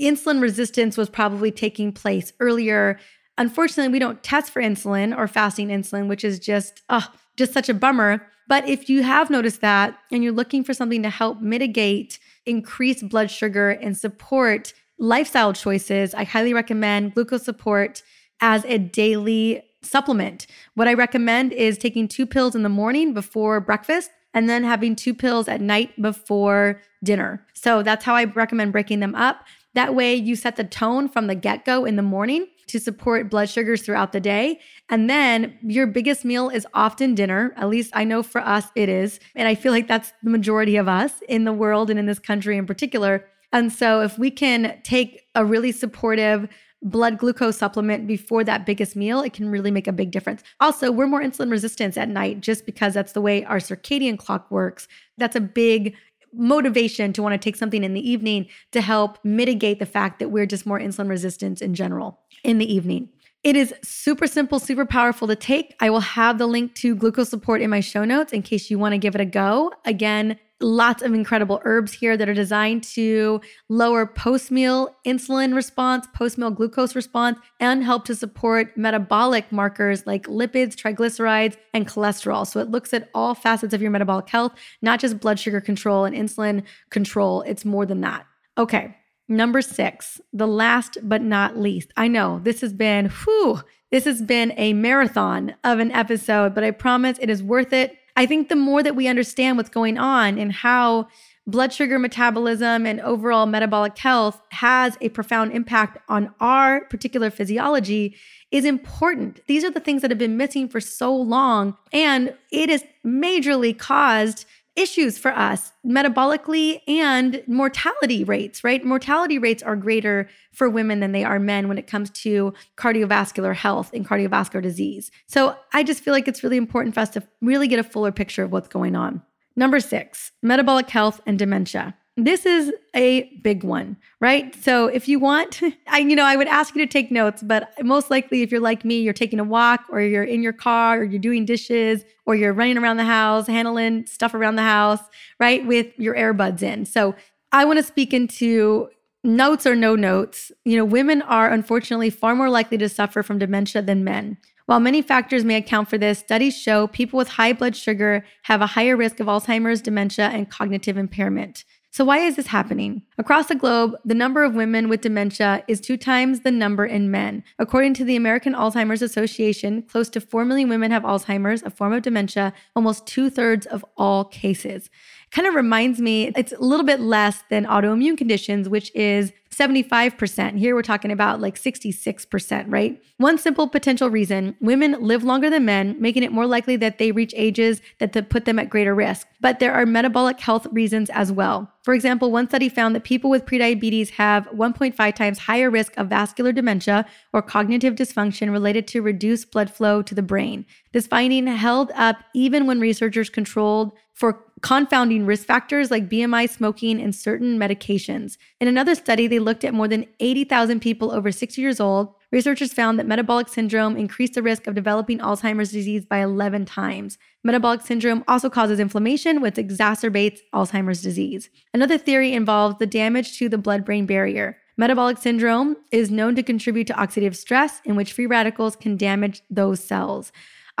insulin 0.00 0.40
resistance 0.40 0.96
was 0.96 1.10
probably 1.10 1.50
taking 1.50 1.90
place 1.90 2.32
earlier. 2.38 2.96
Unfortunately, 3.40 3.90
we 3.90 3.98
don't 3.98 4.22
test 4.22 4.52
for 4.52 4.60
insulin 4.60 5.16
or 5.16 5.26
fasting 5.26 5.68
insulin, 5.68 6.08
which 6.08 6.24
is 6.24 6.38
just, 6.38 6.82
oh, 6.90 7.08
just 7.38 7.54
such 7.54 7.70
a 7.70 7.74
bummer. 7.74 8.20
But 8.48 8.68
if 8.68 8.90
you 8.90 9.02
have 9.02 9.30
noticed 9.30 9.62
that 9.62 9.96
and 10.12 10.22
you're 10.22 10.34
looking 10.34 10.62
for 10.62 10.74
something 10.74 11.02
to 11.02 11.08
help 11.08 11.40
mitigate 11.40 12.18
increased 12.44 13.08
blood 13.08 13.30
sugar 13.30 13.70
and 13.70 13.96
support 13.96 14.74
lifestyle 14.98 15.54
choices, 15.54 16.12
I 16.12 16.24
highly 16.24 16.52
recommend 16.52 17.14
Gluco 17.14 17.40
Support 17.40 18.02
as 18.42 18.66
a 18.66 18.76
daily 18.76 19.62
supplement. 19.80 20.46
What 20.74 20.86
I 20.86 20.92
recommend 20.92 21.54
is 21.54 21.78
taking 21.78 22.08
two 22.08 22.26
pills 22.26 22.54
in 22.54 22.62
the 22.62 22.68
morning 22.68 23.14
before 23.14 23.58
breakfast 23.58 24.10
and 24.34 24.50
then 24.50 24.64
having 24.64 24.94
two 24.94 25.14
pills 25.14 25.48
at 25.48 25.62
night 25.62 25.98
before 26.02 26.82
dinner. 27.02 27.46
So 27.54 27.82
that's 27.82 28.04
how 28.04 28.14
I 28.14 28.24
recommend 28.24 28.72
breaking 28.72 29.00
them 29.00 29.14
up. 29.14 29.46
That 29.72 29.94
way, 29.94 30.14
you 30.14 30.36
set 30.36 30.56
the 30.56 30.64
tone 30.64 31.08
from 31.08 31.26
the 31.26 31.34
get 31.34 31.64
go 31.64 31.86
in 31.86 31.96
the 31.96 32.02
morning 32.02 32.46
to 32.70 32.80
support 32.80 33.30
blood 33.30 33.48
sugars 33.48 33.82
throughout 33.82 34.12
the 34.12 34.20
day. 34.20 34.60
And 34.88 35.08
then 35.08 35.58
your 35.62 35.86
biggest 35.86 36.24
meal 36.24 36.48
is 36.48 36.66
often 36.74 37.14
dinner. 37.14 37.52
At 37.56 37.68
least 37.68 37.90
I 37.94 38.04
know 38.04 38.22
for 38.22 38.40
us 38.40 38.66
it 38.74 38.88
is. 38.88 39.20
And 39.34 39.46
I 39.46 39.54
feel 39.54 39.72
like 39.72 39.88
that's 39.88 40.12
the 40.22 40.30
majority 40.30 40.76
of 40.76 40.88
us 40.88 41.12
in 41.28 41.44
the 41.44 41.52
world 41.52 41.90
and 41.90 41.98
in 41.98 42.06
this 42.06 42.18
country 42.18 42.56
in 42.56 42.66
particular. 42.66 43.24
And 43.52 43.72
so 43.72 44.00
if 44.00 44.18
we 44.18 44.30
can 44.30 44.80
take 44.84 45.22
a 45.34 45.44
really 45.44 45.72
supportive, 45.72 46.48
blood 46.82 47.18
glucose 47.18 47.58
supplement 47.58 48.06
before 48.06 48.44
that 48.44 48.64
biggest 48.64 48.96
meal, 48.96 49.20
it 49.20 49.32
can 49.32 49.50
really 49.50 49.70
make 49.70 49.86
a 49.86 49.92
big 49.92 50.10
difference. 50.10 50.42
Also, 50.60 50.90
we're 50.90 51.06
more 51.06 51.22
insulin 51.22 51.50
resistant 51.50 51.98
at 51.98 52.08
night 52.08 52.40
just 52.40 52.64
because 52.64 52.94
that's 52.94 53.12
the 53.12 53.20
way 53.20 53.44
our 53.44 53.58
circadian 53.58 54.18
clock 54.18 54.50
works. 54.50 54.88
That's 55.18 55.36
a 55.36 55.40
big 55.40 55.94
motivation 56.32 57.12
to 57.12 57.22
want 57.22 57.32
to 57.32 57.38
take 57.38 57.56
something 57.56 57.82
in 57.82 57.94
the 57.94 58.08
evening 58.08 58.46
to 58.72 58.80
help 58.80 59.18
mitigate 59.24 59.78
the 59.78 59.86
fact 59.86 60.20
that 60.20 60.30
we're 60.30 60.46
just 60.46 60.64
more 60.64 60.78
insulin 60.78 61.08
resistant 61.08 61.60
in 61.60 61.74
general 61.74 62.20
in 62.44 62.58
the 62.58 62.72
evening. 62.72 63.08
It 63.42 63.56
is 63.56 63.72
super 63.82 64.26
simple, 64.26 64.58
super 64.58 64.84
powerful 64.84 65.26
to 65.28 65.36
take. 65.36 65.74
I 65.80 65.88
will 65.88 66.00
have 66.00 66.36
the 66.36 66.46
link 66.46 66.74
to 66.76 66.94
Gluco 66.94 67.26
Support 67.26 67.62
in 67.62 67.70
my 67.70 67.80
show 67.80 68.04
notes 68.04 68.34
in 68.34 68.42
case 68.42 68.70
you 68.70 68.78
want 68.78 68.92
to 68.92 68.98
give 68.98 69.14
it 69.14 69.20
a 69.20 69.24
go. 69.24 69.72
Again, 69.86 70.38
lots 70.60 71.02
of 71.02 71.14
incredible 71.14 71.60
herbs 71.64 71.92
here 71.92 72.18
that 72.18 72.28
are 72.28 72.34
designed 72.34 72.82
to 72.82 73.40
lower 73.70 74.04
post 74.04 74.50
meal 74.50 74.94
insulin 75.06 75.54
response, 75.54 76.06
post 76.14 76.36
meal 76.36 76.50
glucose 76.50 76.94
response, 76.94 77.38
and 77.60 77.82
help 77.82 78.04
to 78.04 78.14
support 78.14 78.76
metabolic 78.76 79.50
markers 79.50 80.06
like 80.06 80.26
lipids, 80.26 80.76
triglycerides, 80.76 81.56
and 81.72 81.88
cholesterol. 81.88 82.46
So 82.46 82.60
it 82.60 82.70
looks 82.70 82.92
at 82.92 83.08
all 83.14 83.34
facets 83.34 83.72
of 83.72 83.80
your 83.80 83.90
metabolic 83.90 84.28
health, 84.28 84.52
not 84.82 85.00
just 85.00 85.18
blood 85.18 85.40
sugar 85.40 85.62
control 85.62 86.04
and 86.04 86.14
insulin 86.14 86.62
control. 86.90 87.40
It's 87.42 87.64
more 87.64 87.86
than 87.86 88.02
that. 88.02 88.26
Okay. 88.58 88.96
Number 89.30 89.62
six, 89.62 90.20
the 90.32 90.46
last 90.46 90.98
but 91.02 91.22
not 91.22 91.56
least. 91.56 91.92
I 91.96 92.08
know 92.08 92.40
this 92.40 92.60
has 92.60 92.74
been, 92.74 93.06
whew, 93.08 93.62
this 93.90 94.04
has 94.04 94.20
been 94.20 94.52
a 94.58 94.74
marathon 94.74 95.54
of 95.64 95.78
an 95.78 95.90
episode, 95.92 96.54
but 96.54 96.64
I 96.64 96.72
promise 96.72 97.16
it 97.20 97.30
is 97.30 97.42
worth 97.42 97.72
it 97.72 97.96
I 98.16 98.26
think 98.26 98.48
the 98.48 98.56
more 98.56 98.82
that 98.82 98.96
we 98.96 99.08
understand 99.08 99.56
what's 99.56 99.70
going 99.70 99.96
on 99.98 100.38
and 100.38 100.52
how 100.52 101.08
blood 101.46 101.72
sugar 101.72 101.98
metabolism 101.98 102.84
and 102.84 103.00
overall 103.00 103.46
metabolic 103.46 103.96
health 103.96 104.40
has 104.50 104.98
a 105.00 105.08
profound 105.08 105.52
impact 105.52 105.98
on 106.08 106.34
our 106.38 106.84
particular 106.84 107.30
physiology 107.30 108.14
is 108.50 108.64
important. 108.64 109.40
These 109.46 109.64
are 109.64 109.70
the 109.70 109.80
things 109.80 110.02
that 110.02 110.10
have 110.10 110.18
been 110.18 110.36
missing 110.36 110.68
for 110.68 110.80
so 110.80 111.14
long, 111.14 111.76
and 111.92 112.34
it 112.52 112.68
is 112.68 112.84
majorly 113.06 113.76
caused 113.76 114.44
issues 114.80 115.18
for 115.18 115.30
us 115.36 115.72
metabolically 115.86 116.80
and 116.88 117.42
mortality 117.46 118.24
rates, 118.24 118.64
right? 118.64 118.84
Mortality 118.84 119.38
rates 119.38 119.62
are 119.62 119.76
greater 119.76 120.28
for 120.52 120.70
women 120.70 121.00
than 121.00 121.12
they 121.12 121.22
are 121.22 121.38
men 121.38 121.68
when 121.68 121.78
it 121.78 121.86
comes 121.86 122.10
to 122.10 122.54
cardiovascular 122.76 123.54
health 123.54 123.92
and 123.92 124.06
cardiovascular 124.06 124.62
disease. 124.62 125.10
So 125.26 125.56
I 125.72 125.82
just 125.82 126.02
feel 126.02 126.12
like 126.12 126.26
it's 126.26 126.42
really 126.42 126.56
important 126.56 126.94
for 126.94 127.00
us 127.00 127.10
to 127.10 127.22
really 127.40 127.68
get 127.68 127.78
a 127.78 127.84
fuller 127.84 128.12
picture 128.12 128.42
of 128.42 128.52
what's 128.52 128.68
going 128.68 128.96
on. 128.96 129.22
Number 129.54 129.80
six, 129.80 130.32
metabolic 130.42 130.88
health 130.88 131.20
and 131.26 131.38
dementia. 131.38 131.94
This 132.24 132.44
is 132.44 132.72
a 132.94 133.24
big 133.42 133.64
one, 133.64 133.96
right? 134.20 134.54
So 134.62 134.88
if 134.88 135.08
you 135.08 135.18
want, 135.18 135.60
I 135.88 135.98
you 135.98 136.14
know, 136.14 136.24
I 136.24 136.36
would 136.36 136.48
ask 136.48 136.74
you 136.74 136.84
to 136.84 136.90
take 136.90 137.10
notes, 137.10 137.42
but 137.42 137.72
most 137.82 138.10
likely 138.10 138.42
if 138.42 138.50
you're 138.50 138.60
like 138.60 138.84
me, 138.84 139.00
you're 139.00 139.12
taking 139.12 139.40
a 139.40 139.44
walk 139.44 139.84
or 139.90 140.00
you're 140.00 140.24
in 140.24 140.42
your 140.42 140.52
car 140.52 140.98
or 140.98 141.04
you're 141.04 141.18
doing 141.20 141.44
dishes 141.44 142.04
or 142.26 142.34
you're 142.34 142.52
running 142.52 142.78
around 142.78 142.98
the 142.98 143.04
house, 143.04 143.46
handling 143.46 144.06
stuff 144.06 144.34
around 144.34 144.56
the 144.56 144.62
house, 144.62 145.00
right? 145.38 145.66
With 145.66 145.98
your 145.98 146.14
earbuds 146.14 146.62
in. 146.62 146.84
So 146.84 147.14
I 147.52 147.64
want 147.64 147.78
to 147.78 147.82
speak 147.82 148.12
into 148.12 148.90
notes 149.24 149.66
or 149.66 149.74
no 149.74 149.96
notes. 149.96 150.52
You 150.64 150.76
know, 150.76 150.84
women 150.84 151.22
are 151.22 151.50
unfortunately 151.50 152.10
far 152.10 152.34
more 152.34 152.50
likely 152.50 152.78
to 152.78 152.88
suffer 152.88 153.22
from 153.22 153.38
dementia 153.38 153.82
than 153.82 154.04
men. 154.04 154.38
While 154.66 154.80
many 154.80 155.02
factors 155.02 155.44
may 155.44 155.56
account 155.56 155.88
for 155.88 155.98
this, 155.98 156.20
studies 156.20 156.56
show 156.56 156.86
people 156.86 157.16
with 157.16 157.28
high 157.28 157.52
blood 157.52 157.74
sugar 157.74 158.24
have 158.42 158.60
a 158.60 158.68
higher 158.68 158.96
risk 158.96 159.18
of 159.18 159.26
Alzheimer's, 159.26 159.80
dementia, 159.80 160.26
and 160.28 160.48
cognitive 160.48 160.96
impairment. 160.96 161.64
So, 161.92 162.04
why 162.04 162.18
is 162.18 162.36
this 162.36 162.46
happening? 162.46 163.02
Across 163.18 163.48
the 163.48 163.56
globe, 163.56 163.96
the 164.04 164.14
number 164.14 164.44
of 164.44 164.54
women 164.54 164.88
with 164.88 165.00
dementia 165.00 165.64
is 165.66 165.80
two 165.80 165.96
times 165.96 166.40
the 166.40 166.52
number 166.52 166.86
in 166.86 167.10
men. 167.10 167.42
According 167.58 167.94
to 167.94 168.04
the 168.04 168.14
American 168.14 168.54
Alzheimer's 168.54 169.02
Association, 169.02 169.82
close 169.82 170.08
to 170.10 170.20
4 170.20 170.44
million 170.44 170.68
women 170.68 170.92
have 170.92 171.02
Alzheimer's, 171.02 171.64
a 171.64 171.70
form 171.70 171.92
of 171.92 172.02
dementia, 172.02 172.52
almost 172.76 173.08
two 173.08 173.28
thirds 173.28 173.66
of 173.66 173.84
all 173.96 174.24
cases. 174.24 174.88
Kind 175.32 175.46
of 175.46 175.54
reminds 175.54 176.00
me, 176.00 176.32
it's 176.36 176.52
a 176.52 176.60
little 176.60 176.84
bit 176.84 176.98
less 176.98 177.44
than 177.50 177.64
autoimmune 177.64 178.18
conditions, 178.18 178.68
which 178.68 178.92
is 178.96 179.32
75%. 179.52 180.58
Here 180.58 180.74
we're 180.74 180.82
talking 180.82 181.12
about 181.12 181.40
like 181.40 181.56
66%, 181.56 182.64
right? 182.68 183.00
One 183.18 183.36
simple 183.38 183.68
potential 183.68 184.10
reason 184.10 184.56
women 184.60 184.96
live 185.00 185.22
longer 185.22 185.50
than 185.50 185.64
men, 185.64 185.96
making 186.00 186.22
it 186.22 186.32
more 186.32 186.46
likely 186.46 186.76
that 186.76 186.98
they 186.98 187.12
reach 187.12 187.32
ages 187.36 187.80
that 187.98 188.30
put 188.30 188.44
them 188.44 188.58
at 188.58 188.70
greater 188.70 188.94
risk. 188.94 189.28
But 189.40 189.58
there 189.58 189.72
are 189.72 189.86
metabolic 189.86 190.40
health 190.40 190.66
reasons 190.72 191.10
as 191.10 191.30
well. 191.30 191.70
For 191.82 191.94
example, 191.94 192.30
one 192.30 192.48
study 192.48 192.68
found 192.68 192.94
that 192.94 193.04
people 193.04 193.30
with 193.30 193.46
prediabetes 193.46 194.10
have 194.10 194.46
1.5 194.48 195.14
times 195.14 195.38
higher 195.38 195.70
risk 195.70 195.96
of 195.96 196.08
vascular 196.08 196.52
dementia 196.52 197.06
or 197.32 197.42
cognitive 197.42 197.94
dysfunction 197.94 198.50
related 198.50 198.86
to 198.88 199.02
reduced 199.02 199.50
blood 199.50 199.70
flow 199.70 200.02
to 200.02 200.14
the 200.14 200.22
brain. 200.22 200.66
This 200.92 201.06
finding 201.06 201.46
held 201.46 201.92
up 201.94 202.16
even 202.34 202.66
when 202.66 202.80
researchers 202.80 203.30
controlled 203.30 203.92
for 204.20 204.44
confounding 204.60 205.24
risk 205.24 205.46
factors 205.46 205.90
like 205.90 206.10
BMI, 206.10 206.46
smoking, 206.50 207.00
and 207.00 207.14
certain 207.14 207.58
medications. 207.58 208.36
In 208.60 208.68
another 208.68 208.94
study, 208.94 209.26
they 209.26 209.38
looked 209.38 209.64
at 209.64 209.72
more 209.72 209.88
than 209.88 210.04
80,000 210.20 210.80
people 210.80 211.10
over 211.10 211.32
60 211.32 211.58
years 211.58 211.80
old. 211.80 212.12
Researchers 212.30 212.70
found 212.70 212.98
that 212.98 213.06
metabolic 213.06 213.48
syndrome 213.48 213.96
increased 213.96 214.34
the 214.34 214.42
risk 214.42 214.66
of 214.66 214.74
developing 214.74 215.20
Alzheimer's 215.20 215.72
disease 215.72 216.04
by 216.04 216.18
11 216.18 216.66
times. 216.66 217.16
Metabolic 217.42 217.80
syndrome 217.80 218.22
also 218.28 218.50
causes 218.50 218.78
inflammation, 218.78 219.40
which 219.40 219.54
exacerbates 219.54 220.40
Alzheimer's 220.52 221.00
disease. 221.00 221.48
Another 221.72 221.96
theory 221.96 222.34
involves 222.34 222.76
the 222.78 222.86
damage 222.86 223.38
to 223.38 223.48
the 223.48 223.56
blood 223.56 223.86
brain 223.86 224.04
barrier. 224.04 224.58
Metabolic 224.76 225.16
syndrome 225.16 225.76
is 225.92 226.10
known 226.10 226.34
to 226.36 226.42
contribute 226.42 226.86
to 226.88 226.92
oxidative 226.92 227.36
stress, 227.36 227.80
in 227.86 227.96
which 227.96 228.12
free 228.12 228.26
radicals 228.26 228.76
can 228.76 228.98
damage 228.98 229.40
those 229.48 229.82
cells. 229.82 230.30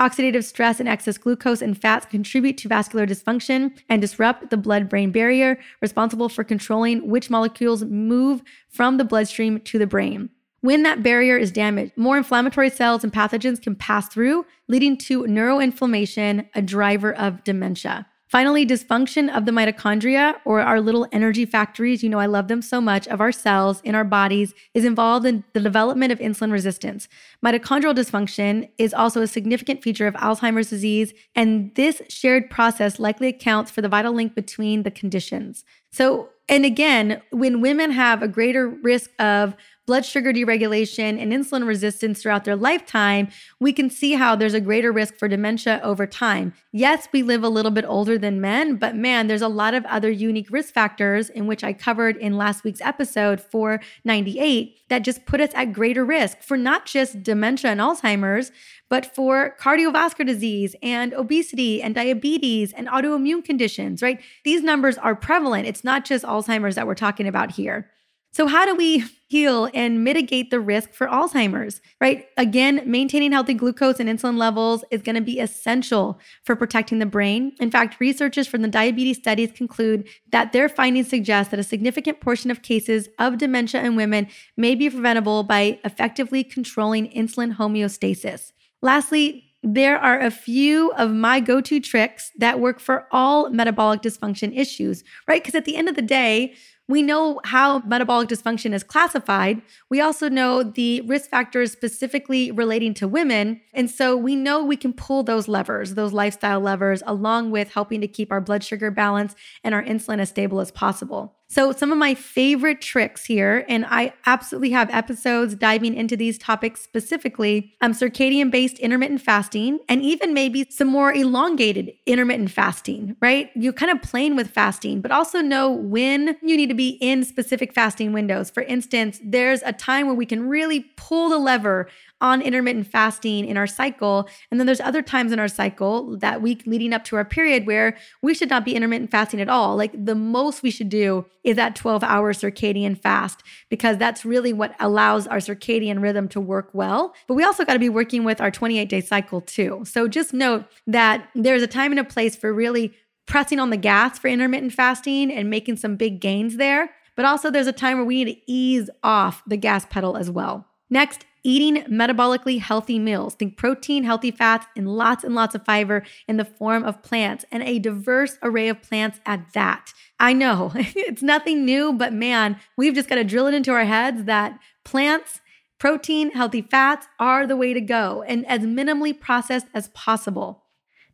Oxidative 0.00 0.44
stress 0.44 0.80
and 0.80 0.88
excess 0.88 1.18
glucose 1.18 1.60
and 1.60 1.76
fats 1.76 2.06
contribute 2.06 2.56
to 2.56 2.68
vascular 2.68 3.06
dysfunction 3.06 3.78
and 3.90 4.00
disrupt 4.00 4.48
the 4.48 4.56
blood 4.56 4.88
brain 4.88 5.12
barrier, 5.12 5.58
responsible 5.82 6.30
for 6.30 6.42
controlling 6.42 7.06
which 7.06 7.28
molecules 7.28 7.84
move 7.84 8.42
from 8.70 8.96
the 8.96 9.04
bloodstream 9.04 9.60
to 9.60 9.78
the 9.78 9.86
brain. 9.86 10.30
When 10.62 10.84
that 10.84 11.02
barrier 11.02 11.36
is 11.36 11.52
damaged, 11.52 11.92
more 11.96 12.16
inflammatory 12.16 12.70
cells 12.70 13.04
and 13.04 13.12
pathogens 13.12 13.60
can 13.60 13.74
pass 13.74 14.08
through, 14.08 14.46
leading 14.68 14.96
to 14.98 15.24
neuroinflammation, 15.24 16.48
a 16.54 16.62
driver 16.62 17.12
of 17.12 17.44
dementia. 17.44 18.06
Finally, 18.30 18.64
dysfunction 18.64 19.28
of 19.36 19.44
the 19.44 19.50
mitochondria 19.50 20.36
or 20.44 20.60
our 20.60 20.80
little 20.80 21.04
energy 21.10 21.44
factories, 21.44 22.04
you 22.04 22.08
know, 22.08 22.20
I 22.20 22.26
love 22.26 22.46
them 22.46 22.62
so 22.62 22.80
much, 22.80 23.08
of 23.08 23.20
our 23.20 23.32
cells 23.32 23.80
in 23.80 23.96
our 23.96 24.04
bodies 24.04 24.54
is 24.72 24.84
involved 24.84 25.26
in 25.26 25.42
the 25.52 25.58
development 25.58 26.12
of 26.12 26.20
insulin 26.20 26.52
resistance. 26.52 27.08
Mitochondrial 27.44 27.92
dysfunction 27.92 28.70
is 28.78 28.94
also 28.94 29.20
a 29.20 29.26
significant 29.26 29.82
feature 29.82 30.06
of 30.06 30.14
Alzheimer's 30.14 30.70
disease, 30.70 31.12
and 31.34 31.74
this 31.74 32.02
shared 32.08 32.48
process 32.50 33.00
likely 33.00 33.26
accounts 33.26 33.72
for 33.72 33.82
the 33.82 33.88
vital 33.88 34.12
link 34.12 34.36
between 34.36 34.84
the 34.84 34.92
conditions. 34.92 35.64
So, 35.90 36.28
and 36.48 36.64
again, 36.64 37.20
when 37.32 37.60
women 37.60 37.90
have 37.90 38.22
a 38.22 38.28
greater 38.28 38.68
risk 38.68 39.10
of 39.18 39.56
blood 39.90 40.06
sugar 40.06 40.32
deregulation 40.32 41.20
and 41.20 41.32
insulin 41.32 41.66
resistance 41.66 42.22
throughout 42.22 42.44
their 42.44 42.54
lifetime, 42.54 43.26
we 43.58 43.72
can 43.72 43.90
see 43.90 44.12
how 44.12 44.36
there's 44.36 44.54
a 44.54 44.60
greater 44.60 44.92
risk 44.92 45.16
for 45.16 45.26
dementia 45.26 45.80
over 45.82 46.06
time. 46.06 46.54
Yes, 46.70 47.08
we 47.10 47.24
live 47.24 47.42
a 47.42 47.48
little 47.48 47.72
bit 47.72 47.84
older 47.84 48.16
than 48.16 48.40
men, 48.40 48.76
but 48.76 48.94
man, 48.94 49.26
there's 49.26 49.42
a 49.42 49.48
lot 49.48 49.74
of 49.74 49.84
other 49.86 50.08
unique 50.08 50.46
risk 50.48 50.72
factors 50.72 51.28
in 51.28 51.48
which 51.48 51.64
I 51.64 51.72
covered 51.72 52.16
in 52.18 52.36
last 52.36 52.62
week's 52.62 52.80
episode 52.80 53.40
498 53.40 54.88
that 54.90 55.02
just 55.02 55.26
put 55.26 55.40
us 55.40 55.50
at 55.54 55.72
greater 55.72 56.04
risk 56.04 56.40
for 56.40 56.56
not 56.56 56.86
just 56.86 57.24
dementia 57.24 57.72
and 57.72 57.80
Alzheimer's, 57.80 58.52
but 58.88 59.12
for 59.12 59.56
cardiovascular 59.58 60.24
disease 60.24 60.76
and 60.84 61.12
obesity 61.14 61.82
and 61.82 61.96
diabetes 61.96 62.72
and 62.74 62.86
autoimmune 62.86 63.44
conditions, 63.44 64.02
right? 64.02 64.20
These 64.44 64.62
numbers 64.62 64.98
are 64.98 65.16
prevalent. 65.16 65.66
It's 65.66 65.82
not 65.82 66.04
just 66.04 66.24
Alzheimer's 66.24 66.76
that 66.76 66.86
we're 66.86 66.94
talking 66.94 67.26
about 67.26 67.50
here. 67.50 67.90
So, 68.32 68.46
how 68.46 68.64
do 68.64 68.74
we 68.76 69.04
heal 69.30 69.68
and 69.74 70.02
mitigate 70.02 70.50
the 70.50 70.58
risk 70.58 70.92
for 70.92 71.06
Alzheimer's, 71.06 71.80
right? 72.00 72.26
Again, 72.36 72.82
maintaining 72.84 73.30
healthy 73.30 73.54
glucose 73.54 74.00
and 74.00 74.08
insulin 74.08 74.36
levels 74.36 74.84
is 74.90 75.02
going 75.02 75.14
to 75.14 75.20
be 75.20 75.38
essential 75.38 76.18
for 76.42 76.56
protecting 76.56 76.98
the 76.98 77.06
brain. 77.06 77.52
In 77.60 77.70
fact, 77.70 78.00
researchers 78.00 78.48
from 78.48 78.62
the 78.62 78.68
diabetes 78.68 79.18
studies 79.18 79.52
conclude 79.52 80.08
that 80.32 80.52
their 80.52 80.68
findings 80.68 81.08
suggest 81.08 81.52
that 81.52 81.60
a 81.60 81.64
significant 81.64 82.20
portion 82.20 82.50
of 82.50 82.62
cases 82.62 83.08
of 83.20 83.38
dementia 83.38 83.84
in 83.84 83.94
women 83.94 84.26
may 84.56 84.74
be 84.74 84.90
preventable 84.90 85.44
by 85.44 85.78
effectively 85.84 86.42
controlling 86.42 87.08
insulin 87.10 87.54
homeostasis. 87.56 88.50
Lastly, 88.82 89.44
there 89.62 89.98
are 89.98 90.18
a 90.18 90.30
few 90.30 90.90
of 90.92 91.10
my 91.12 91.38
go 91.38 91.60
to 91.60 91.80
tricks 91.80 92.32
that 92.38 92.60
work 92.60 92.80
for 92.80 93.06
all 93.12 93.50
metabolic 93.50 94.00
dysfunction 94.00 94.56
issues, 94.56 95.04
right? 95.28 95.42
Because 95.42 95.54
at 95.54 95.66
the 95.66 95.76
end 95.76 95.88
of 95.88 95.96
the 95.96 96.02
day, 96.02 96.54
we 96.90 97.02
know 97.02 97.40
how 97.44 97.80
metabolic 97.80 98.28
dysfunction 98.28 98.74
is 98.74 98.82
classified. 98.82 99.62
We 99.88 100.00
also 100.00 100.28
know 100.28 100.62
the 100.62 101.00
risk 101.02 101.30
factors 101.30 101.72
specifically 101.72 102.50
relating 102.50 102.94
to 102.94 103.08
women. 103.08 103.60
And 103.72 103.90
so 103.90 104.16
we 104.16 104.36
know 104.36 104.64
we 104.64 104.76
can 104.76 104.92
pull 104.92 105.22
those 105.22 105.48
levers, 105.48 105.94
those 105.94 106.12
lifestyle 106.12 106.60
levers, 106.60 107.02
along 107.06 107.52
with 107.52 107.72
helping 107.72 108.00
to 108.00 108.08
keep 108.08 108.32
our 108.32 108.40
blood 108.40 108.64
sugar 108.64 108.90
balance 108.90 109.34
and 109.62 109.74
our 109.74 109.82
insulin 109.82 110.18
as 110.18 110.30
stable 110.30 110.60
as 110.60 110.70
possible. 110.70 111.39
So, 111.52 111.72
some 111.72 111.90
of 111.90 111.98
my 111.98 112.14
favorite 112.14 112.80
tricks 112.80 113.24
here, 113.24 113.64
and 113.68 113.84
I 113.84 114.12
absolutely 114.24 114.70
have 114.70 114.88
episodes 114.90 115.56
diving 115.56 115.94
into 115.94 116.16
these 116.16 116.38
topics 116.38 116.80
specifically 116.80 117.74
um, 117.80 117.90
circadian 117.90 118.52
based 118.52 118.78
intermittent 118.78 119.20
fasting, 119.20 119.80
and 119.88 120.00
even 120.00 120.32
maybe 120.32 120.64
some 120.70 120.86
more 120.86 121.12
elongated 121.12 121.92
intermittent 122.06 122.52
fasting, 122.52 123.16
right? 123.20 123.50
You're 123.56 123.72
kind 123.72 123.90
of 123.90 124.00
playing 124.00 124.36
with 124.36 124.48
fasting, 124.48 125.00
but 125.00 125.10
also 125.10 125.40
know 125.40 125.72
when 125.72 126.36
you 126.40 126.56
need 126.56 126.68
to 126.68 126.74
be 126.74 126.90
in 127.00 127.24
specific 127.24 127.74
fasting 127.74 128.12
windows. 128.12 128.48
For 128.48 128.62
instance, 128.62 129.18
there's 129.24 129.62
a 129.62 129.72
time 129.72 130.06
where 130.06 130.14
we 130.14 130.26
can 130.26 130.48
really 130.48 130.82
pull 130.96 131.30
the 131.30 131.38
lever 131.38 131.88
on 132.20 132.42
intermittent 132.42 132.86
fasting 132.86 133.46
in 133.46 133.56
our 133.56 133.66
cycle. 133.66 134.28
And 134.50 134.60
then 134.60 134.66
there's 134.66 134.80
other 134.80 135.02
times 135.02 135.32
in 135.32 135.38
our 135.38 135.48
cycle, 135.48 136.16
that 136.18 136.42
week 136.42 136.62
leading 136.66 136.92
up 136.92 137.04
to 137.04 137.16
our 137.16 137.24
period, 137.24 137.66
where 137.66 137.96
we 138.22 138.34
should 138.34 138.50
not 138.50 138.64
be 138.64 138.74
intermittent 138.74 139.10
fasting 139.10 139.40
at 139.40 139.48
all. 139.48 139.76
Like 139.76 139.92
the 139.92 140.14
most 140.14 140.62
we 140.62 140.70
should 140.70 140.88
do 140.88 141.24
is 141.44 141.56
that 141.56 141.76
12 141.76 142.02
hour 142.04 142.32
circadian 142.32 143.00
fast, 143.00 143.42
because 143.68 143.96
that's 143.96 144.24
really 144.24 144.52
what 144.52 144.74
allows 144.80 145.26
our 145.26 145.38
circadian 145.38 146.02
rhythm 146.02 146.28
to 146.28 146.40
work 146.40 146.70
well. 146.72 147.14
But 147.26 147.34
we 147.34 147.44
also 147.44 147.64
got 147.64 147.74
to 147.74 147.78
be 147.78 147.88
working 147.88 148.24
with 148.24 148.40
our 148.40 148.50
28 148.50 148.88
day 148.88 149.00
cycle 149.00 149.40
too. 149.40 149.82
So 149.84 150.08
just 150.08 150.34
note 150.34 150.64
that 150.86 151.28
there's 151.34 151.62
a 151.62 151.66
time 151.66 151.92
and 151.92 152.00
a 152.00 152.04
place 152.04 152.36
for 152.36 152.52
really 152.52 152.94
pressing 153.26 153.60
on 153.60 153.70
the 153.70 153.76
gas 153.76 154.18
for 154.18 154.28
intermittent 154.28 154.72
fasting 154.72 155.32
and 155.32 155.48
making 155.48 155.76
some 155.76 155.96
big 155.96 156.20
gains 156.20 156.56
there. 156.56 156.90
But 157.16 157.24
also, 157.24 157.50
there's 157.50 157.66
a 157.66 157.72
time 157.72 157.98
where 157.98 158.06
we 158.06 158.24
need 158.24 158.34
to 158.34 158.40
ease 158.46 158.88
off 159.02 159.42
the 159.46 159.56
gas 159.56 159.84
pedal 159.86 160.16
as 160.16 160.30
well. 160.30 160.66
Next, 160.88 161.24
eating 161.42 161.82
metabolically 161.84 162.60
healthy 162.60 162.98
meals. 162.98 163.34
Think 163.34 163.56
protein, 163.56 164.04
healthy 164.04 164.30
fats, 164.30 164.66
and 164.76 164.88
lots 164.88 165.24
and 165.24 165.34
lots 165.34 165.54
of 165.54 165.64
fiber 165.64 166.02
in 166.28 166.36
the 166.36 166.44
form 166.44 166.84
of 166.84 167.02
plants 167.02 167.44
and 167.50 167.62
a 167.62 167.78
diverse 167.78 168.36
array 168.42 168.68
of 168.68 168.82
plants 168.82 169.20
at 169.26 169.52
that. 169.54 169.92
I 170.18 170.32
know 170.32 170.72
it's 170.74 171.22
nothing 171.22 171.64
new, 171.64 171.92
but 171.92 172.12
man, 172.12 172.58
we've 172.76 172.94
just 172.94 173.08
got 173.08 173.16
to 173.16 173.24
drill 173.24 173.46
it 173.46 173.54
into 173.54 173.72
our 173.72 173.84
heads 173.84 174.24
that 174.24 174.58
plants, 174.84 175.40
protein, 175.78 176.30
healthy 176.32 176.62
fats 176.62 177.06
are 177.18 177.46
the 177.46 177.56
way 177.56 177.72
to 177.72 177.80
go 177.80 178.22
and 178.26 178.46
as 178.46 178.60
minimally 178.60 179.18
processed 179.18 179.66
as 179.74 179.88
possible. 179.88 180.64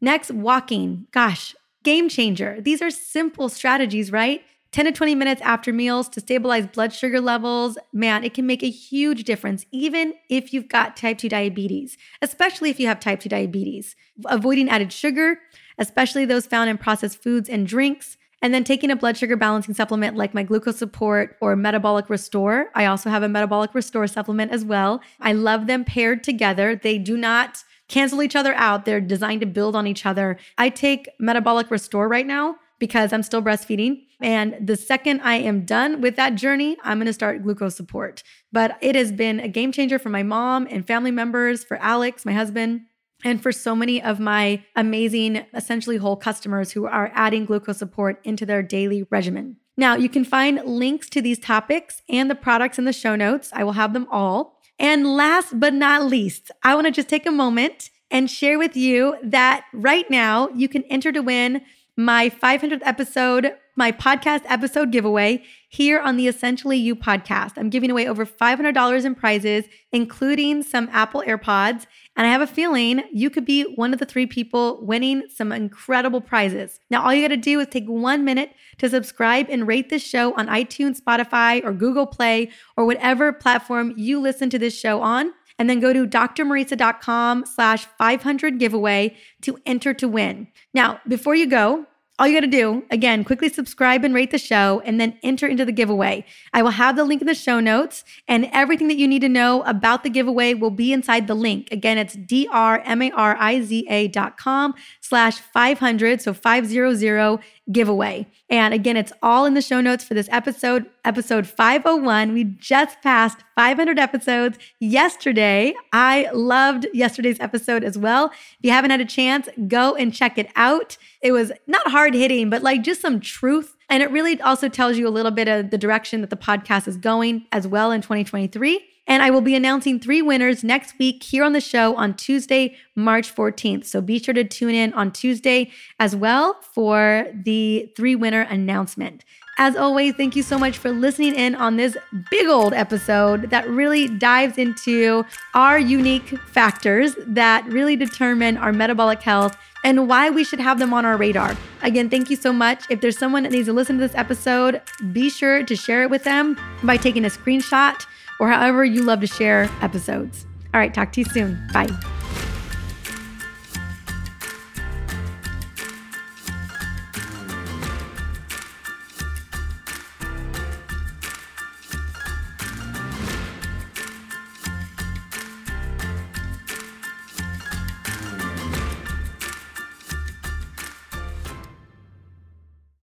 Next, 0.01 0.31
walking. 0.31 1.07
Gosh, 1.13 1.55
game 1.83 2.09
changer. 2.09 2.61
These 2.61 2.83
are 2.83 2.91
simple 2.91 3.49
strategies, 3.49 4.13
right? 4.13 4.43
10 4.77 4.85
to 4.85 4.93
20 4.93 5.15
minutes 5.15 5.41
after 5.41 5.73
meals 5.73 6.07
to 6.07 6.21
stabilize 6.21 6.67
blood 6.67 6.93
sugar 6.93 7.19
levels, 7.19 7.79
man, 7.95 8.23
it 8.23 8.35
can 8.35 8.47
make 8.47 8.63
a 8.63 8.69
huge 8.69 9.25
difference, 9.25 9.65
even 9.73 10.13
if 10.29 10.53
you've 10.53 10.69
got 10.69 10.99
type 10.99 11.17
2 11.17 11.31
diabetes, 11.31 11.97
especially 12.21 12.69
if 12.69 12.79
you 12.79 12.87
have 12.87 13.01
type 13.01 13.19
2 13.21 13.31
diabetes. 13.31 13.97
Avoiding 14.27 14.69
added 14.69 14.93
sugar, 14.93 15.41
especially 15.79 16.27
those 16.27 16.45
found 16.45 16.69
in 16.69 16.77
processed 16.77 17.23
foods 17.23 17.49
and 17.49 17.67
drinks, 17.67 18.19
and 18.43 18.53
then 18.53 18.65
taking 18.65 18.91
a 18.91 18.97
blood 18.97 19.17
sugar 19.17 19.35
balancing 19.35 19.73
supplement 19.73 20.15
like 20.15 20.35
my 20.35 20.45
Gluco 20.45 20.75
Support 20.75 21.39
or 21.41 21.57
metabolic 21.57 22.11
restore. 22.11 22.67
I 22.75 22.85
also 22.85 23.09
have 23.09 23.23
a 23.23 23.31
metabolic 23.31 23.75
restore 23.75 24.07
supplement 24.07 24.53
as 24.53 24.63
well. 24.63 25.01
I 25.23 25.33
love 25.33 25.69
them 25.69 25.87
paired 25.87 26.23
together. 26.23 26.77
They 26.77 26.99
do 26.99 27.17
not 27.17 27.65
cancel 27.89 28.21
each 28.21 28.37
other 28.37 28.53
out, 28.53 28.85
they're 28.85 29.01
designed 29.01 29.41
to 29.41 29.47
build 29.47 29.75
on 29.75 29.87
each 29.87 30.05
other. 30.05 30.37
I 30.59 30.69
take 30.69 31.09
metabolic 31.19 31.71
restore 31.71 32.09
right 32.09 32.27
now 32.27 32.57
because 32.79 33.13
I'm 33.13 33.23
still 33.23 33.43
breastfeeding. 33.43 34.03
And 34.21 34.57
the 34.61 34.77
second 34.77 35.21
I 35.23 35.37
am 35.37 35.65
done 35.65 36.01
with 36.01 36.17
that 36.17 36.35
journey, 36.35 36.77
I'm 36.83 36.99
going 36.99 37.07
to 37.07 37.13
start 37.13 37.43
Gluco 37.45 37.73
Support. 37.73 38.23
But 38.53 38.77
it 38.81 38.95
has 38.95 39.13
been 39.13 39.41
a 39.41 39.49
game 39.49 39.73
changer 39.73 39.99
for 39.99 40.09
my 40.09 40.23
mom 40.23 40.67
and 40.71 40.87
family 40.87 41.11
members, 41.11 41.65
for 41.65 41.77
Alex, 41.79 42.25
my 42.25 42.33
husband, 42.33 42.83
and 43.25 43.43
for 43.43 43.53
so 43.53 43.75
many 43.75 44.03
of 44.03 44.21
my 44.21 44.65
amazing, 44.75 45.45
essentially 45.55 45.97
whole 45.97 46.17
customers 46.17 46.73
who 46.73 46.87
are 46.87 47.11
adding 47.15 47.47
Gluco 47.47 47.75
Support 47.75 48.21
into 48.25 48.45
their 48.45 48.63
daily 48.63 49.05
regimen. 49.11 49.57
Now, 49.77 49.95
you 49.95 50.09
can 50.09 50.25
find 50.25 50.65
links 50.65 51.09
to 51.11 51.21
these 51.21 51.39
topics 51.39 52.03
and 52.09 52.31
the 52.31 52.35
products 52.35 52.79
in 52.79 52.85
the 52.85 52.93
show 52.93 53.15
notes. 53.17 53.51
I 53.53 53.65
will 53.65 53.73
have 53.73 53.93
them 53.93 54.07
all. 54.11 54.59
And 54.79 55.07
last 55.17 55.59
but 55.59 55.75
not 55.75 56.05
least, 56.05 56.51
I 56.63 56.75
want 56.75 56.87
to 56.87 56.91
just 56.91 57.09
take 57.09 57.27
a 57.27 57.31
moment 57.31 57.91
and 58.11 58.31
share 58.31 58.59
with 58.59 58.77
you 58.77 59.17
that 59.23 59.65
right 59.73 60.09
now 60.11 60.49
you 60.51 60.69
can 60.69 60.85
enter 60.85 61.13
to 61.13 61.21
win 61.21 61.63
my 61.97 62.29
500th 62.29 62.83
episode, 62.83 63.55
my 63.75 63.91
podcast 63.91 64.43
episode 64.47 64.93
giveaway 64.93 65.43
here 65.71 65.99
on 65.99 66.19
the 66.19 66.29
Essentially 66.29 66.77
You 66.77 66.95
podcast. 66.95 67.53
I'm 67.57 67.71
giving 67.71 67.91
away 67.91 68.07
over 68.07 68.27
$500 68.27 69.05
in 69.05 69.15
prizes, 69.15 69.65
including 69.93 70.63
some 70.63 70.91
Apple 70.93 71.25
AirPods. 71.27 71.87
And 72.15 72.27
I 72.27 72.31
have 72.31 72.43
a 72.43 72.47
feeling 72.47 73.03
you 73.13 73.31
could 73.31 73.47
be 73.47 73.63
one 73.63 73.95
of 73.95 73.99
the 73.99 74.05
three 74.05 74.27
people 74.27 74.85
winning 74.85 75.23
some 75.35 75.53
incredible 75.53 76.21
prizes. 76.21 76.81
Now, 76.91 77.03
all 77.03 77.15
you 77.15 77.23
got 77.23 77.29
to 77.29 77.39
do 77.39 77.61
is 77.61 77.69
take 77.69 77.87
one 77.87 78.27
minute 78.27 78.53
to 78.77 78.91
subscribe 78.91 79.47
and 79.49 79.67
rate 79.67 79.89
this 79.89 80.07
show 80.07 80.35
on 80.35 80.49
iTunes, 80.49 81.01
Spotify, 81.01 81.65
or 81.65 81.73
Google 81.73 82.07
Play, 82.07 82.51
or 82.77 82.85
whatever 82.85 83.33
platform 83.33 83.95
you 83.97 84.21
listen 84.21 84.51
to 84.51 84.59
this 84.59 84.79
show 84.79 85.01
on 85.01 85.33
and 85.59 85.69
then 85.71 85.81
go 85.81 85.93
to 85.93 86.07
drmariza.com 86.07 87.45
slash 87.47 87.87
500 87.99 88.59
giveaway 88.59 89.17
to 89.43 89.59
enter 89.67 89.95
to 89.95 90.09
win. 90.09 90.49
Now, 90.75 91.01
before 91.07 91.35
you 91.35 91.47
go, 91.47 91.87
all 92.19 92.27
you 92.27 92.35
got 92.35 92.41
to 92.41 92.47
do, 92.47 92.83
again, 92.91 93.25
quickly 93.25 93.51
subscribe 93.51 94.03
and 94.03 94.15
rate 94.15 94.31
the 94.31 94.39
show 94.39 94.81
and 94.87 94.99
then 94.99 95.19
enter 95.23 95.47
into 95.47 95.67
the 95.67 95.73
giveaway. 95.73 96.25
I 96.55 96.63
will 96.63 96.71
have 96.71 96.97
the 96.97 97.05
link 97.05 97.21
in 97.21 97.27
the 97.27 97.35
show 97.35 97.61
notes 97.61 98.05
and 98.27 98.49
everything 98.53 98.89
that 98.89 98.97
you 98.97 99.07
need 99.07 99.21
to 99.21 99.29
know 99.29 99.63
about 99.65 100.03
the 100.03 100.09
giveaway 100.09 100.55
will 100.55 100.71
be 100.71 100.95
inside 100.95 101.27
the 101.27 101.35
link. 101.35 101.71
Again, 101.71 101.99
it's 101.99 102.15
D-R-M-A-R-I-Z-A 102.15 104.09
dot 104.09 104.39
com 104.39 104.75
slash 105.03 105.41
500, 105.41 106.23
so 106.23 106.33
500 106.33 107.41
giveaway. 107.71 108.27
And 108.49 108.73
again, 108.73 108.97
it's 108.97 109.13
all 109.23 109.45
in 109.45 109.55
the 109.55 109.63
show 109.63 109.81
notes 109.81 110.05
for 110.05 110.15
this 110.15 110.29
episode, 110.31 110.87
episode 111.05 111.47
501. 111.47 112.33
We 112.33 112.45
just 112.45 113.01
passed 113.03 113.39
500 113.57 113.99
episodes 113.99 114.59
yesterday. 114.79 115.75
I 115.93 116.31
loved 116.33 116.87
yesterday's 116.93 117.41
episode 117.41 117.83
as 117.83 117.99
well. 117.99 118.27
If 118.27 118.59
you 118.63 118.71
haven't 118.71 118.91
had 118.91 119.01
a 119.01 119.07
chance, 119.07 119.49
go 119.67 119.95
and 119.97 120.15
check 120.15 120.39
it 120.39 120.49
out. 120.55 120.97
It 121.23 121.33
was 121.33 121.53
not 121.67 121.91
hard 121.91 122.15
hitting, 122.15 122.51
but 122.51 122.63
like 122.63 122.83
just 122.83 123.01
some 123.01 123.21
truth. 123.21 123.77
And 123.89 124.03
it 124.03 124.11
really 124.11 124.41
also 124.41 124.69
tells 124.69 124.97
you 124.97 125.09
a 125.09 125.11
little 125.11 125.31
bit 125.33 125.49
of 125.49 125.71
the 125.71 125.79
direction 125.79 126.21
that 126.21 126.31
the 126.31 126.37
podcast 126.37 126.87
is 126.89 126.97
going 126.97 127.47
as 127.53 127.67
well 127.67 127.91
in 127.91 128.01
2023. 128.01 128.85
And 129.07 129.23
I 129.23 129.31
will 129.31 129.41
be 129.41 129.55
announcing 129.55 130.01
three 130.01 130.21
winners 130.21 130.65
next 130.65 130.99
week 130.99 131.23
here 131.23 131.45
on 131.45 131.53
the 131.53 131.61
show 131.61 131.95
on 131.97 132.15
Tuesday, 132.15 132.77
March 132.95 133.35
14th. 133.35 133.85
So 133.85 134.01
be 134.01 134.19
sure 134.19 134.35
to 134.35 134.45
tune 134.45 134.75
in 134.75 134.93
on 134.95 135.13
Tuesday 135.13 135.71
as 136.01 136.17
well 136.17 136.61
for 136.61 137.27
the 137.33 137.91
three 137.97 138.17
winner 138.17 138.43
announcement. 138.43 139.25
As 139.59 139.75
always, 139.75 140.15
thank 140.15 140.37
you 140.37 140.43
so 140.43 140.59
much 140.59 140.77
for 140.77 140.91
listening 140.91 141.35
in 141.35 141.55
on 141.55 141.77
this 141.77 141.97
big 142.31 142.47
old 142.47 142.75
episode 142.75 143.49
that 143.49 143.67
really 143.69 144.07
dives 144.07 144.59
into 144.59 145.25
our 145.55 145.79
unique 145.79 146.39
factors 146.49 147.15
that 147.27 147.65
really 147.67 147.97
determine 147.97 148.59
our 148.59 148.73
metabolic 148.73 149.23
health 149.23 149.57
and 149.83 150.09
why 150.09 150.29
we 150.29 150.45
should 150.45 150.61
have 150.61 150.79
them 150.79 150.93
on 150.93 151.07
our 151.07 151.17
radar. 151.17 151.57
Again, 151.83 152.11
thank 152.11 152.29
you 152.29 152.37
so 152.37 152.53
much. 152.53 152.85
If 152.91 153.01
there's 153.01 153.17
someone 153.17 153.45
that 153.45 153.53
needs 153.53 153.67
to 153.69 153.73
listen 153.73 153.97
to 153.97 154.07
this 154.07 154.17
episode, 154.17 154.83
be 155.13 155.31
sure 155.31 155.63
to 155.63 155.77
share 155.77 156.03
it 156.03 156.11
with 156.11 156.25
them 156.25 156.59
by 156.83 156.99
taking 156.99 157.25
a 157.25 157.29
screenshot 157.31 158.05
or 158.39 158.49
however 158.49 158.85
you 158.85 159.03
love 159.03 159.21
to 159.21 159.27
share 159.27 159.71
episodes. 159.81 160.47
All 160.75 160.81
right, 160.81 160.93
talk 160.93 161.13
to 161.13 161.21
you 161.21 161.27
soon. 161.27 161.59
Bye. 161.73 161.89